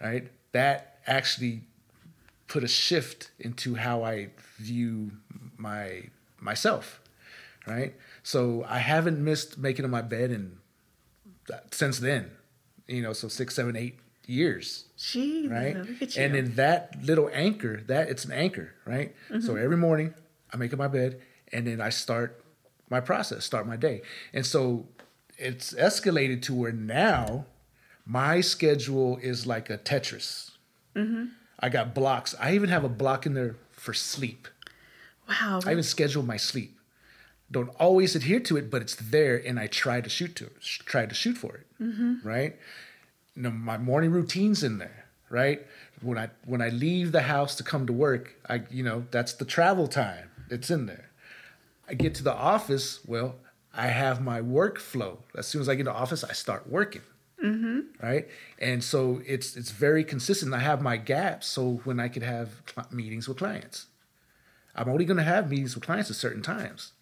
right, 0.00 0.30
that 0.52 0.98
actually 1.06 1.62
put 2.46 2.64
a 2.64 2.68
shift 2.68 3.30
into 3.38 3.74
how 3.74 4.04
I 4.04 4.30
view 4.58 5.12
my 5.56 6.04
myself, 6.40 7.00
right. 7.66 7.94
So 8.22 8.64
I 8.68 8.78
haven't 8.78 9.22
missed 9.22 9.58
making 9.58 9.84
up 9.84 9.90
my 9.90 10.02
bed 10.02 10.30
in 10.30 10.58
since 11.70 11.98
then, 11.98 12.30
you 12.86 13.02
know. 13.02 13.12
So 13.12 13.28
six, 13.28 13.54
seven, 13.54 13.76
eight 13.76 13.98
years 14.26 14.84
Jeez, 14.98 15.50
right? 15.50 15.76
look 15.76 16.02
at 16.02 16.16
you. 16.16 16.22
And 16.22 16.36
in 16.36 16.54
that 16.56 17.02
little 17.02 17.30
anchor, 17.32 17.82
that 17.86 18.08
it's 18.08 18.24
an 18.24 18.32
anchor, 18.32 18.74
right? 18.84 19.14
Mm-hmm. 19.30 19.40
So 19.40 19.56
every 19.56 19.76
morning 19.76 20.14
I 20.52 20.56
make 20.56 20.72
up 20.72 20.78
my 20.78 20.88
bed 20.88 21.20
and 21.52 21.66
then 21.66 21.80
I 21.80 21.88
start 21.88 22.44
my 22.90 23.00
process, 23.00 23.44
start 23.44 23.66
my 23.66 23.76
day. 23.76 24.02
And 24.32 24.44
so 24.44 24.86
it's 25.38 25.72
escalated 25.74 26.42
to 26.42 26.54
where 26.54 26.72
now 26.72 27.46
my 28.04 28.40
schedule 28.40 29.18
is 29.18 29.46
like 29.46 29.70
a 29.70 29.78
Tetris. 29.78 30.50
Mm-hmm. 30.94 31.26
I 31.60 31.68
got 31.68 31.94
blocks. 31.94 32.34
I 32.40 32.54
even 32.54 32.68
have 32.70 32.84
a 32.84 32.88
block 32.88 33.26
in 33.26 33.34
there 33.34 33.56
for 33.78 33.94
sleep. 33.94 34.48
wow, 35.28 35.60
I 35.66 35.72
even 35.72 35.82
schedule 35.82 36.22
my 36.22 36.36
sleep. 36.36 36.74
Don't 37.50 37.70
always 37.80 38.14
adhere 38.14 38.40
to 38.40 38.56
it, 38.58 38.70
but 38.70 38.82
it's 38.82 38.94
there, 38.96 39.36
and 39.36 39.58
I 39.58 39.66
try 39.68 40.00
to 40.02 40.08
shoot 40.10 40.36
to 40.36 40.44
it, 40.46 40.60
try 40.62 41.06
to 41.06 41.14
shoot 41.14 41.38
for 41.38 41.54
it, 41.56 41.66
Mm-hmm. 41.82 42.26
right? 42.26 42.56
You 43.34 43.42
know, 43.42 43.50
my 43.50 43.78
morning 43.78 44.10
routine's 44.10 44.62
in 44.62 44.78
there, 44.78 45.06
right? 45.30 45.64
When 46.02 46.18
I 46.18 46.28
when 46.44 46.60
I 46.60 46.68
leave 46.70 47.12
the 47.12 47.22
house 47.22 47.54
to 47.56 47.62
come 47.64 47.86
to 47.86 47.92
work, 47.92 48.34
I 48.48 48.62
you 48.70 48.82
know 48.82 49.04
that's 49.10 49.32
the 49.32 49.44
travel 49.44 49.86
time. 49.88 50.30
It's 50.50 50.70
in 50.70 50.86
there. 50.86 51.10
I 51.88 51.94
get 51.94 52.14
to 52.16 52.22
the 52.22 52.34
office, 52.34 53.00
well, 53.06 53.36
I 53.74 53.86
have 53.86 54.20
my 54.20 54.40
workflow. 54.42 55.18
As 55.36 55.46
soon 55.46 55.60
as 55.62 55.68
I 55.68 55.74
get 55.74 55.84
to 55.84 55.92
office, 55.92 56.22
I 56.24 56.32
start 56.32 56.68
working. 56.68 57.02
Right, 58.02 58.28
and 58.58 58.82
so 58.82 59.22
it's 59.26 59.56
it's 59.56 59.70
very 59.70 60.04
consistent. 60.04 60.52
I 60.54 60.58
have 60.58 60.82
my 60.82 60.96
gaps, 60.96 61.46
so 61.46 61.80
when 61.84 62.00
I 62.00 62.08
could 62.08 62.22
have 62.22 62.62
meetings 62.90 63.28
with 63.28 63.38
clients, 63.38 63.86
I'm 64.74 64.88
only 64.88 65.04
going 65.04 65.18
to 65.18 65.22
have 65.22 65.50
meetings 65.50 65.74
with 65.74 65.84
clients 65.84 66.10
at 66.10 66.16
certain 66.16 66.42
times. 66.42 66.92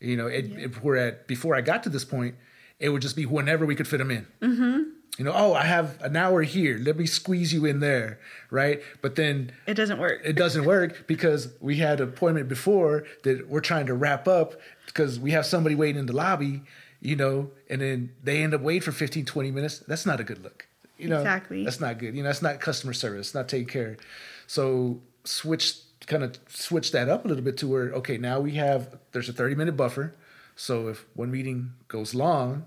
You 0.00 0.16
know, 0.16 0.26
it, 0.26 0.50
if 0.52 0.82
we're 0.82 0.96
at 0.96 1.26
before 1.26 1.54
I 1.54 1.60
got 1.60 1.82
to 1.84 1.88
this 1.88 2.04
point, 2.04 2.34
it 2.78 2.90
would 2.90 3.02
just 3.02 3.16
be 3.16 3.26
whenever 3.26 3.64
we 3.64 3.74
could 3.74 3.88
fit 3.88 3.98
them 3.98 4.10
in. 4.10 4.26
Mm-hmm. 4.40 4.82
You 5.18 5.24
know, 5.24 5.32
oh, 5.32 5.54
I 5.54 5.62
have 5.62 6.02
an 6.02 6.16
hour 6.16 6.42
here. 6.42 6.76
Let 6.76 6.96
me 6.96 7.06
squeeze 7.06 7.52
you 7.52 7.64
in 7.66 7.78
there, 7.78 8.18
right? 8.50 8.82
But 9.00 9.14
then 9.14 9.52
it 9.66 9.74
doesn't 9.74 9.98
work. 9.98 10.20
it 10.24 10.34
doesn't 10.34 10.64
work 10.64 11.06
because 11.06 11.52
we 11.60 11.76
had 11.76 12.00
an 12.00 12.08
appointment 12.08 12.48
before 12.48 13.04
that 13.22 13.48
we're 13.48 13.60
trying 13.60 13.86
to 13.86 13.94
wrap 13.94 14.26
up 14.26 14.54
because 14.86 15.20
we 15.20 15.30
have 15.30 15.46
somebody 15.46 15.76
waiting 15.76 16.00
in 16.00 16.06
the 16.06 16.16
lobby, 16.16 16.62
you 17.04 17.14
know, 17.14 17.50
and 17.68 17.82
then 17.82 18.10
they 18.22 18.42
end 18.42 18.54
up 18.54 18.62
waiting 18.62 18.80
for 18.80 18.90
15, 18.90 19.26
20 19.26 19.50
minutes. 19.50 19.78
That's 19.80 20.06
not 20.06 20.20
a 20.20 20.24
good 20.24 20.42
look. 20.42 20.66
You 20.96 21.08
know, 21.08 21.18
Exactly. 21.18 21.62
that's 21.62 21.78
not 21.78 21.98
good. 21.98 22.16
You 22.16 22.22
know, 22.22 22.28
that's 22.28 22.40
not 22.40 22.60
customer 22.60 22.94
service, 22.94 23.34
not 23.34 23.46
taking 23.46 23.68
care. 23.68 23.98
So 24.46 25.00
switch 25.24 25.76
kind 26.06 26.22
of 26.22 26.38
switch 26.48 26.92
that 26.92 27.08
up 27.08 27.24
a 27.24 27.28
little 27.28 27.44
bit 27.44 27.58
to 27.58 27.68
where, 27.68 27.90
okay, 27.92 28.16
now 28.16 28.40
we 28.40 28.52
have, 28.52 28.96
there's 29.12 29.28
a 29.28 29.32
30 29.32 29.54
minute 29.54 29.76
buffer. 29.76 30.14
So 30.56 30.88
if 30.88 31.04
one 31.14 31.30
meeting 31.30 31.72
goes 31.88 32.14
long, 32.14 32.66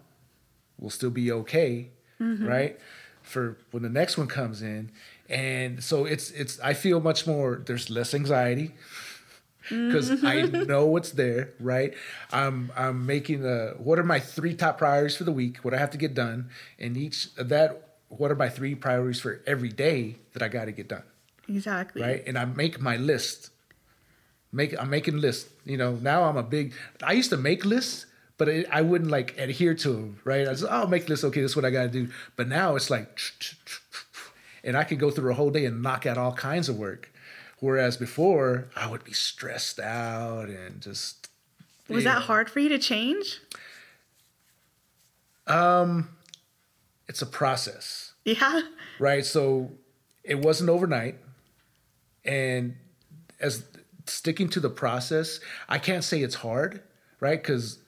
we'll 0.79 0.91
still 0.91 1.09
be 1.09 1.31
okay, 1.31 1.89
mm-hmm. 2.21 2.45
right? 2.45 2.79
For 3.23 3.57
when 3.71 3.81
the 3.83 3.89
next 3.89 4.17
one 4.17 4.27
comes 4.27 4.61
in, 4.61 4.91
and 5.29 5.83
so 5.83 6.05
it's 6.05 6.31
it's 6.31 6.59
I 6.61 6.73
feel 6.73 7.01
much 7.01 7.27
more. 7.27 7.61
There's 7.65 7.89
less 7.89 8.13
anxiety 8.13 8.73
because 9.69 10.11
I 10.23 10.43
mm-hmm. 10.43 10.63
know 10.67 10.85
what's 10.85 11.11
there, 11.11 11.49
right? 11.59 11.93
I'm 12.31 12.71
I'm 12.75 13.05
making 13.05 13.45
a 13.45 13.71
what 13.77 13.99
are 13.99 14.03
my 14.03 14.19
three 14.19 14.55
top 14.55 14.77
priorities 14.77 15.17
for 15.17 15.23
the 15.23 15.31
week? 15.31 15.57
What 15.57 15.73
I 15.73 15.77
have 15.77 15.91
to 15.91 15.97
get 15.97 16.13
done, 16.13 16.49
and 16.79 16.97
each 16.97 17.29
of 17.37 17.49
that. 17.49 17.83
What 18.09 18.31
are 18.31 18.35
my 18.35 18.47
three 18.47 18.73
priorities 18.73 19.19
for 19.19 19.41
every 19.45 19.67
day 19.67 20.15
that 20.31 20.41
I 20.41 20.47
got 20.47 20.65
to 20.65 20.71
get 20.71 20.87
done, 20.87 21.03
exactly. 21.49 22.01
right? 22.01 22.23
And 22.25 22.37
I 22.37 22.45
make 22.45 22.79
my 22.79 22.95
list. 22.95 23.49
Make 24.53 24.79
I'm 24.79 24.89
making 24.89 25.19
lists. 25.19 25.49
You 25.65 25.75
know, 25.75 25.95
now 25.95 26.23
I'm 26.23 26.37
a 26.37 26.43
big. 26.43 26.73
I 27.03 27.11
used 27.11 27.31
to 27.31 27.37
make 27.37 27.65
lists, 27.65 28.05
but 28.37 28.47
it, 28.47 28.67
I 28.71 28.81
wouldn't 28.81 29.11
like 29.11 29.37
adhere 29.37 29.73
to 29.73 29.89
them. 29.89 30.19
Right? 30.23 30.47
I 30.47 30.51
was, 30.51 30.63
oh, 30.63 30.69
I'll 30.69 30.87
make 30.87 31.09
lists. 31.09 31.25
Okay, 31.25 31.41
this 31.41 31.51
is 31.51 31.55
what 31.57 31.65
I 31.65 31.69
got 31.69 31.83
to 31.83 31.89
do. 31.89 32.07
But 32.37 32.47
now 32.47 32.77
it's 32.77 32.89
like, 32.89 33.19
and 34.63 34.77
I 34.77 34.85
could 34.85 34.99
go 34.99 35.11
through 35.11 35.31
a 35.31 35.35
whole 35.35 35.49
day 35.49 35.65
and 35.65 35.81
knock 35.81 36.05
out 36.05 36.17
all 36.17 36.31
kinds 36.31 36.69
of 36.69 36.77
work. 36.77 37.11
Whereas 37.59 37.97
before, 37.97 38.67
I 38.75 38.89
would 38.89 39.03
be 39.03 39.13
stressed 39.13 39.79
out 39.79 40.49
and 40.49 40.81
just. 40.81 41.29
Was 41.89 42.03
that 42.03 42.23
hard 42.23 42.49
for 42.49 42.59
you 42.59 42.69
to 42.69 42.77
change? 42.77 43.39
Um, 45.47 46.09
it's 47.07 47.21
a 47.21 47.25
process. 47.25 48.13
Yeah. 48.25 48.61
right? 48.99 49.25
So 49.25 49.71
it 50.23 50.39
wasn't 50.39 50.69
overnight, 50.69 51.15
and 52.25 52.75
as 53.39 53.63
sticking 54.05 54.49
to 54.49 54.59
the 54.59 54.69
process, 54.69 55.39
I 55.69 55.79
can't 55.79 56.03
say 56.03 56.21
it's 56.21 56.35
hard, 56.35 56.83
right? 57.19 57.41
Because 57.41 57.79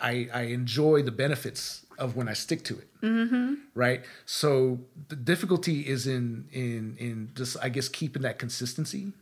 I 0.00 0.28
I 0.32 0.42
enjoy 0.42 1.02
the 1.02 1.10
benefits 1.10 1.85
of 1.98 2.16
when 2.16 2.28
I 2.28 2.32
stick 2.32 2.64
to 2.64 2.78
it, 2.78 2.88
mm-hmm. 3.00 3.54
right? 3.74 4.02
So 4.24 4.80
the 5.08 5.16
difficulty 5.16 5.80
is 5.80 6.06
in 6.06 6.48
in 6.52 6.96
in 6.98 7.30
just 7.34 7.56
I 7.62 7.68
guess 7.68 7.88
keeping 7.88 8.22
that 8.22 8.38
consistency, 8.38 9.12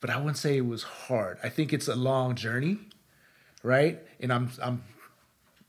but 0.00 0.10
I 0.10 0.16
wouldn't 0.16 0.38
say 0.38 0.56
it 0.56 0.66
was 0.66 0.82
hard. 0.82 1.38
I 1.42 1.48
think 1.48 1.72
it's 1.72 1.88
a 1.88 1.94
long 1.94 2.34
journey, 2.34 2.78
right? 3.62 3.98
And 4.20 4.32
I'm 4.32 4.50
I'm 4.62 4.84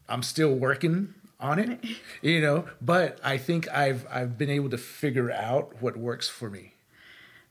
I'm 0.08 0.24
still 0.24 0.54
working 0.54 1.14
on 1.40 1.60
it, 1.60 1.80
you 2.22 2.42
know, 2.42 2.66
but 2.82 3.20
I 3.24 3.38
think 3.38 3.68
I've 3.70 4.06
I've 4.10 4.38
been 4.38 4.50
able 4.50 4.70
to 4.70 4.78
figure 4.78 5.32
out 5.32 5.82
what 5.82 5.98
works 5.98 6.28
for 6.28 6.50
me. 6.50 6.74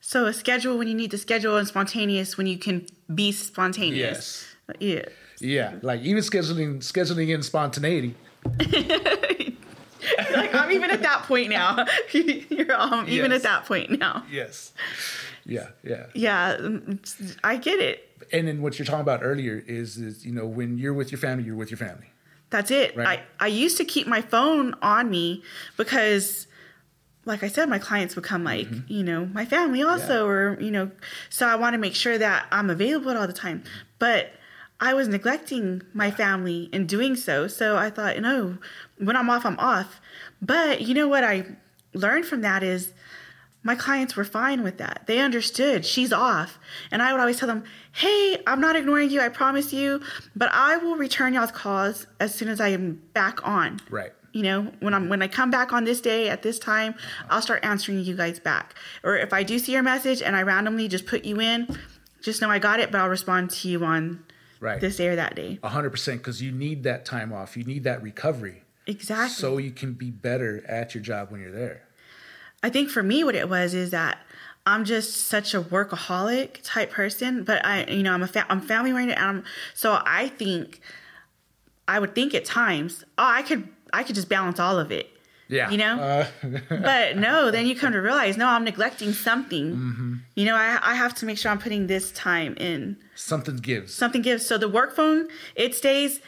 So 0.01 0.27
a 0.27 0.35
schedule 0.35 0.77
when 0.77 0.87
you 0.87 0.95
need 0.95 1.11
to 1.13 1.19
schedule 1.19 1.57
and 1.57 1.67
spontaneous 1.67 2.37
when 2.37 2.47
you 2.47 2.59
can 2.59 2.87
be 3.15 3.33
spontaneous. 3.33 4.55
Yes. 4.69 4.77
Yeah. 4.81 5.05
Yeah, 5.41 5.75
like 5.83 6.01
even 6.03 6.23
scheduling 6.23 6.79
scheduling 6.79 7.35
in 7.35 7.43
spontaneity. 7.43 8.15
like 8.59 10.55
I'm 10.55 10.71
even 10.73 10.91
at 10.91 11.03
that 11.03 11.23
point 11.25 11.51
now. 11.51 11.85
You're 12.13 12.75
um, 12.75 13.09
even 13.09 13.31
Yes. 13.31 13.39
at 13.39 13.43
that 13.45 13.65
point 13.67 13.99
now. 13.99 14.25
Yes. 14.31 14.73
Yeah, 15.47 15.69
yeah. 15.83 16.07
Yeah, 16.15 16.57
mm, 16.57 17.37
I 17.45 17.57
get 17.57 17.81
it. 17.81 18.09
And 18.33 18.49
then 18.49 18.63
what 18.63 18.79
you're 18.79 18.87
talking 18.87 19.03
about 19.03 19.21
earlier 19.23 19.63
is 19.67 19.97
is 19.99 20.25
you 20.25 20.33
know 20.33 20.47
when 20.47 20.79
you're 20.79 20.95
with 20.95 21.13
your 21.13 21.19
family, 21.19 21.45
you're 21.45 21.57
with 21.57 21.71
your 21.71 21.79
family. 21.79 22.07
That's 22.51 22.71
it. 22.71 22.97
Right. 22.97 23.21
I, 23.41 23.45
I 23.45 23.49
used 23.49 23.77
to 23.79 23.85
keep 23.85 24.07
my 24.07 24.21
phone 24.21 24.75
on 24.81 25.11
me 25.11 25.43
because 25.77 26.47
like 27.27 27.43
I 27.43 27.49
said, 27.49 27.69
my 27.69 27.79
clients 27.79 28.15
become 28.15 28.45
like, 28.45 28.69
you 28.87 29.03
know, 29.03 29.27
my 29.27 29.45
family 29.47 29.83
also, 29.83 30.27
or, 30.27 30.59
you 30.61 30.71
know, 30.71 30.91
so 31.31 31.49
I 31.49 31.57
want 31.57 31.73
to 31.73 31.79
make 31.79 31.95
sure 31.95 32.19
that 32.19 32.47
I'm 32.53 32.69
available 32.69 33.17
all 33.17 33.27
the 33.27 33.33
time. 33.33 33.65
But 33.99 34.31
I 34.85 34.93
was 34.93 35.09
neglecting 35.09 35.81
my 35.95 36.11
family 36.11 36.69
in 36.71 36.87
doing 36.87 37.17
so. 37.17 37.49
So 37.49 37.79
I 37.79 37.89
thought, 37.89 38.19
no, 38.19 38.59
when 38.99 39.17
I'm 39.17 39.31
off, 39.31 39.47
I'm 39.47 39.59
off. 39.59 39.99
But 40.43 40.83
you 40.83 40.93
know 40.93 41.09
what 41.09 41.25
I 41.25 41.47
learned 41.95 42.27
from 42.27 42.43
that 42.43 42.63
is 42.63 42.93
my 43.63 43.75
clients 43.75 44.15
were 44.15 44.27
fine 44.27 44.63
with 44.63 44.77
that. 44.77 45.05
They 45.07 45.21
understood 45.21 45.87
she's 45.87 46.13
off. 46.13 46.59
And 46.91 47.01
I 47.01 47.13
would 47.13 47.21
always 47.21 47.39
tell 47.39 47.47
them, 47.47 47.65
hey, 47.93 48.43
I'm 48.47 48.61
not 48.61 48.77
ignoring 48.77 49.09
you, 49.09 49.23
I 49.23 49.31
promise 49.31 49.73
you, 49.73 50.03
but 50.37 50.51
I 50.53 50.77
will 50.77 50.97
return 50.97 51.33
y'all's 51.33 51.51
calls 51.51 52.07
as 52.21 52.35
soon 52.35 52.49
as 52.49 52.61
I 52.61 52.69
am 52.69 53.01
back 53.15 53.47
on. 53.49 53.81
Right. 53.89 54.13
You 54.33 54.43
know, 54.43 54.73
when 54.81 54.93
I'm 54.93 55.09
when 55.09 55.23
I 55.23 55.29
come 55.29 55.51
back 55.51 55.73
on 55.73 55.85
this 55.85 56.03
day 56.03 56.29
at 56.29 56.43
this 56.43 56.59
time, 56.59 56.95
I'll 57.31 57.41
start 57.41 57.65
answering 57.65 58.01
you 58.01 58.15
guys 58.15 58.39
back. 58.39 58.75
Or 59.03 59.17
if 59.17 59.33
I 59.33 59.45
do 59.45 59.59
see 59.59 59.73
your 59.73 59.83
message 59.83 60.21
and 60.21 60.37
I 60.37 60.43
randomly 60.43 60.89
just 60.89 61.07
put 61.07 61.25
you 61.25 61.41
in, 61.41 61.75
just 62.21 62.43
know 62.43 62.51
I 62.51 62.59
got 62.59 62.81
it, 62.81 62.91
but 62.91 63.01
I'll 63.01 63.09
respond 63.09 63.49
to 63.53 63.69
you 63.69 63.83
on 63.83 64.23
Right. 64.65 64.81
this 64.81 64.97
day 64.97 65.09
or 65.09 65.17
that 65.17 65.35
day. 65.37 65.59
A 65.63 65.69
hundred 65.69 65.91
percent, 65.91 66.19
because 66.23 66.41
you 66.41 66.51
need 66.51 66.83
that 66.85 67.05
time 67.05 67.33
off. 67.33 67.57
You 67.57 67.65
need 67.65 67.85
that 67.85 68.03
recovery, 68.03 68.63
Exactly. 68.87 69.29
so 69.35 69.59
you 69.59 69.71
can 69.71 69.93
be 69.93 70.11
better 70.11 70.65
at 70.67 70.95
your 70.95 71.03
job 71.05 71.31
when 71.31 71.41
you're 71.43 71.53
there. 71.53 71.83
I 72.63 72.71
think 72.71 72.89
for 72.89 73.03
me, 73.03 73.23
what 73.25 73.35
it 73.35 73.49
was 73.51 73.75
is 73.75 73.91
that 73.91 74.19
I'm 74.67 74.87
just 74.87 75.15
such 75.29 75.53
a 75.53 75.61
workaholic 75.61 76.61
type 76.63 76.91
person, 76.91 77.45
but 77.45 77.63
I, 77.65 77.85
you 77.85 78.03
know, 78.03 78.13
I'm 78.15 78.23
a 78.23 78.27
fa- 78.27 78.47
I'm 78.49 78.63
family 78.63 78.91
oriented, 78.93 79.19
and 79.19 79.27
I'm, 79.27 79.45
so 79.75 80.01
I 80.07 80.29
think 80.29 80.81
I 81.87 81.99
would 81.99 82.15
think 82.15 82.33
at 82.35 82.47
times, 82.47 83.05
oh, 83.19 83.25
I 83.27 83.43
could 83.43 83.69
I 83.93 84.03
could 84.03 84.15
just 84.15 84.31
balance 84.31 84.59
all 84.59 84.79
of 84.79 84.91
it, 84.91 85.11
Yeah. 85.49 85.69
you 85.71 85.77
know. 85.77 86.01
Uh, 86.01 86.27
but 86.71 87.19
no, 87.19 87.51
then 87.51 87.67
you 87.67 87.77
come 87.77 87.93
to 87.93 88.01
realize, 88.01 88.39
no, 88.39 88.47
I'm 88.49 88.65
neglecting 88.65 89.13
something. 89.13 89.77
Mm-hmm. 89.77 90.15
You 90.37 90.47
know, 90.47 90.57
I 90.57 90.79
I 90.83 90.95
have 90.95 91.15
to 91.17 91.27
make 91.27 91.37
sure 91.37 91.51
I'm 91.53 91.59
putting 91.59 91.87
this 91.87 92.11
time 92.13 92.55
in. 92.57 92.97
Something 93.15 93.57
gives. 93.57 93.95
Something 93.95 94.23
gives. 94.23 94.47
So 94.47 94.59
the 94.59 94.69
work 94.69 94.95
phone, 94.95 95.29
it 95.55 95.75
stays, 95.75 96.21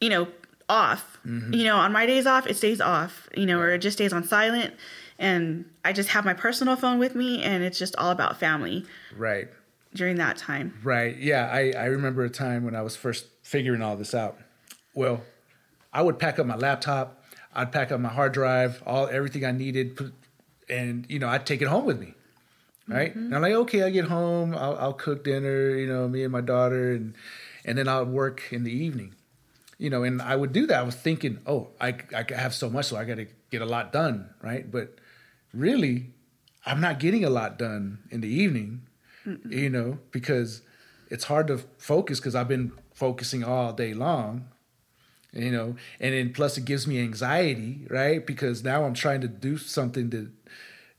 you 0.00 0.10
know, 0.10 0.28
off. 0.68 1.18
Mm-hmm. 1.26 1.54
You 1.54 1.64
know, 1.64 1.76
on 1.76 1.92
my 1.92 2.06
days 2.06 2.26
off, 2.26 2.46
it 2.46 2.56
stays 2.56 2.80
off. 2.80 3.28
You 3.36 3.46
know, 3.46 3.58
or 3.58 3.70
it 3.70 3.78
just 3.78 3.96
stays 3.98 4.12
on 4.12 4.24
silent. 4.24 4.74
And 5.18 5.64
I 5.84 5.92
just 5.92 6.10
have 6.10 6.24
my 6.24 6.34
personal 6.34 6.76
phone 6.76 6.98
with 7.00 7.14
me, 7.16 7.42
and 7.42 7.64
it's 7.64 7.78
just 7.78 7.96
all 7.96 8.10
about 8.12 8.38
family 8.38 8.86
Right. 9.16 9.48
during 9.92 10.16
that 10.16 10.36
time. 10.36 10.78
Right. 10.84 11.16
Yeah. 11.18 11.48
I, 11.52 11.72
I 11.76 11.84
remember 11.86 12.22
a 12.24 12.30
time 12.30 12.64
when 12.64 12.76
I 12.76 12.82
was 12.82 12.94
first 12.94 13.26
figuring 13.42 13.82
all 13.82 13.96
this 13.96 14.14
out. 14.14 14.38
Well, 14.94 15.22
I 15.92 16.02
would 16.02 16.18
pack 16.20 16.38
up 16.38 16.46
my 16.46 16.54
laptop, 16.54 17.24
I'd 17.54 17.72
pack 17.72 17.90
up 17.90 17.98
my 17.98 18.10
hard 18.10 18.32
drive, 18.32 18.80
all 18.86 19.08
everything 19.08 19.44
I 19.44 19.50
needed, 19.50 19.96
put, 19.96 20.12
and 20.68 21.04
you 21.08 21.18
know, 21.18 21.28
I'd 21.28 21.46
take 21.46 21.62
it 21.62 21.66
home 21.68 21.84
with 21.86 21.98
me. 21.98 22.14
Right. 22.88 23.10
Mm-hmm. 23.10 23.26
And 23.26 23.34
I'm 23.34 23.42
like, 23.42 23.52
okay, 23.52 23.82
I 23.82 23.90
get 23.90 24.06
home, 24.06 24.54
I'll, 24.54 24.76
I'll 24.78 24.92
cook 24.94 25.24
dinner, 25.24 25.76
you 25.76 25.86
know, 25.86 26.08
me 26.08 26.22
and 26.22 26.32
my 26.32 26.40
daughter, 26.40 26.92
and 26.92 27.14
and 27.64 27.76
then 27.76 27.86
I'll 27.86 28.06
work 28.06 28.44
in 28.50 28.64
the 28.64 28.72
evening. 28.72 29.14
You 29.76 29.90
know, 29.90 30.02
and 30.02 30.20
I 30.20 30.34
would 30.34 30.52
do 30.52 30.66
that. 30.66 30.80
I 30.80 30.82
was 30.82 30.96
thinking, 30.96 31.38
oh, 31.46 31.68
I, 31.80 31.94
I 32.16 32.24
have 32.34 32.52
so 32.52 32.68
much, 32.68 32.86
so 32.86 32.96
I 32.96 33.04
got 33.04 33.18
to 33.18 33.26
get 33.50 33.62
a 33.62 33.66
lot 33.66 33.92
done, 33.92 34.30
right? 34.42 34.68
But 34.68 34.98
really, 35.54 36.06
I'm 36.66 36.80
not 36.80 36.98
getting 36.98 37.24
a 37.24 37.30
lot 37.30 37.58
done 37.58 37.98
in 38.10 38.20
the 38.20 38.28
evening 38.28 38.88
you 39.48 39.70
know, 39.70 39.98
because 40.10 40.62
it's 41.10 41.24
hard 41.24 41.46
to 41.48 41.58
focus 41.78 42.20
because 42.20 42.34
I've 42.34 42.48
been 42.48 42.72
focusing 42.94 43.44
all 43.44 43.72
day 43.72 43.94
long, 43.94 44.48
you 45.32 45.50
know, 45.50 45.76
and 46.00 46.14
then 46.14 46.32
plus 46.32 46.56
it 46.58 46.64
gives 46.64 46.86
me 46.86 47.00
anxiety, 47.00 47.86
right? 47.90 48.26
Because 48.26 48.64
now 48.64 48.84
I'm 48.84 48.94
trying 48.94 49.20
to 49.22 49.28
do 49.28 49.58
something 49.58 50.10
that, 50.10 50.30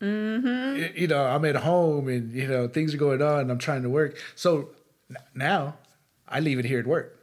y- 0.02 0.94
you 0.96 1.08
know, 1.08 1.26
I'm 1.26 1.44
at 1.46 1.56
home 1.58 2.08
and, 2.08 2.32
you 2.34 2.48
know, 2.48 2.68
things 2.68 2.94
are 2.94 2.98
going 2.98 3.22
on 3.22 3.42
and 3.42 3.52
I'm 3.52 3.58
trying 3.60 3.84
to 3.84 3.90
work. 3.90 4.18
So 4.36 4.70
now 5.36 5.78
I 6.28 6.40
leave 6.40 6.60
it 6.60 6.66
here 6.66 6.80
at 6.80 6.88
work. 6.88 7.20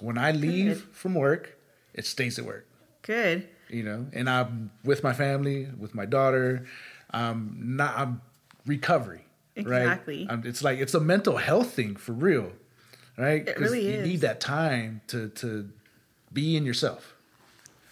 When 0.00 0.18
I 0.18 0.32
leave 0.32 0.80
from 0.92 1.14
work, 1.14 1.58
it 1.94 2.04
stays 2.04 2.38
at 2.38 2.44
work 2.44 2.66
Good. 3.02 3.48
you 3.70 3.82
know 3.82 4.06
and 4.12 4.28
i'm 4.28 4.70
with 4.84 5.02
my 5.02 5.14
family 5.14 5.66
with 5.78 5.94
my 5.94 6.04
daughter 6.04 6.66
I'm 7.10 7.76
not 7.76 7.96
i'm 7.96 8.20
recovery 8.66 9.24
Exactly. 9.54 10.26
right 10.26 10.30
um, 10.34 10.42
it's 10.44 10.62
like 10.62 10.78
it's 10.78 10.92
a 10.92 11.00
mental 11.00 11.38
health 11.38 11.70
thing 11.72 11.96
for 11.96 12.12
real 12.12 12.52
right 13.16 13.48
It 13.48 13.58
really 13.58 13.86
is. 13.86 13.96
you 13.96 14.02
need 14.02 14.20
that 14.20 14.40
time 14.42 15.00
to 15.06 15.30
to 15.40 15.70
be 16.32 16.54
in 16.56 16.66
yourself 16.66 17.14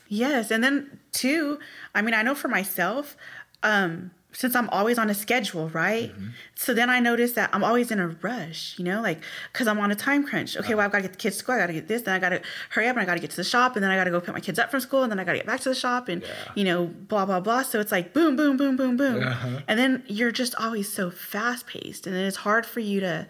Yes, 0.09 0.51
and 0.51 0.63
then 0.63 1.01
two, 1.13 1.59
I 1.95 2.03
mean, 2.03 2.13
I 2.13 2.23
know 2.23 2.35
for 2.35 2.49
myself, 2.49 3.17
um, 3.63 4.11
since 4.37 4.55
I'm 4.57 4.69
always 4.71 4.99
on 4.99 5.09
a 5.09 5.15
schedule, 5.15 5.69
right? 5.71 6.11
Mm-hmm. 6.11 6.29
So 6.57 6.75
then 6.75 6.91
I 6.91 6.99
notice 6.99 7.33
that 7.33 7.51
I'm 7.53 7.63
always 7.63 7.91
in 7.93 8.01
a 8.01 8.09
rush, 8.09 8.75
you 8.79 8.85
know, 8.85 9.01
like 9.01 9.21
because 9.53 9.69
I'm 9.69 9.79
on 9.79 9.91
a 9.91 9.95
time 9.95 10.27
crunch. 10.27 10.57
Okay, 10.57 10.75
well, 10.75 10.85
I've 10.85 10.91
got 10.93 10.99
to 10.99 11.03
get 11.03 11.13
the 11.13 11.19
kids 11.19 11.37
to 11.37 11.43
school. 11.45 11.55
I 11.55 11.59
got 11.59 11.67
to 11.69 11.73
get 11.73 11.87
this, 11.89 12.03
then 12.03 12.15
I 12.15 12.19
got 12.19 12.31
to 12.31 12.43
hurry 12.71 12.89
up, 12.89 12.97
and 12.97 13.03
I 13.03 13.07
got 13.07 13.15
to 13.15 13.21
get 13.21 13.31
to 13.31 13.37
the 13.37 13.45
shop, 13.45 13.77
and 13.77 13.83
then 13.85 13.91
I 13.93 13.97
got 13.97 14.05
to 14.05 14.11
go 14.11 14.21
pick 14.21 14.35
my 14.35 14.41
kids 14.41 14.59
up 14.59 14.71
from 14.73 14.81
school, 14.81 15.03
and 15.05 15.11
then 15.13 15.21
I 15.21 15.25
got 15.25 15.33
to 15.33 15.39
get 15.39 15.47
back 15.47 15.61
to 15.61 15.69
the 15.69 15.75
shop, 15.75 16.09
and 16.09 16.21
Yeah. 16.23 16.29
you 16.57 16.65
know, 16.65 16.87
blah 16.87 17.25
blah 17.27 17.41
blah. 17.41 17.63
So 17.63 17.79
it's 17.81 17.93
like 17.93 18.13
boom, 18.13 18.35
boom, 18.37 18.57
boom, 18.57 18.77
boom, 18.77 18.97
boom, 18.97 19.23
Uh-huh. 19.23 19.61
and 19.69 19.79
then 19.79 20.03
you're 20.09 20.33
just 20.33 20.55
always 20.57 20.93
so 20.93 21.11
fast 21.11 21.67
paced, 21.69 22.07
and 22.07 22.15
then 22.17 22.25
it's 22.25 22.39
hard 22.39 22.67
for 22.67 22.81
you 22.81 23.01
to 23.01 23.27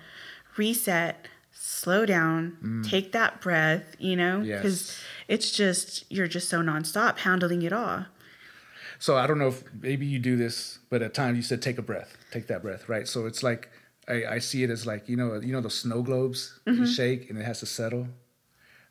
reset, 0.57 1.27
slow 1.53 2.07
down, 2.07 2.83
take 2.89 3.13
that 3.13 3.41
breath, 3.41 3.97
you 3.99 4.17
know, 4.17 4.39
Mm. 4.41 4.47
Yes. 4.47 4.63
because 4.63 4.99
it's 5.29 5.51
just 5.51 6.05
you're 6.11 6.27
just 6.29 6.49
so 6.49 6.61
nonstop 6.63 7.19
handling 7.19 7.63
it 7.63 7.73
all. 7.73 8.07
So 9.05 9.11
i 9.23 9.25
don't 9.29 9.39
know 9.43 9.49
if 9.55 9.59
maybe 9.89 10.07
you 10.07 10.19
do 10.31 10.35
this 10.45 10.79
but 10.91 10.99
at 11.07 11.13
times 11.21 11.37
you 11.37 11.43
said 11.51 11.61
take 11.69 11.79
a 11.85 11.87
breath 11.91 12.11
take 12.31 12.47
that 12.53 12.61
breath 12.67 12.89
right 12.89 13.07
so 13.13 13.27
it's 13.31 13.43
like 13.43 13.63
i, 14.09 14.17
I 14.37 14.39
see 14.49 14.61
it 14.65 14.71
as 14.71 14.87
like 14.93 15.03
you 15.11 15.17
know 15.21 15.29
you 15.47 15.53
know 15.55 15.61
those 15.61 15.79
snow 15.85 16.01
globes 16.03 16.41
you 16.67 16.87
shake 16.87 17.29
and 17.29 17.39
it 17.39 17.45
has 17.45 17.61
to 17.61 17.67
settle 17.67 18.07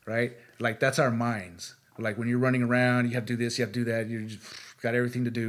right 0.06 0.30
like 0.66 0.76
that's 0.84 0.98
our 1.04 1.10
minds 1.10 1.74
like 1.98 2.16
when 2.18 2.28
you're 2.28 2.44
running 2.48 2.62
around 2.62 3.08
you 3.08 3.14
have 3.18 3.26
to 3.26 3.32
do 3.36 3.44
this 3.44 3.58
you 3.58 3.64
have 3.64 3.72
to 3.72 3.84
do 3.84 3.90
that 3.92 4.02
you 4.08 4.18
got 4.82 4.94
everything 4.94 5.24
to 5.24 5.30
do 5.30 5.48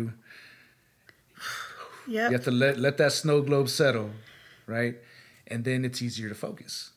Yep. 2.08 2.30
You 2.30 2.36
have 2.38 2.44
to 2.46 2.52
let 2.52 2.78
let 2.80 2.98
that 2.98 3.12
snow 3.14 3.42
globe 3.42 3.68
settle, 3.68 4.12
right? 4.68 4.96
And 5.48 5.64
then 5.66 5.84
it's 5.84 6.02
easier 6.04 6.30
to 6.30 6.36
focus. 6.36 6.92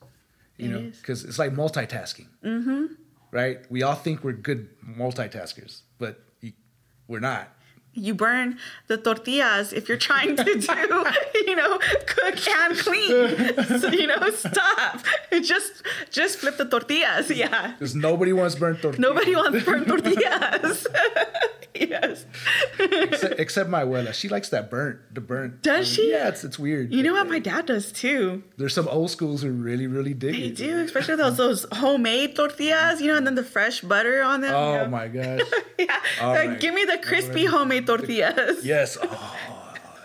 You 0.58 0.66
It 0.66 0.70
know, 0.72 0.92
because 1.00 1.24
it's 1.24 1.38
like 1.38 1.52
multitasking. 1.54 2.28
Mm-hmm. 2.44 2.84
Right? 3.30 3.58
We 3.70 3.82
all 3.82 3.94
think 3.94 4.22
we're 4.22 4.32
good 4.32 4.68
multitaskers, 4.84 5.80
but 5.98 6.20
you, 6.42 6.52
we're 7.06 7.20
not. 7.20 7.48
You 7.94 8.14
burn 8.14 8.58
the 8.86 8.96
tortillas 8.96 9.72
if 9.72 9.88
you're 9.88 9.98
trying 9.98 10.36
to 10.36 10.44
do, 10.44 11.06
you 11.48 11.56
know, 11.56 11.78
cook 12.06 12.48
and 12.48 12.76
clean. 12.78 13.80
So, 13.80 13.88
you 13.88 14.06
know, 14.06 14.30
stop. 14.44 15.00
Just 15.42 15.82
just 16.10 16.38
flip 16.38 16.56
the 16.58 16.64
tortillas. 16.66 17.30
Yeah. 17.30 17.72
Because 17.72 17.94
nobody 17.94 18.32
wants 18.32 18.54
burnt 18.54 18.82
tortillas. 18.82 18.98
Nobody 19.00 19.34
wants 19.34 19.64
burnt 19.68 19.88
tortillas. 19.88 20.86
yes. 21.74 22.26
except, 22.78 23.38
except 23.40 23.70
my 23.70 23.84
abuela. 23.84 24.12
She 24.12 24.28
likes 24.28 24.48
that 24.50 24.68
burnt, 24.70 24.98
the 25.14 25.20
burnt. 25.20 25.62
Does 25.62 25.86
she? 25.88 26.10
Yeah, 26.10 26.28
it's 26.28 26.42
it's 26.44 26.58
weird. 26.58 26.92
You 26.92 27.02
know 27.02 27.12
what? 27.14 27.28
My 27.28 27.38
dad 27.38 27.66
does 27.66 27.92
too. 27.92 28.42
There's 28.56 28.74
some 28.74 28.88
old 28.88 29.10
schools 29.10 29.42
who 29.42 29.50
really 29.50 29.86
really 29.86 30.14
dig 30.14 30.34
They 30.34 30.40
it. 30.52 30.56
do, 30.56 30.78
especially 30.80 31.16
those 31.16 31.36
those 31.36 31.66
homemade 31.72 32.34
tortillas, 32.36 33.00
you 33.00 33.08
know, 33.08 33.16
and 33.16 33.26
then 33.26 33.34
the 33.36 33.44
fresh 33.44 33.80
butter 33.80 34.22
on 34.22 34.40
them. 34.42 34.50
you 34.52 34.56
Oh 34.56 34.84
know. 34.84 34.88
my 34.90 35.08
gosh. 35.08 35.40
Yeah. 35.78 35.96
Oh 36.20 36.28
like, 36.28 36.48
right. 36.48 36.60
Give 36.60 36.74
me 36.74 36.84
the 36.84 36.98
crispy 36.98 37.44
homemade 37.44 37.86
tortillas. 37.86 38.64
yes. 38.64 38.98
Oh, 39.00 39.57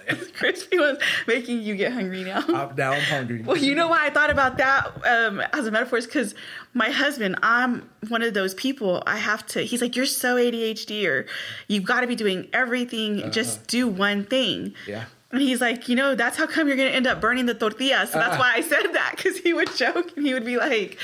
crispy 0.37 0.79
ones 0.79 0.99
making 1.27 1.61
you 1.61 1.75
get 1.75 1.93
hungry 1.93 2.23
now. 2.23 2.43
I'm, 2.47 2.75
now 2.75 2.91
I'm 2.91 3.01
hungry. 3.01 3.41
Well, 3.41 3.57
you 3.57 3.75
know 3.75 3.87
why 3.87 4.05
I 4.05 4.09
thought 4.09 4.29
about 4.29 4.57
that 4.57 4.91
um, 5.05 5.41
as 5.53 5.67
a 5.67 5.71
metaphor 5.71 5.97
is 5.97 6.05
because 6.05 6.35
my 6.73 6.89
husband, 6.89 7.37
I'm 7.43 7.89
one 8.09 8.21
of 8.21 8.33
those 8.33 8.53
people. 8.53 9.03
I 9.05 9.17
have 9.17 9.45
to. 9.47 9.61
He's 9.61 9.81
like, 9.81 9.95
you're 9.95 10.05
so 10.05 10.35
ADHD, 10.35 11.07
or 11.07 11.25
you've 11.67 11.85
got 11.85 12.01
to 12.01 12.07
be 12.07 12.15
doing 12.15 12.47
everything. 12.53 13.31
Just 13.31 13.67
do 13.67 13.87
one 13.87 14.25
thing. 14.25 14.73
Yeah. 14.87 15.05
And 15.33 15.41
he's 15.41 15.59
like, 15.59 15.89
you 15.89 15.95
know, 15.95 16.13
that's 16.15 16.37
how 16.37 16.45
come 16.47 16.67
you're 16.67 16.77
gonna 16.77 16.89
end 16.91 17.07
up 17.07 17.19
burning 17.19 17.47
the 17.47 17.53
tortillas. 17.55 18.11
So 18.11 18.19
that's 18.19 18.35
Ah. 18.35 18.39
why 18.39 18.53
I 18.55 18.61
said 18.61 18.93
that 18.93 19.15
because 19.17 19.37
he 19.39 19.51
would 19.51 19.75
joke 19.75 20.15
and 20.15 20.25
he 20.25 20.33
would 20.33 20.45
be 20.45 20.57
like, 20.57 20.97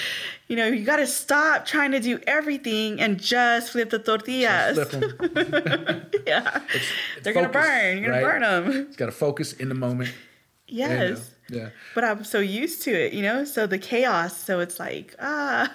you 0.47 0.55
know, 0.55 0.67
you 0.67 0.85
got 0.85 0.97
to 0.97 1.07
stop 1.07 1.65
trying 1.65 1.91
to 1.91 1.99
do 1.99 2.19
everything 2.27 3.01
and 3.01 3.19
just 3.19 3.71
flip 3.71 3.89
the 3.89 3.99
tortillas. 3.99 4.77
Flip 4.89 4.93
'em. 5.35 6.05
yeah, 6.27 6.61
they're 7.23 7.33
gonna 7.33 7.49
burn. 7.49 7.97
You're 7.97 8.11
gonna 8.13 8.21
burn 8.21 8.41
them. 8.41 8.71
It's 8.87 8.95
got 8.95 9.07
to 9.07 9.11
focus 9.11 9.53
in 9.53 9.67
the 9.69 9.75
moment. 9.75 10.13
you 10.67 10.87
know? 10.87 10.93
Yes. 10.95 11.31
Yeah. 11.49 11.69
But 11.95 12.03
I'm 12.03 12.23
so 12.23 12.37
used 12.39 12.83
to 12.83 12.91
it, 12.91 13.13
you 13.13 13.23
know? 13.23 13.43
So 13.43 13.65
the 13.65 13.79
chaos. 13.79 14.37
So 14.37 14.59
it's 14.59 14.79
like, 14.79 15.15
ah, 15.19 15.71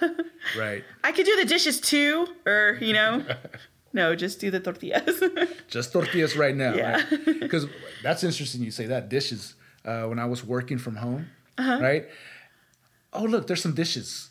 Right. 0.57 0.83
I 1.03 1.11
could 1.11 1.25
do 1.25 1.35
the 1.35 1.43
dishes 1.45 1.81
too, 1.81 2.27
or, 2.45 2.77
you 2.79 2.93
know, 2.93 3.21
no, 3.95 4.15
just 4.15 4.39
do 4.39 4.51
the 4.51 4.59
tortillas. 4.59 5.17
Just 5.67 5.91
tortillas 5.93 6.35
right 6.37 6.55
now. 6.55 6.73
Yeah. 6.75 7.01
Because 7.45 7.65
that's 8.03 8.23
interesting 8.23 8.61
you 8.61 8.71
say 8.71 8.85
that. 8.93 9.09
Dishes. 9.09 9.55
Uh, 9.83 10.03
when 10.09 10.19
I 10.19 10.25
was 10.33 10.43
working 10.43 10.77
from 10.85 10.95
home, 10.95 11.23
Uh-huh. 11.57 11.79
right? 11.81 12.05
Oh, 13.13 13.23
look, 13.23 13.47
there's 13.47 13.61
some 13.61 13.73
dishes. 13.83 14.29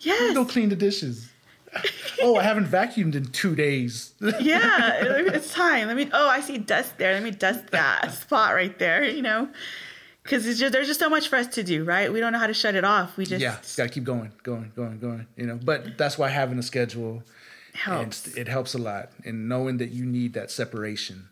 yes. 0.00 0.34
Go 0.34 0.44
clean 0.44 0.68
the 0.68 0.76
dishes. 0.88 1.28
oh, 2.22 2.36
I 2.36 2.42
haven't 2.42 2.66
vacuumed 2.66 3.14
in 3.14 3.24
two 3.26 3.54
days. 3.54 4.14
yeah, 4.40 5.00
it's 5.36 5.52
time. 5.52 5.88
Let 5.88 5.96
me. 5.96 6.08
Oh, 6.12 6.28
I 6.28 6.40
see 6.40 6.58
dust 6.58 6.96
there. 6.98 7.12
Let 7.14 7.22
me 7.22 7.30
dust 7.30 7.62
that 7.72 8.12
spot 8.14 8.54
right 8.54 8.76
there. 8.78 9.04
You 9.04 9.22
know, 9.22 9.48
because 10.22 10.44
there's 10.44 10.86
just 10.92 11.00
so 11.00 11.10
much 11.10 11.28
for 11.28 11.36
us 11.36 11.48
to 11.58 11.62
do, 11.62 11.84
right? 11.84 12.10
We 12.12 12.18
don't 12.20 12.32
know 12.32 12.38
how 12.38 12.46
to 12.54 12.54
shut 12.54 12.74
it 12.74 12.84
off. 12.84 13.16
We 13.18 13.24
just 13.26 13.42
yeah, 13.42 13.56
gotta 13.76 13.90
keep 13.90 14.04
going, 14.04 14.32
going, 14.42 14.72
going, 14.74 14.98
going. 14.98 15.26
You 15.36 15.46
know, 15.46 15.58
but 15.62 15.98
that's 15.98 16.16
why 16.18 16.28
having 16.30 16.58
a 16.58 16.62
schedule 16.62 17.22
helps. 17.76 18.26
It 18.28 18.48
helps 18.48 18.74
a 18.74 18.78
lot, 18.78 19.10
and 19.24 19.48
knowing 19.48 19.78
that 19.78 19.90
you 19.90 20.04
need 20.04 20.34
that 20.34 20.50
separation. 20.50 21.28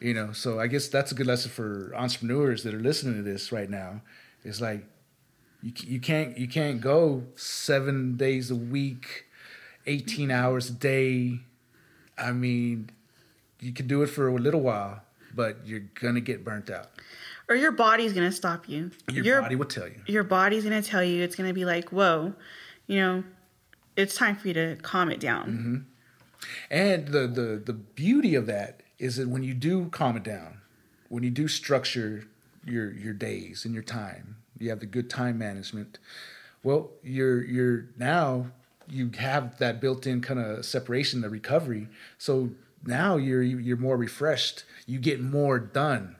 You 0.00 0.14
know, 0.14 0.32
so 0.32 0.58
I 0.58 0.66
guess 0.66 0.88
that's 0.88 1.12
a 1.12 1.14
good 1.14 1.26
lesson 1.26 1.50
for 1.50 1.92
entrepreneurs 1.94 2.62
that 2.62 2.72
are 2.72 2.80
listening 2.80 3.16
to 3.16 3.22
this 3.22 3.52
right 3.52 3.68
now. 3.68 4.00
It's 4.44 4.60
like 4.60 4.84
you 5.62 5.72
you 5.84 6.00
can't 6.00 6.38
you 6.38 6.48
can't 6.48 6.80
go 6.80 7.24
seven 7.36 8.16
days 8.16 8.50
a 8.50 8.56
week, 8.56 9.26
eighteen 9.86 10.30
hours 10.30 10.70
a 10.70 10.72
day. 10.72 11.40
I 12.16 12.32
mean, 12.32 12.90
you 13.60 13.72
can 13.72 13.86
do 13.86 14.02
it 14.02 14.06
for 14.06 14.28
a 14.28 14.34
little 14.34 14.62
while, 14.62 15.02
but 15.34 15.58
you're 15.66 15.84
gonna 16.00 16.20
get 16.20 16.44
burnt 16.44 16.70
out. 16.70 16.88
Or 17.48 17.56
your 17.56 17.72
body's 17.72 18.12
gonna 18.12 18.32
stop 18.32 18.68
you. 18.68 18.90
Your, 19.10 19.42
body 19.42 19.56
will 19.56 19.66
tell 19.66 19.88
you. 19.88 20.00
Your 20.06 20.22
body's 20.22 20.64
gonna 20.64 20.82
tell 20.82 21.02
you. 21.02 21.22
It's 21.22 21.34
gonna 21.34 21.52
be 21.52 21.64
like, 21.64 21.90
whoa, 21.90 22.34
you 22.86 23.00
know, 23.00 23.24
it's 23.96 24.14
time 24.14 24.36
for 24.36 24.48
you 24.48 24.54
to 24.54 24.76
calm 24.82 25.10
it 25.10 25.20
down. 25.20 25.46
Mm-hmm. 25.46 25.76
And 26.70 27.08
the 27.08 27.26
the 27.26 27.62
the 27.64 27.72
beauty 27.72 28.34
of 28.34 28.46
that 28.46 28.82
is 28.98 29.16
that 29.16 29.28
when 29.28 29.42
you 29.42 29.54
do 29.54 29.88
calm 29.90 30.16
it 30.16 30.22
down, 30.22 30.60
when 31.08 31.22
you 31.22 31.30
do 31.30 31.48
structure 31.48 32.28
your 32.64 32.92
your 32.92 33.12
days 33.12 33.64
and 33.64 33.74
your 33.74 33.82
time, 33.82 34.36
you 34.58 34.70
have 34.70 34.80
the 34.80 34.86
good 34.86 35.10
time 35.10 35.38
management. 35.38 35.98
Well, 36.62 36.90
you're 37.02 37.42
you're 37.42 37.86
now 37.98 38.46
you 38.88 39.10
have 39.18 39.58
that 39.58 39.80
built-in 39.80 40.20
kind 40.20 40.40
of 40.40 40.64
separation, 40.64 41.20
the 41.20 41.30
recovery. 41.30 41.88
So 42.18 42.50
now 42.84 43.16
you're 43.16 43.42
you're 43.42 43.76
more 43.76 43.96
refreshed. 43.96 44.64
You 44.86 44.98
get 44.98 45.20
more 45.20 45.58
done, 45.58 46.16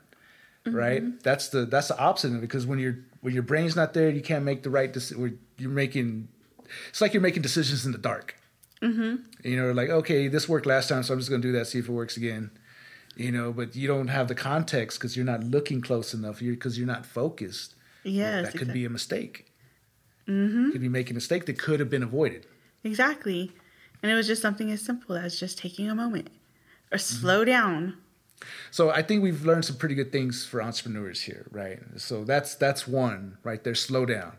mm-hmm. 0.65 0.77
right? 0.77 1.23
That's 1.23 1.49
the 1.49 1.65
that's 1.65 1.89
the 1.89 1.99
opposite 1.99 2.29
of 2.29 2.37
it 2.37 2.41
because 2.41 2.67
when 2.67 2.79
you're 2.79 2.99
when 3.21 3.35
your 3.35 3.43
brain's 3.43 3.77
not 3.77 3.95
there, 3.95 4.11
you 4.11 4.23
can't 4.23 4.45
make 4.45 4.63
the 4.63 4.71
right 4.71 4.93
decision. 4.93 5.39
You're 5.59 5.71
making 5.71 6.29
it's 6.89 7.01
like 7.01 7.13
you're 7.13 7.23
making 7.23 7.43
decisions 7.43 7.87
in 7.87 7.93
the 7.93 7.99
dark. 7.99 8.37
Mm-hmm. 8.83 9.17
You 9.45 9.57
know, 9.57 9.73
like 9.73 9.91
okay, 9.91 10.29
this 10.29 10.49
worked 10.49 10.67
last 10.67 10.89
time, 10.89 11.03
so 11.03 11.13
I'm 11.13 11.21
just 11.21 11.31
gonna 11.31 11.43
do 11.43 11.53
that, 11.53 11.67
see 11.67 11.79
if 11.79 11.89
it 11.89 11.93
works 11.93 12.17
again. 12.17 12.51
You 13.17 13.33
know, 13.33 13.53
but 13.53 13.77
you 13.77 13.87
don't 13.87 14.09
have 14.09 14.29
the 14.29 14.35
context 14.35 14.99
because 14.99 15.17
you're 15.17 15.27
not 15.27 15.45
looking 15.45 15.81
close 15.81 16.15
enough. 16.15 16.41
You're 16.41 16.55
because 16.55 16.79
you're 16.79 16.87
not 16.87 17.05
focused. 17.05 17.75
Yes, 18.05 18.47
that 18.47 18.53
could 18.53 18.63
exactly. 18.63 18.81
be 18.81 18.85
a 18.87 18.91
mistake. 18.91 19.53
Mm-hmm. 20.27 20.71
Could 20.71 20.81
be 20.81 20.89
making 20.89 21.15
a 21.15 21.15
mistake 21.15 21.47
that 21.47 21.59
could 21.59 21.81
have 21.81 21.91
been 21.91 22.03
avoided. 22.03 22.47
Exactly, 22.83 23.53
and 24.03 24.11
it 24.11 24.15
was 24.15 24.27
just 24.27 24.41
something 24.41 24.71
as 24.71 24.81
simple 24.81 25.17
as 25.17 25.39
just 25.39 25.59
taking 25.59 25.91
a 25.91 25.95
moment 25.95 26.31
or 26.91 26.97
mm-hmm. 26.97 27.21
slow 27.21 27.41
mm-hmm. 27.41 27.51
down. 27.51 27.99
So 28.71 28.91
I 28.91 29.03
think 29.03 29.23
we've 29.23 29.45
learned 29.45 29.65
some 29.65 29.77
pretty 29.77 29.95
good 29.95 30.13
things 30.13 30.47
for 30.47 30.63
entrepreneurs 30.63 31.23
here, 31.23 31.47
right? 31.51 31.81
So 31.97 32.25
that's 32.25 32.55
that's 32.55 32.89
one 32.89 33.39
right 33.43 33.63
there. 33.63 33.75
Slow 33.75 34.07
down, 34.07 34.33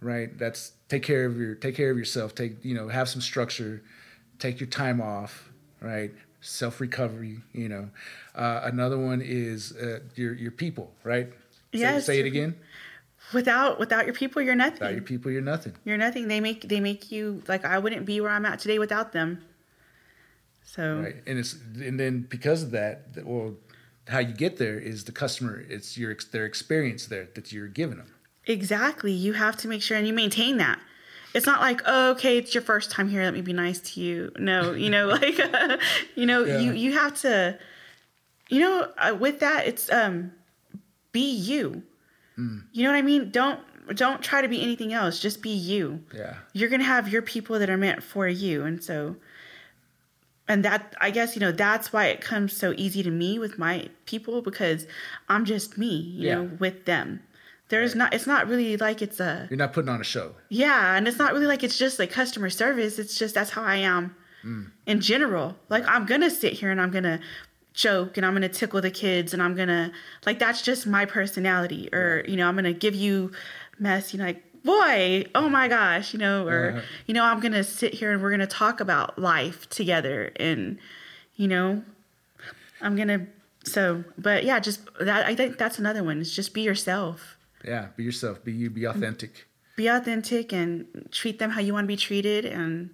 right? 0.00 0.36
That's 0.38 0.72
take 0.88 1.02
care 1.02 1.24
of 1.24 1.36
your 1.36 1.54
take 1.54 1.76
care 1.76 1.90
of 1.90 1.98
yourself. 1.98 2.34
Take 2.34 2.64
you 2.64 2.74
know 2.74 2.88
have 2.88 3.08
some 3.08 3.20
structure. 3.20 3.82
Take 4.38 4.60
your 4.60 4.68
time 4.68 5.00
off, 5.00 5.50
right? 5.80 6.12
Self 6.40 6.80
recovery. 6.80 7.40
You 7.52 7.68
know, 7.68 7.90
uh, 8.34 8.60
another 8.64 8.98
one 8.98 9.20
is 9.20 9.72
uh, 9.76 10.00
your 10.14 10.34
your 10.34 10.52
people, 10.52 10.92
right? 11.04 11.32
Yes. 11.72 12.06
Say, 12.06 12.14
say 12.14 12.20
it 12.20 12.26
again. 12.26 12.56
Without 13.32 13.78
without 13.78 14.06
your 14.06 14.14
people, 14.14 14.40
you're 14.40 14.54
nothing. 14.54 14.74
Without 14.74 14.92
your 14.92 15.02
people, 15.02 15.30
you're 15.30 15.42
nothing. 15.42 15.74
You're 15.84 15.98
nothing. 15.98 16.28
They 16.28 16.40
make 16.40 16.68
they 16.68 16.80
make 16.80 17.12
you 17.12 17.42
like 17.46 17.64
I 17.64 17.78
wouldn't 17.78 18.06
be 18.06 18.20
where 18.20 18.30
I'm 18.30 18.46
at 18.46 18.58
today 18.58 18.78
without 18.78 19.12
them. 19.12 19.44
So 20.64 21.00
right, 21.00 21.16
and 21.26 21.38
it's 21.38 21.54
and 21.54 21.98
then 21.98 22.26
because 22.28 22.62
of 22.62 22.70
that, 22.70 23.08
well, 23.24 23.56
how 24.08 24.20
you 24.20 24.32
get 24.32 24.56
there 24.56 24.78
is 24.78 25.04
the 25.04 25.12
customer. 25.12 25.64
It's 25.68 25.98
your 25.98 26.16
their 26.32 26.46
experience 26.46 27.06
there 27.06 27.28
that 27.34 27.52
you're 27.52 27.68
giving 27.68 27.98
them. 27.98 28.14
Exactly. 28.48 29.12
You 29.12 29.34
have 29.34 29.58
to 29.58 29.68
make 29.68 29.82
sure 29.82 29.96
and 29.96 30.06
you 30.06 30.14
maintain 30.14 30.56
that. 30.56 30.80
It's 31.34 31.44
not 31.44 31.60
like, 31.60 31.82
oh, 31.84 32.12
okay, 32.12 32.38
it's 32.38 32.54
your 32.54 32.62
first 32.62 32.90
time 32.90 33.10
here. 33.10 33.22
Let 33.22 33.34
me 33.34 33.42
be 33.42 33.52
nice 33.52 33.78
to 33.92 34.00
you. 34.00 34.32
No, 34.38 34.72
you 34.72 34.88
know, 34.88 35.06
like, 35.22 35.38
uh, 35.38 35.76
you 36.16 36.24
know, 36.24 36.44
yeah. 36.44 36.58
you 36.58 36.72
you 36.72 36.92
have 36.94 37.20
to, 37.20 37.58
you 38.48 38.60
know, 38.60 38.90
uh, 38.96 39.14
with 39.14 39.40
that, 39.40 39.66
it's 39.66 39.92
um, 39.92 40.32
be 41.12 41.30
you. 41.30 41.82
Mm. 42.38 42.64
You 42.72 42.84
know 42.84 42.90
what 42.90 42.96
I 42.96 43.02
mean? 43.02 43.30
Don't 43.30 43.60
don't 43.94 44.22
try 44.22 44.40
to 44.40 44.48
be 44.48 44.62
anything 44.62 44.94
else. 44.94 45.20
Just 45.20 45.42
be 45.42 45.50
you. 45.50 46.02
Yeah. 46.14 46.34
You're 46.54 46.70
gonna 46.70 46.84
have 46.84 47.08
your 47.08 47.22
people 47.22 47.58
that 47.58 47.68
are 47.68 47.76
meant 47.76 48.02
for 48.02 48.26
you, 48.26 48.64
and 48.64 48.82
so, 48.82 49.16
and 50.48 50.64
that 50.64 50.94
I 50.98 51.10
guess 51.10 51.36
you 51.36 51.40
know 51.40 51.52
that's 51.52 51.92
why 51.92 52.06
it 52.06 52.22
comes 52.22 52.56
so 52.56 52.72
easy 52.78 53.02
to 53.02 53.10
me 53.10 53.38
with 53.38 53.58
my 53.58 53.90
people 54.06 54.40
because 54.40 54.86
I'm 55.28 55.44
just 55.44 55.76
me. 55.76 55.94
You 55.94 56.26
yeah. 56.26 56.34
know, 56.36 56.50
with 56.58 56.86
them 56.86 57.20
there's 57.68 57.94
not 57.94 58.14
it's 58.14 58.26
not 58.26 58.48
really 58.48 58.76
like 58.76 59.02
it's 59.02 59.20
a 59.20 59.46
you're 59.50 59.58
not 59.58 59.72
putting 59.72 59.88
on 59.88 60.00
a 60.00 60.04
show. 60.04 60.34
Yeah 60.48 60.96
and 60.96 61.06
it's 61.06 61.18
not 61.18 61.32
really 61.32 61.46
like 61.46 61.62
it's 61.62 61.78
just 61.78 61.98
like 61.98 62.10
customer 62.10 62.50
service 62.50 62.98
it's 62.98 63.18
just 63.18 63.34
that's 63.34 63.50
how 63.50 63.62
i 63.62 63.76
am 63.76 64.16
mm. 64.44 64.70
in 64.86 65.00
general. 65.00 65.56
Like 65.68 65.84
i'm 65.86 66.06
gonna 66.06 66.30
sit 66.30 66.54
here 66.54 66.70
and 66.70 66.80
i'm 66.80 66.90
gonna 66.90 67.20
joke 67.78 68.16
and 68.16 68.26
i'm 68.26 68.32
gonna 68.32 68.48
tickle 68.48 68.80
the 68.80 68.90
kids 68.90 69.32
and 69.32 69.40
i'm 69.40 69.54
gonna 69.54 69.92
like 70.26 70.40
that's 70.40 70.62
just 70.62 70.84
my 70.84 71.04
personality 71.04 71.88
or 71.92 72.24
you 72.26 72.36
know 72.36 72.48
i'm 72.48 72.56
gonna 72.56 72.72
give 72.72 72.92
you 72.92 73.30
mess 73.78 74.12
you 74.12 74.18
know 74.18 74.24
like 74.24 74.42
boy 74.64 75.24
oh 75.36 75.48
my 75.48 75.68
gosh 75.68 76.12
you 76.12 76.18
know 76.18 76.44
or 76.48 76.82
you 77.06 77.14
know 77.14 77.22
i'm 77.22 77.38
gonna 77.38 77.62
sit 77.62 77.94
here 77.94 78.10
and 78.10 78.20
we're 78.20 78.32
gonna 78.32 78.48
talk 78.48 78.80
about 78.80 79.16
life 79.16 79.68
together 79.68 80.32
and 80.36 80.76
you 81.36 81.46
know 81.46 81.80
i'm 82.80 82.96
gonna 82.96 83.24
so 83.64 84.02
but 84.18 84.44
yeah 84.44 84.58
just 84.58 84.80
that 84.98 85.24
i 85.24 85.34
think 85.36 85.56
that's 85.56 85.78
another 85.78 86.02
one 86.02 86.20
is 86.20 86.34
just 86.34 86.52
be 86.52 86.62
yourself 86.62 87.37
yeah, 87.64 87.88
be 87.96 88.04
yourself. 88.04 88.44
Be 88.44 88.52
you. 88.52 88.70
Be 88.70 88.84
authentic. 88.84 89.46
Be 89.76 89.88
authentic 89.88 90.52
and 90.52 91.08
treat 91.10 91.38
them 91.38 91.50
how 91.50 91.60
you 91.60 91.72
want 91.72 91.84
to 91.84 91.88
be 91.88 91.96
treated, 91.96 92.44
and 92.44 92.90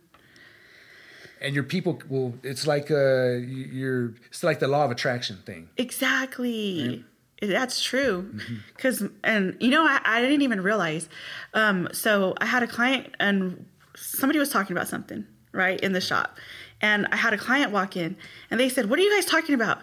and 1.41 1.55
your 1.55 1.65
people 1.65 2.01
will. 2.09 2.35
It's 2.43 2.67
like 2.67 2.91
uh, 2.91 3.37
you're. 3.37 4.15
It's 4.27 4.43
like 4.43 4.61
the 4.61 4.69
law 4.69 4.85
of 4.85 4.91
attraction 4.91 5.39
thing. 5.45 5.69
Exactly. 5.77 6.89
Right? 6.89 7.05
That's 7.43 7.83
true. 7.83 8.35
Because 8.77 9.01
mm-hmm. 9.01 9.15
and 9.25 9.57
you 9.61 9.71
know 9.71 9.85
I, 9.85 10.01
I 10.05 10.21
didn't 10.23 10.43
even 10.43 10.63
realize. 10.63 11.09
Um, 11.53 11.89
so 11.93 12.35
I 12.41 12.47
had 12.47 12.63
a 12.63 12.67
client 12.67 13.15
and 13.21 13.67
somebody 13.97 14.39
was 14.39 14.51
talking 14.51 14.77
about 14.77 14.89
something 14.89 15.27
right 15.53 15.81
in 15.81 15.93
the 15.93 16.01
shop, 16.01 16.39
and 16.81 17.07
I 17.13 17.17
had 17.17 17.33
a 17.33 17.39
client 17.39 17.73
walk 17.73 17.97
in 17.97 18.17
and 18.51 18.59
they 18.59 18.69
said, 18.69 18.89
"What 18.89 18.99
are 18.99 19.03
you 19.03 19.15
guys 19.15 19.27
talking 19.27 19.55
about? 19.55 19.79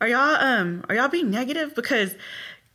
Are 0.00 0.08
y'all 0.08 0.36
um 0.36 0.84
are 0.88 0.94
y'all 0.94 1.08
being 1.08 1.30
negative?" 1.30 1.74
Because 1.74 2.14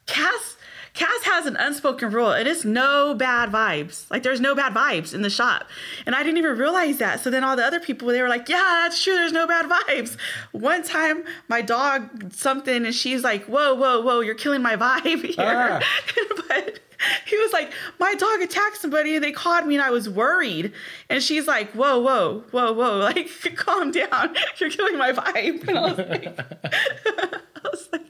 Cass 0.06 0.57
Cass 0.98 1.24
has 1.26 1.46
an 1.46 1.56
unspoken 1.58 2.10
rule. 2.10 2.32
It 2.32 2.48
is 2.48 2.66
no 2.66 3.14
bad 3.14 3.52
vibes. 3.52 4.10
Like 4.10 4.24
there's 4.24 4.42
no 4.42 4.56
bad 4.56 4.74
vibes 4.74 5.14
in 5.14 5.22
the 5.22 5.30
shop. 5.30 5.66
And 6.08 6.16
I 6.16 6.24
didn't 6.24 6.40
even 6.40 6.58
realize 6.58 6.98
that. 6.98 7.20
So 7.20 7.30
then 7.30 7.44
all 7.44 7.56
the 7.56 7.64
other 7.64 7.80
people, 7.80 8.08
they 8.08 8.20
were 8.20 8.28
like, 8.28 8.50
yeah, 8.50 8.82
that's 8.82 9.04
true. 9.04 9.14
There's 9.14 9.32
no 9.32 9.46
bad 9.46 9.70
vibes. 9.70 10.18
One 10.54 10.82
time 10.82 11.24
my 11.50 11.62
dog 11.62 12.34
something 12.34 12.84
and 12.84 12.96
she's 12.96 13.24
like, 13.24 13.46
whoa, 13.46 13.76
whoa, 13.76 14.02
whoa, 14.02 14.22
you're 14.22 14.34
killing 14.34 14.64
my 14.64 14.76
vibe 14.76 15.24
here. 15.36 15.36
Ah. 15.38 15.84
but 16.48 16.80
he 17.28 17.38
was 17.38 17.54
like, 17.54 17.72
my 18.00 18.16
dog 18.16 18.42
attacked 18.42 18.78
somebody 18.78 19.14
and 19.14 19.24
they 19.24 19.32
called 19.32 19.68
me 19.68 19.76
and 19.76 19.84
I 19.84 19.92
was 19.92 20.10
worried. 20.10 20.74
And 21.12 21.22
she's 21.22 21.46
like, 21.46 21.72
whoa, 21.74 22.00
whoa, 22.00 22.44
whoa, 22.50 22.74
whoa, 22.74 22.98
like 23.02 23.30
calm 23.56 23.92
down. 23.92 24.36
You're 24.58 24.72
killing 24.72 24.98
my 24.98 25.12
vibe. 25.12 25.68
And 25.68 25.78
I 25.78 25.82
was 25.82 25.98
like, 26.00 26.40
I 26.66 27.70
was 27.70 27.90
like 27.94 28.02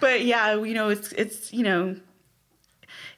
but 0.00 0.24
yeah, 0.24 0.56
you 0.56 0.74
know, 0.74 0.88
it's, 0.88 1.12
it's, 1.12 1.52
you 1.52 1.62
know, 1.62 1.96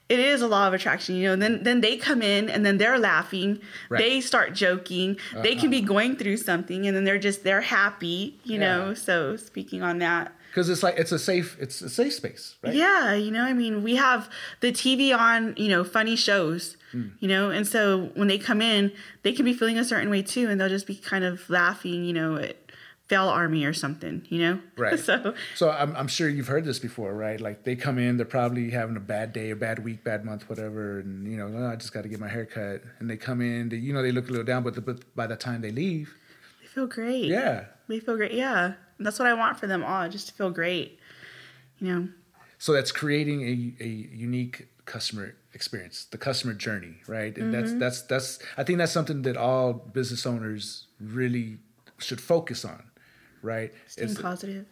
it 0.09 0.19
is 0.19 0.41
a 0.41 0.47
law 0.47 0.67
of 0.67 0.73
attraction, 0.73 1.15
you 1.15 1.27
know. 1.27 1.33
And 1.33 1.41
then 1.41 1.63
then 1.63 1.81
they 1.81 1.95
come 1.95 2.21
in 2.21 2.49
and 2.49 2.65
then 2.65 2.77
they're 2.77 2.99
laughing. 2.99 3.61
Right. 3.89 3.99
They 3.99 4.21
start 4.21 4.53
joking. 4.53 5.17
Uh-huh. 5.31 5.43
They 5.43 5.55
can 5.55 5.69
be 5.69 5.77
uh-huh. 5.77 5.87
going 5.87 6.15
through 6.15 6.37
something 6.37 6.87
and 6.87 6.97
then 6.97 7.03
they're 7.03 7.19
just 7.19 7.43
they're 7.43 7.61
happy, 7.61 8.39
you 8.43 8.59
yeah. 8.59 8.59
know. 8.59 8.93
So 8.95 9.37
speaking 9.37 9.83
on 9.83 9.99
that, 9.99 10.33
because 10.49 10.69
it's 10.69 10.81
like 10.81 10.97
it's 10.97 11.11
a 11.11 11.19
safe 11.19 11.55
it's 11.59 11.81
a 11.81 11.89
safe 11.89 12.13
space, 12.13 12.55
right? 12.63 12.73
Yeah, 12.73 13.13
you 13.13 13.31
know. 13.31 13.43
I 13.43 13.53
mean, 13.53 13.83
we 13.83 13.95
have 13.95 14.29
the 14.61 14.71
TV 14.71 15.15
on, 15.15 15.53
you 15.57 15.69
know, 15.69 15.83
funny 15.83 16.15
shows, 16.15 16.75
mm. 16.91 17.11
you 17.19 17.27
know, 17.27 17.51
and 17.51 17.67
so 17.67 18.09
when 18.15 18.27
they 18.27 18.39
come 18.39 18.61
in, 18.61 18.91
they 19.21 19.31
can 19.31 19.45
be 19.45 19.53
feeling 19.53 19.77
a 19.77 19.85
certain 19.85 20.09
way 20.09 20.23
too, 20.23 20.49
and 20.49 20.59
they'll 20.59 20.69
just 20.69 20.87
be 20.87 20.95
kind 20.95 21.23
of 21.23 21.47
laughing, 21.49 22.03
you 22.03 22.13
know, 22.13 22.37
at 22.37 22.57
Fail 23.09 23.27
Army 23.27 23.65
or 23.65 23.73
something, 23.73 24.25
you 24.29 24.39
know? 24.39 24.59
Right. 24.77 24.99
so, 25.09 25.33
so 25.55 25.71
I'm, 25.71 25.95
I'm 25.95 26.07
sure 26.07 26.29
you've 26.29 26.47
heard 26.47 26.63
this 26.63 26.79
before, 26.79 27.13
right? 27.13 27.41
Like 27.41 27.63
they 27.63 27.75
come 27.75 27.97
in, 27.97 28.17
they're 28.17 28.25
probably 28.25 28.69
having 28.69 28.95
a 28.95 29.01
bad 29.01 29.33
day, 29.33 29.49
a 29.49 29.55
bad 29.55 29.83
week, 29.83 30.03
bad 30.03 30.23
month, 30.23 30.47
whatever, 30.47 30.99
and 30.99 31.29
you 31.29 31.35
know, 31.35 31.51
oh, 31.53 31.67
I 31.67 31.75
just 31.75 31.91
got 31.91 32.03
to 32.03 32.07
get 32.07 32.19
my 32.19 32.27
hair 32.27 32.45
cut. 32.45 32.83
And 32.99 33.09
they 33.09 33.17
come 33.17 33.41
in, 33.41 33.69
they, 33.69 33.77
you 33.77 33.93
know, 33.93 34.03
they 34.03 34.11
look 34.11 34.29
a 34.29 34.31
little 34.31 34.45
down, 34.45 34.63
but, 34.63 34.75
the, 34.75 34.81
but 34.81 35.15
by 35.15 35.25
the 35.25 35.35
time 35.35 35.61
they 35.61 35.71
leave, 35.71 36.15
they 36.61 36.67
feel 36.67 36.87
great. 36.87 37.25
Yeah. 37.25 37.65
They 37.87 37.99
feel 37.99 38.15
great. 38.15 38.33
Yeah. 38.33 38.73
And 38.97 39.05
that's 39.05 39.17
what 39.17 39.27
I 39.27 39.33
want 39.33 39.59
for 39.59 39.65
them 39.65 39.83
all, 39.83 40.07
just 40.07 40.27
to 40.27 40.33
feel 40.35 40.51
great, 40.51 40.99
you 41.79 41.87
know? 41.87 42.07
So 42.59 42.73
that's 42.73 42.91
creating 42.91 43.41
a, 43.41 43.83
a 43.83 43.87
unique 43.87 44.67
customer 44.85 45.35
experience, 45.53 46.05
the 46.05 46.17
customer 46.17 46.53
journey, 46.53 46.95
right? 47.07 47.35
And 47.37 47.53
that's 47.53 47.69
mm-hmm. 47.69 47.79
that's 47.79 48.01
that's 48.03 48.39
I 48.57 48.63
think 48.63 48.77
that's 48.77 48.91
something 48.91 49.23
that 49.23 49.37
all 49.37 49.73
business 49.73 50.25
owners 50.25 50.87
really 50.99 51.57
should 51.99 52.21
focus 52.21 52.65
on, 52.65 52.83
right? 53.41 53.73
Staying 53.87 54.09
It's- 54.09 54.21
positive. 54.21 54.65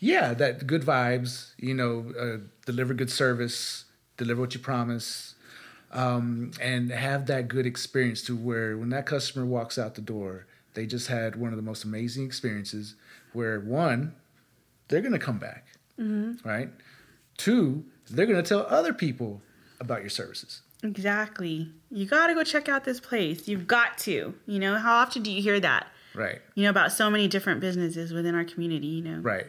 yeah, 0.00 0.34
that 0.34 0.66
good 0.66 0.82
vibes, 0.82 1.52
you 1.58 1.74
know, 1.74 2.12
uh, 2.18 2.38
deliver 2.66 2.94
good 2.94 3.10
service, 3.10 3.84
deliver 4.16 4.40
what 4.40 4.54
you 4.54 4.60
promise, 4.60 5.34
um, 5.92 6.50
and 6.60 6.90
have 6.90 7.26
that 7.26 7.48
good 7.48 7.66
experience 7.66 8.22
to 8.22 8.36
where 8.36 8.76
when 8.76 8.88
that 8.90 9.06
customer 9.06 9.44
walks 9.46 9.78
out 9.78 9.94
the 9.94 10.00
door, 10.00 10.46
they 10.74 10.86
just 10.86 11.06
had 11.08 11.36
one 11.36 11.50
of 11.52 11.56
the 11.56 11.62
most 11.62 11.84
amazing 11.84 12.24
experiences 12.26 12.96
where 13.32 13.60
one, 13.60 14.14
they're 14.88 15.00
going 15.00 15.12
to 15.12 15.18
come 15.18 15.38
back, 15.38 15.66
right? 16.44 16.70
Two, 17.36 17.84
they're 18.10 18.26
going 18.26 18.42
to 18.42 18.48
tell 18.48 18.66
other 18.68 18.92
people 18.92 19.40
about 19.80 20.00
your 20.00 20.10
services. 20.10 20.62
Exactly. 20.82 21.72
You 21.90 22.06
got 22.06 22.26
to 22.26 22.34
go 22.34 22.44
check 22.44 22.68
out 22.68 22.84
this 22.84 23.00
place. 23.00 23.48
You've 23.48 23.66
got 23.66 23.96
to. 23.98 24.34
You 24.46 24.58
know, 24.58 24.76
how 24.76 24.96
often 24.96 25.22
do 25.22 25.30
you 25.30 25.40
hear 25.42 25.58
that? 25.60 25.86
Right. 26.14 26.40
You 26.54 26.64
know, 26.64 26.70
about 26.70 26.92
so 26.92 27.10
many 27.10 27.26
different 27.28 27.60
businesses 27.60 28.12
within 28.12 28.34
our 28.34 28.44
community, 28.44 28.86
you 28.86 29.02
know. 29.02 29.18
Right. 29.18 29.46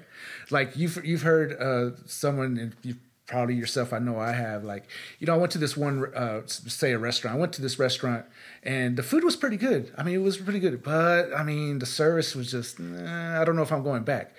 Like 0.49 0.76
you've 0.76 1.03
you've 1.05 1.22
heard 1.22 1.53
uh, 1.61 1.95
someone 2.05 2.57
and 2.57 2.76
you 2.82 2.95
probably 3.28 3.55
yourself. 3.55 3.93
I 3.93 3.99
know 3.99 4.20
I 4.20 4.32
have. 4.32 4.63
Like 4.63 4.86
you 5.20 5.28
know, 5.28 5.36
I 5.36 5.38
went 5.38 5.51
to 5.53 5.57
this 5.57 5.78
one, 5.78 6.11
uh, 6.16 6.41
say 6.45 6.91
a 6.91 6.97
restaurant. 6.97 7.38
I 7.38 7.39
went 7.39 7.53
to 7.53 7.61
this 7.61 7.78
restaurant 7.78 8.26
and 8.63 8.97
the 8.97 9.03
food 9.03 9.24
was 9.24 9.36
pretty 9.36 9.57
good. 9.57 9.91
I 9.97 10.03
mean, 10.03 10.16
it 10.16 10.24
was 10.24 10.38
pretty 10.38 10.59
good, 10.59 10.82
but 10.84 11.34
I 11.34 11.43
mean, 11.43 11.80
the 11.80 11.86
service 11.86 12.36
was 12.36 12.49
just. 12.49 12.80
I 12.80 13.43
don't 13.45 13.55
know 13.55 13.63
if 13.63 13.72
I'm 13.72 13.84
going 13.84 14.03
back. 14.03 14.34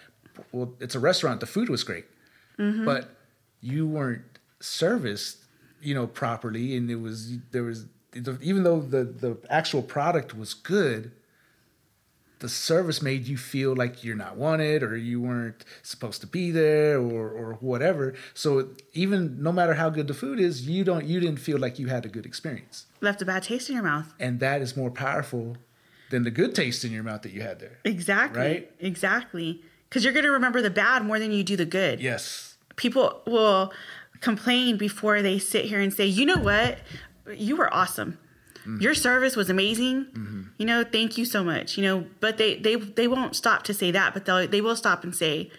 Well, 0.52 0.74
it's 0.80 0.94
a 0.94 1.00
restaurant. 1.00 1.40
The 1.40 1.46
food 1.46 1.68
was 1.68 1.84
great, 1.84 2.04
but 2.58 3.08
you 3.60 3.86
weren't 3.86 4.22
serviced, 4.60 5.38
you 5.80 5.94
know, 5.94 6.06
properly, 6.06 6.76
and 6.76 6.90
it 6.90 7.00
was 7.00 7.38
there 7.52 7.62
was 7.62 7.86
even 8.40 8.64
though 8.64 8.80
the 8.80 9.04
the 9.04 9.38
actual 9.48 9.82
product 9.82 10.36
was 10.36 10.54
good 10.54 11.12
the 12.38 12.48
service 12.48 13.00
made 13.00 13.26
you 13.26 13.36
feel 13.36 13.74
like 13.74 14.04
you're 14.04 14.14
not 14.16 14.36
wanted 14.36 14.82
or 14.82 14.96
you 14.96 15.20
weren't 15.20 15.64
supposed 15.82 16.20
to 16.20 16.26
be 16.26 16.50
there 16.50 16.98
or 17.00 17.30
or 17.30 17.54
whatever 17.60 18.14
so 18.34 18.68
even 18.92 19.42
no 19.42 19.50
matter 19.52 19.74
how 19.74 19.88
good 19.88 20.06
the 20.06 20.14
food 20.14 20.38
is 20.38 20.68
you 20.68 20.84
don't 20.84 21.04
you 21.06 21.18
didn't 21.20 21.38
feel 21.40 21.58
like 21.58 21.78
you 21.78 21.86
had 21.86 22.04
a 22.04 22.08
good 22.08 22.26
experience 22.26 22.86
Left 23.00 23.22
a 23.22 23.24
bad 23.24 23.42
taste 23.42 23.68
in 23.70 23.74
your 23.76 23.84
mouth. 23.84 24.12
and 24.20 24.40
that 24.40 24.60
is 24.60 24.76
more 24.76 24.90
powerful 24.90 25.56
than 26.10 26.22
the 26.24 26.30
good 26.30 26.54
taste 26.54 26.84
in 26.84 26.92
your 26.92 27.02
mouth 27.02 27.22
that 27.22 27.32
you 27.32 27.40
had 27.42 27.58
there 27.60 27.78
Exactly. 27.84 28.40
Right? 28.40 28.70
Exactly. 28.80 29.62
Because 29.88 30.04
you're 30.04 30.12
going 30.12 30.24
to 30.24 30.30
remember 30.32 30.60
the 30.62 30.70
bad 30.70 31.04
more 31.04 31.18
than 31.18 31.32
you 31.32 31.42
do 31.42 31.56
the 31.56 31.64
good. 31.66 32.00
yes 32.00 32.56
People 32.76 33.22
will 33.26 33.72
complain 34.20 34.76
before 34.76 35.22
they 35.22 35.38
sit 35.38 35.64
here 35.64 35.80
and 35.80 35.92
say, 35.92 36.04
you 36.06 36.26
know 36.26 36.36
what? 36.36 36.78
You 37.34 37.56
were 37.56 37.72
awesome. 37.72 38.18
Mm-hmm. 38.66 38.82
Your 38.82 38.94
service 38.94 39.36
was 39.36 39.48
amazing. 39.50 40.50
You 40.58 40.66
know, 40.66 40.82
thank 40.84 41.16
you 41.18 41.24
so 41.24 41.44
much. 41.44 41.76
You 41.78 41.84
know, 41.84 42.06
but 42.20 42.36
they 42.38 42.56
they 42.58 42.74
they 42.76 43.06
won't 43.08 43.36
stop 43.36 43.62
to 43.64 43.74
say 43.74 43.90
that, 43.92 44.12
but 44.14 44.24
they 44.24 44.46
they 44.46 44.60
will 44.60 44.76
stop 44.76 45.04
and 45.04 45.14
say, 45.14 45.50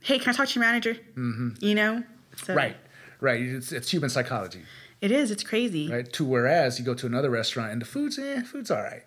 "Hey, 0.00 0.18
can 0.18 0.30
I 0.30 0.32
talk 0.36 0.48
to 0.48 0.54
your 0.60 0.64
manager?" 0.68 0.94
Mm-hmm. 1.16 1.48
You 1.60 1.74
know, 1.74 2.02
so 2.44 2.54
right 2.54 2.76
right 3.20 3.40
it's, 3.40 3.70
it's 3.72 3.90
human 3.90 4.10
psychology 4.10 4.62
It 5.00 5.10
is. 5.12 5.30
It's 5.30 5.42
crazy. 5.44 5.88
right 5.90 6.12
to 6.12 6.24
whereas 6.24 6.78
you 6.78 6.84
go 6.84 6.94
to 6.94 7.06
another 7.06 7.30
restaurant 7.30 7.70
and 7.72 7.80
the 7.80 7.86
food's 7.86 8.18
eh, 8.18 8.42
food's 8.42 8.70
all 8.70 8.82
right 8.82 9.04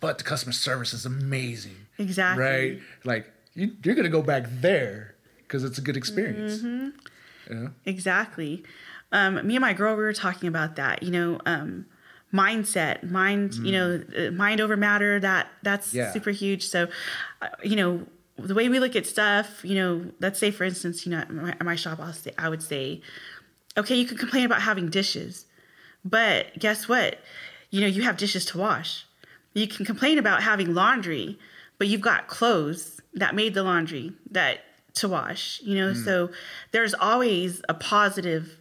but 0.00 0.16
the 0.16 0.24
customer 0.24 0.52
service 0.52 0.94
is 0.94 1.04
amazing 1.04 1.76
Exactly. 1.98 2.42
right 2.42 2.80
like 3.04 3.30
you, 3.54 3.72
you're 3.84 3.94
gonna 3.94 4.08
go 4.08 4.22
back 4.22 4.44
there 4.48 5.14
because 5.42 5.62
it's 5.62 5.76
a 5.76 5.82
good 5.82 5.96
experience 5.96 6.58
Mm-hmm. 6.62 6.88
you 7.50 7.54
know? 7.60 7.70
Exactly. 7.84 8.62
Um, 9.12 9.44
me 9.46 9.56
and 9.56 9.60
my 9.62 9.72
girl, 9.74 9.94
we 9.96 10.02
were 10.04 10.12
talking 10.12 10.48
about 10.48 10.76
that. 10.76 11.02
You 11.02 11.10
know, 11.10 11.40
um, 11.44 11.84
mindset, 12.32 13.08
mind. 13.10 13.54
You 13.54 13.72
know, 13.72 14.02
uh, 14.16 14.30
mind 14.30 14.60
over 14.60 14.76
matter. 14.76 15.18
That 15.20 15.48
that's 15.62 15.92
Yeah. 15.94 16.12
super 16.12 16.30
huge. 16.30 16.66
So, 16.66 16.88
uh, 17.42 17.48
you 17.62 17.76
know, 17.76 18.06
the 18.38 18.54
way 18.54 18.68
we 18.68 18.78
look 18.78 18.96
at 18.96 19.06
stuff. 19.06 19.64
You 19.64 19.74
know, 19.74 20.10
let's 20.20 20.38
say 20.38 20.50
for 20.50 20.64
instance, 20.64 21.04
you 21.06 21.12
know, 21.12 21.18
at 21.18 21.30
my, 21.30 21.50
at 21.50 21.64
my 21.64 21.74
shop, 21.76 21.98
I'll 22.00 22.12
say, 22.12 22.32
I 22.38 22.48
would 22.48 22.62
say, 22.62 23.02
okay, 23.76 23.94
you 23.96 24.06
can 24.06 24.16
complain 24.16 24.44
about 24.46 24.62
having 24.62 24.88
dishes, 24.88 25.46
but 26.04 26.58
guess 26.58 26.88
what? 26.88 27.18
You 27.70 27.80
know, 27.82 27.86
you 27.86 28.02
have 28.02 28.16
dishes 28.16 28.44
to 28.46 28.58
wash. 28.58 29.06
You 29.54 29.66
can 29.66 29.84
complain 29.84 30.18
about 30.18 30.42
having 30.42 30.74
laundry, 30.74 31.38
but 31.78 31.88
you've 31.88 32.00
got 32.00 32.28
clothes 32.28 33.00
that 33.14 33.34
made 33.34 33.54
the 33.54 33.62
laundry 33.62 34.12
that 34.30 34.60
to 34.94 35.08
wash, 35.08 35.60
you 35.62 35.76
know? 35.76 35.92
So 35.92 36.30
there's 36.72 36.94
always 36.94 37.60
a 37.68 37.74
positive, 37.74 38.59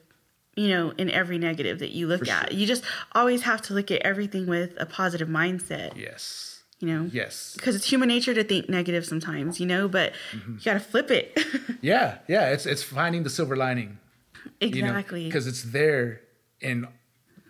you 0.62 0.68
know, 0.74 0.86
in 1.01 1.07
every 1.22 1.38
negative 1.49 1.76
that 1.84 1.91
you 1.97 2.03
look 2.12 2.26
For 2.26 2.32
at. 2.38 2.49
sure. 2.51 2.60
You 2.60 2.66
just 2.74 2.84
always 3.20 3.41
have 3.49 3.62
to 3.68 3.74
look 3.78 3.89
at 3.95 4.01
everything 4.12 4.45
with 4.55 4.72
a 4.86 4.86
positive 4.99 5.30
mindset, 5.41 5.91
yes 6.07 6.45
you 6.82 6.88
know? 6.91 7.03
yes 7.22 7.53
Because 7.57 7.76
it's 7.78 7.88
human 7.93 8.07
nature 8.16 8.34
to 8.39 8.43
think 8.51 8.64
negative 8.80 9.03
sometimes, 9.14 9.60
you 9.62 9.68
know, 9.74 9.84
but 9.97 10.14
Mm-hmm. 10.34 10.53
you 10.60 10.64
got 10.70 10.76
to 10.82 10.86
flip 10.91 11.10
it. 11.20 11.28
Yeah, 11.91 12.07
yeah, 12.34 12.45
it's 12.53 12.66
it's 12.66 12.84
finding 12.84 13.22
the 13.28 13.30
silver 13.38 13.55
lining. 13.66 13.91
exactly. 14.62 15.26
Because 15.26 15.45
it's 15.51 15.64
there 15.64 16.22
in 16.62 16.88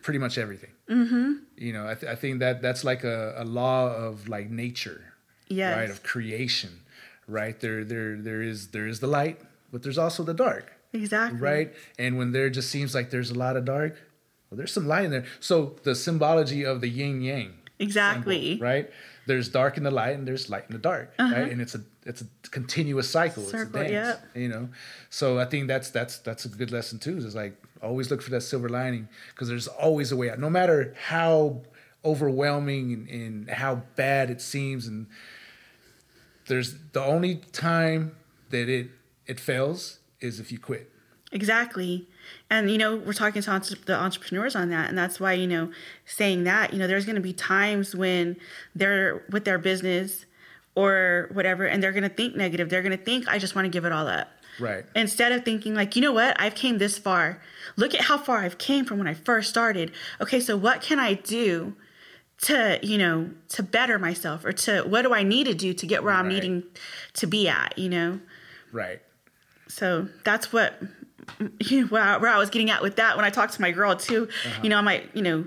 pretty 0.06 0.20
much 0.26 0.38
everything. 0.38 0.72
Mm-hmm. 0.90 1.34
You 1.66 1.74
know, 1.74 1.86
I, 1.92 1.94
th- 2.00 2.12
I 2.12 2.16
think 2.16 2.40
that 2.40 2.62
that's 2.66 2.84
like 2.84 3.04
a, 3.04 3.34
a 3.38 3.46
law 3.46 3.82
of 4.08 4.28
like 4.36 4.50
nature, 4.50 5.02
yes. 5.48 5.76
right? 5.78 5.90
Of 5.90 6.02
creation, 6.04 6.72
right? 7.28 7.60
There, 7.60 7.84
there, 7.84 8.18
there 8.28 8.42
is 8.42 8.70
there 8.76 8.88
is 8.88 9.00
the 9.00 9.08
light, 9.20 9.38
but 9.72 9.84
there's 9.84 9.98
also 10.06 10.24
the 10.24 10.34
dark, 10.34 10.66
exactly. 10.94 11.40
right? 11.40 11.74
And 11.98 12.18
when 12.18 12.32
there 12.32 12.50
just 12.50 12.70
seems 12.70 12.94
like 12.96 13.10
there's 13.10 13.32
a 13.32 13.36
lot 13.36 13.58
of 13.58 13.66
dark, 13.66 13.98
well, 14.50 14.58
there's 14.58 14.74
some 14.74 14.88
light 14.88 15.06
in 15.06 15.12
there. 15.12 15.26
So 15.40 15.76
the 15.84 15.96
symbology 15.96 16.66
of 16.66 16.82
the 16.82 16.90
yin 16.90 17.22
yang, 17.22 17.54
Exactly. 17.78 18.52
symbol, 18.52 18.66
right? 18.66 18.90
There's 19.28 19.48
dark 19.50 19.78
in 19.78 19.84
the 19.84 19.92
light 19.92 20.16
and 20.16 20.28
there's 20.28 20.50
light 20.50 20.66
in 20.68 20.74
the 20.74 20.82
dark, 20.82 21.14
right? 21.20 21.52
And 21.52 21.62
it's 21.62 21.76
a 21.76 21.82
it's 22.06 22.22
a 22.22 22.26
continuous 22.50 23.10
cycle. 23.10 23.44
Uh-huh. 23.44 23.52
Circle, 23.52 23.82
it's 23.82 23.92
a 23.92 23.94
dance, 23.94 24.20
yep. 24.20 24.36
you 24.36 24.50
know. 24.50 24.70
So 25.12 25.40
I 25.40 25.46
think 25.46 25.68
that's 25.68 25.92
that's 25.92 26.18
that's 26.18 26.46
a 26.46 26.50
good 26.50 26.72
lesson 26.72 26.98
too. 26.98 27.18
Is 27.18 27.36
like 27.36 27.54
always 27.84 28.10
look 28.10 28.22
for 28.22 28.32
that 28.32 28.42
silver 28.42 28.70
lining 28.70 29.08
because 29.30 29.48
there's 29.48 29.68
always 29.68 30.12
a 30.12 30.16
way 30.16 30.30
out, 30.32 30.40
no 30.40 30.50
matter 30.50 30.96
how 31.08 31.62
overwhelming 32.04 32.94
and, 32.94 33.10
and 33.10 33.50
how 33.50 33.84
bad 33.96 34.30
it 34.30 34.42
seems. 34.42 34.88
And 34.88 35.08
there's 36.48 36.76
the 36.94 37.04
only 37.04 37.36
time 37.36 38.16
that 38.50 38.68
it 38.68 38.90
it 39.28 39.40
fails 39.40 39.99
is 40.22 40.40
if 40.40 40.52
you 40.52 40.60
quit. 40.60 40.92
Exactly. 41.32 42.08
And, 42.50 42.72
you 42.72 42.78
know, 42.78 42.96
we're 42.96 43.14
talking 43.14 43.42
to 43.42 43.52
entre- 43.52 43.78
the 43.86 43.96
entrepreneurs 43.96 44.56
on 44.56 44.70
that. 44.70 44.90
And 44.90 44.98
that's 44.98 45.20
why, 45.20 45.34
you 45.34 45.48
know, 45.48 45.72
saying 46.06 46.44
that, 46.46 46.74
you 46.74 46.80
know, 46.80 46.88
there's 46.88 47.06
going 47.06 47.16
to 47.16 47.22
be 47.22 47.34
times 47.34 47.96
when 47.96 48.38
they're 48.74 49.24
with 49.30 49.46
their 49.46 49.60
business 49.60 50.26
or 50.76 51.30
whatever, 51.34 51.66
and 51.66 51.84
they're 51.84 51.92
going 51.92 52.04
to 52.04 52.10
think 52.10 52.36
negative. 52.36 52.70
They're 52.70 52.82
going 52.82 52.98
to 52.98 53.04
think, 53.04 53.28
I 53.28 53.38
just 53.38 53.54
want 53.54 53.66
to 53.66 53.70
give 53.70 53.86
it 53.86 53.92
all 53.92 54.08
up. 54.08 54.30
Right. 54.60 54.86
Instead 54.96 55.32
of 55.32 55.46
thinking 55.46 55.74
like, 55.74 55.96
you 55.96 56.02
know 56.02 56.12
what, 56.12 56.40
I've 56.40 56.56
came 56.56 56.80
this 56.80 56.98
far. 56.98 57.42
Look 57.76 57.94
at 57.94 58.02
how 58.02 58.18
far 58.18 58.40
I've 58.40 58.58
came 58.58 58.86
from 58.86 58.98
when 58.98 59.08
I 59.08 59.14
first 59.14 59.50
started. 59.50 59.92
Okay, 60.20 60.40
so 60.40 60.58
what 60.58 60.82
can 60.82 61.00
I 61.00 61.14
do 61.14 61.76
to, 62.42 62.80
you 62.82 62.98
know, 62.98 63.30
to 63.50 63.64
better 63.64 64.00
myself 64.00 64.46
or 64.46 64.52
to 64.52 64.82
what 64.82 65.04
do 65.04 65.14
I 65.14 65.24
need 65.24 65.46
to 65.46 65.54
do 65.54 65.74
to 65.74 65.86
get 65.86 66.04
where 66.04 66.14
I'm 66.14 66.28
needing 66.28 66.64
to 67.14 67.28
be 67.28 67.48
at, 67.48 67.78
you 67.78 67.90
know? 67.90 68.20
Right. 68.72 69.02
So 69.70 70.08
that's 70.26 70.52
what 70.52 70.82
you 71.60 71.82
know, 71.82 71.88
where 71.88 72.02
I, 72.04 72.18
where 72.18 72.30
I 72.32 72.38
was 72.38 72.50
getting 72.50 72.70
at 72.70 72.82
with 72.82 72.98
that 72.98 73.16
when 73.16 73.24
I 73.26 73.30
talked 73.30 73.54
to 73.54 73.62
my 73.62 73.72
girl 73.72 73.96
too. 73.96 74.28
Uh-huh. 74.46 74.60
You 74.64 74.70
know, 74.70 74.78
I'm 74.78 74.86
like, 74.86 75.10
you 75.14 75.22
know, 75.22 75.46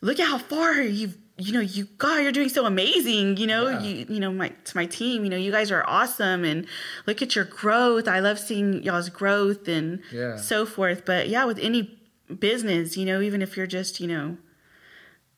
look 0.00 0.20
at 0.20 0.28
how 0.28 0.38
far 0.38 0.74
you've 0.80 1.16
you 1.38 1.52
know, 1.54 1.60
you 1.60 1.86
God, 1.96 2.22
you're 2.22 2.30
doing 2.30 2.50
so 2.50 2.66
amazing. 2.66 3.38
You 3.38 3.46
know, 3.46 3.68
Yeah. 3.70 3.80
you 3.82 4.06
you 4.08 4.20
know, 4.20 4.30
my 4.32 4.50
to 4.50 4.76
my 4.76 4.84
team, 4.86 5.24
you 5.24 5.30
know, 5.30 5.36
you 5.36 5.50
guys 5.50 5.72
are 5.72 5.82
awesome 5.88 6.44
and 6.44 6.66
look 7.06 7.22
at 7.22 7.34
your 7.34 7.46
growth. 7.46 8.06
I 8.06 8.20
love 8.20 8.38
seeing 8.38 8.82
y'all's 8.82 9.08
growth 9.08 9.66
and 9.66 10.00
Yeah. 10.12 10.36
so 10.36 10.66
forth. 10.66 11.04
But 11.06 11.28
yeah, 11.30 11.44
with 11.46 11.58
any 11.58 11.98
business, 12.38 12.96
you 12.96 13.06
know, 13.06 13.20
even 13.22 13.40
if 13.42 13.56
you're 13.56 13.66
just, 13.66 13.98
you 13.98 14.06
know, 14.06 14.36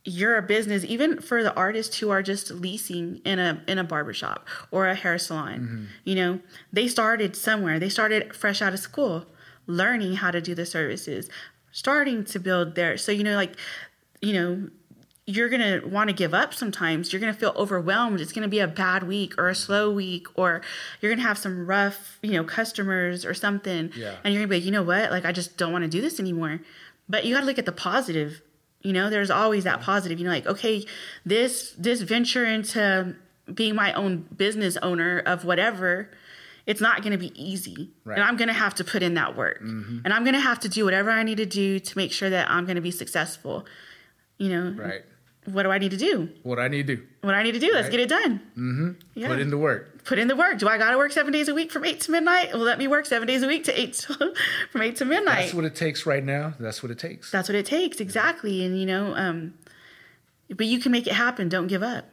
you're 0.05 0.37
a 0.37 0.43
business 0.43 0.85
even 0.85 1.21
for 1.21 1.43
the 1.43 1.55
artists 1.55 1.99
who 1.99 2.11
are 2.11 2.23
just 2.23 2.51
leasing 2.51 3.21
in 3.25 3.39
a 3.39 3.63
in 3.67 3.79
a 3.79 3.85
barbershop 3.85 4.47
or 4.71 4.87
a 4.87 4.95
hair 4.95 5.19
salon 5.19 5.61
mm-hmm. 5.61 5.85
you 6.05 6.15
know 6.15 6.39
they 6.73 6.87
started 6.89 7.35
somewhere. 7.37 7.79
They 7.79 7.89
started 7.89 8.35
fresh 8.35 8.61
out 8.61 8.75
of 8.75 8.81
school 8.81 9.27
learning 9.67 10.17
how 10.17 10.31
to 10.31 10.41
do 10.41 10.55
the 10.55 10.67
services 10.67 11.31
starting 11.73 12.25
to 12.25 12.39
build 12.39 12.75
their 12.75 12.97
so 12.97 13.11
you 13.11 13.25
know 13.25 13.35
like 13.35 13.57
you 14.21 14.33
know 14.33 14.69
you're 15.27 15.49
gonna 15.49 15.81
want 15.87 16.09
to 16.09 16.15
give 16.15 16.35
up 16.35 16.53
sometimes. 16.53 17.11
You're 17.11 17.21
gonna 17.21 17.33
feel 17.33 17.55
overwhelmed. 17.57 18.21
It's 18.21 18.33
gonna 18.33 18.49
be 18.49 18.59
a 18.59 18.69
bad 18.69 19.05
week 19.05 19.39
or 19.39 19.49
a 19.49 19.55
slow 19.55 19.91
week 19.91 20.27
or 20.35 20.61
you're 21.01 21.11
gonna 21.11 21.27
have 21.27 21.39
some 21.39 21.67
rough 21.67 22.19
you 22.23 22.33
know 22.33 22.45
customers 22.45 23.25
or 23.25 23.33
something. 23.33 23.91
Yeah. 23.97 24.17
and 24.23 24.35
you're 24.35 24.43
gonna 24.43 24.51
be 24.51 24.57
like 24.57 24.65
you 24.65 24.71
know 24.71 24.83
what? 24.83 25.11
Like 25.11 25.25
i 25.25 25.33
just 25.33 25.57
don't 25.57 25.73
want 25.73 25.83
to 25.83 25.89
do 25.89 26.03
this 26.03 26.21
anymore. 26.21 26.61
But 27.09 27.25
you 27.25 27.35
got 27.35 27.41
to 27.41 27.47
look 27.47 27.59
at 27.59 27.67
the 27.67 27.73
positive 27.73 28.41
you 28.85 28.93
know 28.93 29.11
there's 29.11 29.30
always 29.30 29.64
that 29.64 29.80
positive 29.80 30.18
you 30.18 30.24
know 30.24 30.30
like 30.30 30.47
okay 30.47 30.87
this 31.26 31.74
this 31.76 32.01
venture 32.03 32.45
into 32.45 33.16
being 33.53 33.74
my 33.74 33.93
own 33.95 34.28
business 34.37 34.76
owner 34.78 35.18
of 35.18 35.45
whatever 35.45 36.09
it's 36.66 36.80
not 36.80 37.03
going 37.03 37.12
to 37.12 37.18
be 37.18 37.32
easy. 37.35 37.91
Right. 38.05 38.14
And 38.14 38.24
I'm 38.24 38.37
going 38.37 38.49
to 38.49 38.55
have 38.55 38.74
to 38.76 38.85
put 38.85 39.03
in 39.03 39.14
that 39.14 39.37
work. 39.37 39.62
Mm-hmm. 39.62 39.99
And 40.05 40.14
I'm 40.14 40.24
going 40.24 40.35
to 40.35 40.41
have 40.41 40.61
to 40.61 40.68
do 40.68 40.85
whatever 40.85 41.11
I 41.11 41.22
need 41.22 41.37
to 41.37 41.47
do 41.47 41.78
to 41.78 41.99
make 41.99 42.12
sure 42.12 42.30
that 42.30 42.51
I'm 42.51 42.64
going 42.64 42.76
to 42.76 42.82
be 42.82 42.91
successful. 42.91 43.66
You 44.39 44.49
know, 44.49 44.82
Right. 44.82 45.05
What 45.47 45.65
do 45.65 45.71
I 45.71 45.79
need 45.79 45.91
to 45.91 45.97
do? 45.97 46.31
What 46.43 46.59
I 46.59 46.69
need 46.69 46.87
to 46.87 46.97
do. 46.97 47.03
What 47.21 47.35
I 47.35 47.43
need 47.43 47.53
to 47.53 47.59
do, 47.59 47.71
let's 47.73 47.89
get 47.91 48.01
it 48.01 48.09
done. 48.09 48.41
Mm-hmm. 48.57 48.91
Yeah. 49.15 49.29
Put 49.29 49.41
in 49.41 49.51
the 49.51 49.59
work. 49.59 50.05
put 50.05 50.19
in 50.19 50.29
the 50.29 50.37
work. 50.37 50.59
Do 50.59 50.69
I 50.69 50.79
got 50.79 50.91
to 50.91 50.97
work 50.99 51.13
seven 51.13 51.33
days 51.33 51.49
a 51.49 51.55
week 51.55 51.71
from 51.71 51.85
eight 51.85 52.01
to 52.03 52.11
midnight? 52.11 52.53
Well, 52.53 52.63
let 52.63 52.79
me 52.79 52.89
work 52.89 53.07
seven 53.07 53.29
days 53.29 53.43
a 53.43 53.47
week 53.47 53.65
to 53.65 53.79
eight 53.79 53.95
to, 53.95 54.35
from 54.71 54.83
eight 54.83 54.97
to 54.97 55.05
midnight. 55.05 55.43
That's 55.43 55.55
what 55.55 55.65
it 55.65 55.75
takes 55.75 56.07
right 56.07 56.25
now. 56.25 56.55
That's 56.59 56.83
what 56.83 56.91
it 56.91 56.99
takes. 56.99 57.31
That's 57.31 57.49
what 57.49 57.57
it 57.57 57.67
takes 57.67 58.01
exactly. 58.01 58.65
And 58.65 58.79
you 58.79 58.87
know, 58.87 59.15
um, 59.15 59.55
but 60.49 60.67
you 60.67 60.79
can 60.81 60.93
make 60.93 61.07
it 61.07 61.15
happen. 61.15 61.49
Don't 61.49 61.67
give 61.67 61.83
up. 61.83 62.07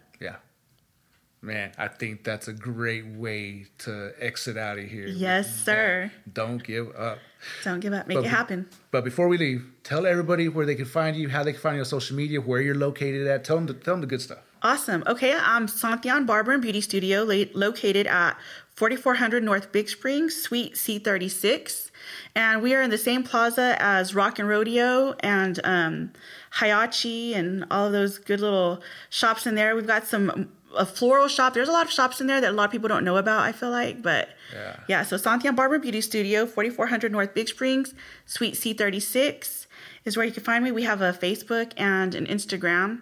Man, 1.43 1.71
I 1.75 1.87
think 1.87 2.23
that's 2.23 2.47
a 2.47 2.53
great 2.53 3.03
way 3.07 3.65
to 3.79 4.13
exit 4.19 4.57
out 4.57 4.77
of 4.77 4.85
here. 4.85 5.07
Yes, 5.07 5.63
sir. 5.65 6.11
Don't 6.31 6.63
give 6.63 6.95
up. 6.95 7.17
Don't 7.63 7.79
give 7.79 7.93
up. 7.93 8.07
Make 8.07 8.17
But- 8.17 8.25
it 8.25 8.29
happen. 8.29 8.69
But 8.91 9.03
before 9.03 9.27
we 9.27 9.39
leave, 9.39 9.65
tell 9.83 10.05
everybody 10.05 10.47
where 10.47 10.67
they 10.67 10.75
can 10.75 10.85
find 10.85 11.15
you, 11.17 11.29
how 11.29 11.43
they 11.43 11.53
can 11.53 11.61
find 11.61 11.75
you 11.77 11.81
on 11.81 11.85
social 11.85 12.15
media, 12.15 12.39
where 12.39 12.61
you're 12.61 12.75
located 12.75 13.25
at. 13.25 13.43
Tell 13.43 13.55
them 13.55 13.65
the, 13.65 13.73
tell 13.73 13.95
them 13.95 14.01
the 14.01 14.07
good 14.07 14.21
stuff. 14.21 14.37
Awesome. 14.61 15.03
Okay, 15.07 15.33
I'm 15.35 15.65
Santillan 15.65 16.27
Barber 16.27 16.51
and 16.51 16.61
Beauty 16.61 16.81
Studio, 16.81 17.23
located 17.23 18.05
at 18.05 18.37
4400 18.75 19.43
North 19.43 19.71
Big 19.71 19.89
Spring, 19.89 20.29
Suite 20.29 20.75
C36, 20.75 21.89
and 22.35 22.61
we 22.61 22.75
are 22.75 22.83
in 22.83 22.91
the 22.91 22.97
same 22.99 23.23
plaza 23.23 23.75
as 23.79 24.13
Rock 24.13 24.37
and 24.37 24.47
Rodeo 24.47 25.15
and 25.21 25.59
um, 25.63 26.11
Hayachi 26.59 27.33
and 27.35 27.65
all 27.71 27.87
of 27.87 27.91
those 27.93 28.19
good 28.19 28.39
little 28.39 28.83
shops 29.09 29.47
in 29.47 29.55
there. 29.55 29.75
We've 29.75 29.87
got 29.87 30.05
some 30.05 30.51
a 30.77 30.85
floral 30.85 31.27
shop. 31.27 31.53
There's 31.53 31.69
a 31.69 31.71
lot 31.71 31.85
of 31.85 31.91
shops 31.91 32.21
in 32.21 32.27
there 32.27 32.41
that 32.41 32.49
a 32.49 32.53
lot 32.53 32.65
of 32.65 32.71
people 32.71 32.87
don't 32.89 33.03
know 33.03 33.17
about. 33.17 33.41
I 33.41 33.51
feel 33.51 33.69
like, 33.71 34.01
but 34.01 34.29
Yeah. 34.53 34.75
yeah. 34.87 35.03
So 35.03 35.15
Santillan 35.17 35.55
Barber 35.55 35.79
Beauty 35.79 36.01
Studio, 36.01 36.45
4400 36.45 37.11
North 37.11 37.33
Big 37.33 37.47
Springs, 37.47 37.93
Suite 38.25 38.55
C36 38.55 39.67
is 40.05 40.17
where 40.17 40.25
you 40.25 40.31
can 40.31 40.43
find 40.43 40.63
me. 40.63 40.71
We 40.71 40.83
have 40.83 41.01
a 41.01 41.13
Facebook 41.13 41.73
and 41.77 42.15
an 42.15 42.25
Instagram 42.27 43.01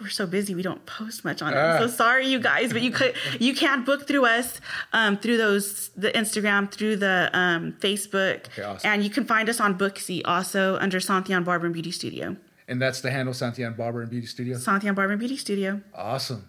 we're 0.00 0.08
so 0.08 0.26
busy 0.26 0.56
we 0.56 0.62
don't 0.62 0.84
post 0.86 1.24
much 1.24 1.40
on 1.40 1.52
it. 1.52 1.56
Ah. 1.56 1.78
so 1.78 1.86
sorry, 1.86 2.26
you 2.26 2.40
guys, 2.40 2.72
but 2.72 2.82
you 2.82 2.90
could 2.90 3.14
you 3.40 3.54
can 3.54 3.84
book 3.84 4.08
through 4.08 4.26
us 4.26 4.60
um, 4.92 5.16
through 5.16 5.36
those 5.36 5.90
the 5.90 6.10
Instagram, 6.10 6.70
through 6.70 6.96
the 6.96 7.30
um, 7.32 7.74
Facebook, 7.78 8.46
Okay, 8.48 8.62
awesome. 8.62 8.90
and 8.90 9.04
you 9.04 9.10
can 9.10 9.24
find 9.24 9.48
us 9.48 9.60
on 9.60 9.78
Booksy 9.78 10.20
also 10.24 10.76
under 10.78 10.98
Santillan 10.98 11.44
Barber 11.44 11.66
and 11.66 11.74
Beauty 11.74 11.92
Studio. 11.92 12.36
And 12.66 12.82
that's 12.82 13.02
the 13.02 13.10
handle, 13.10 13.34
Santillan 13.34 13.76
Barber 13.76 14.00
and 14.00 14.10
Beauty 14.10 14.26
Studio. 14.26 14.56
Santillan 14.56 14.94
Barber 14.96 15.12
and 15.12 15.20
Beauty 15.20 15.36
Studio. 15.36 15.80
Awesome. 15.94 16.48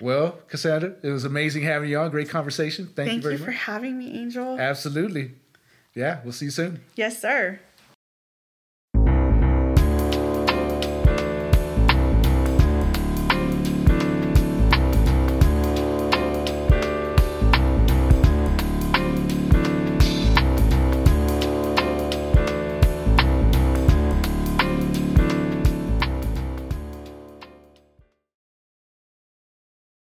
Well, 0.00 0.38
Casandra, 0.48 0.96
it 1.02 1.10
was 1.10 1.24
amazing 1.24 1.62
having 1.62 1.90
you 1.90 1.98
on. 1.98 2.10
Great 2.10 2.28
conversation. 2.28 2.86
Thank, 2.94 3.12
you 3.12 3.20
very 3.22 3.34
much. 3.34 3.40
Thank 3.40 3.40
you 3.40 3.44
for 3.44 3.50
having 3.52 3.98
me, 3.98 4.18
Angel. 4.20 4.58
Absolutely. 4.58 5.32
Yeah, 5.94 6.20
we'll 6.24 6.32
see 6.32 6.46
you 6.46 6.50
soon. 6.50 6.80
yes, 6.96 7.20
sir. 7.20 7.60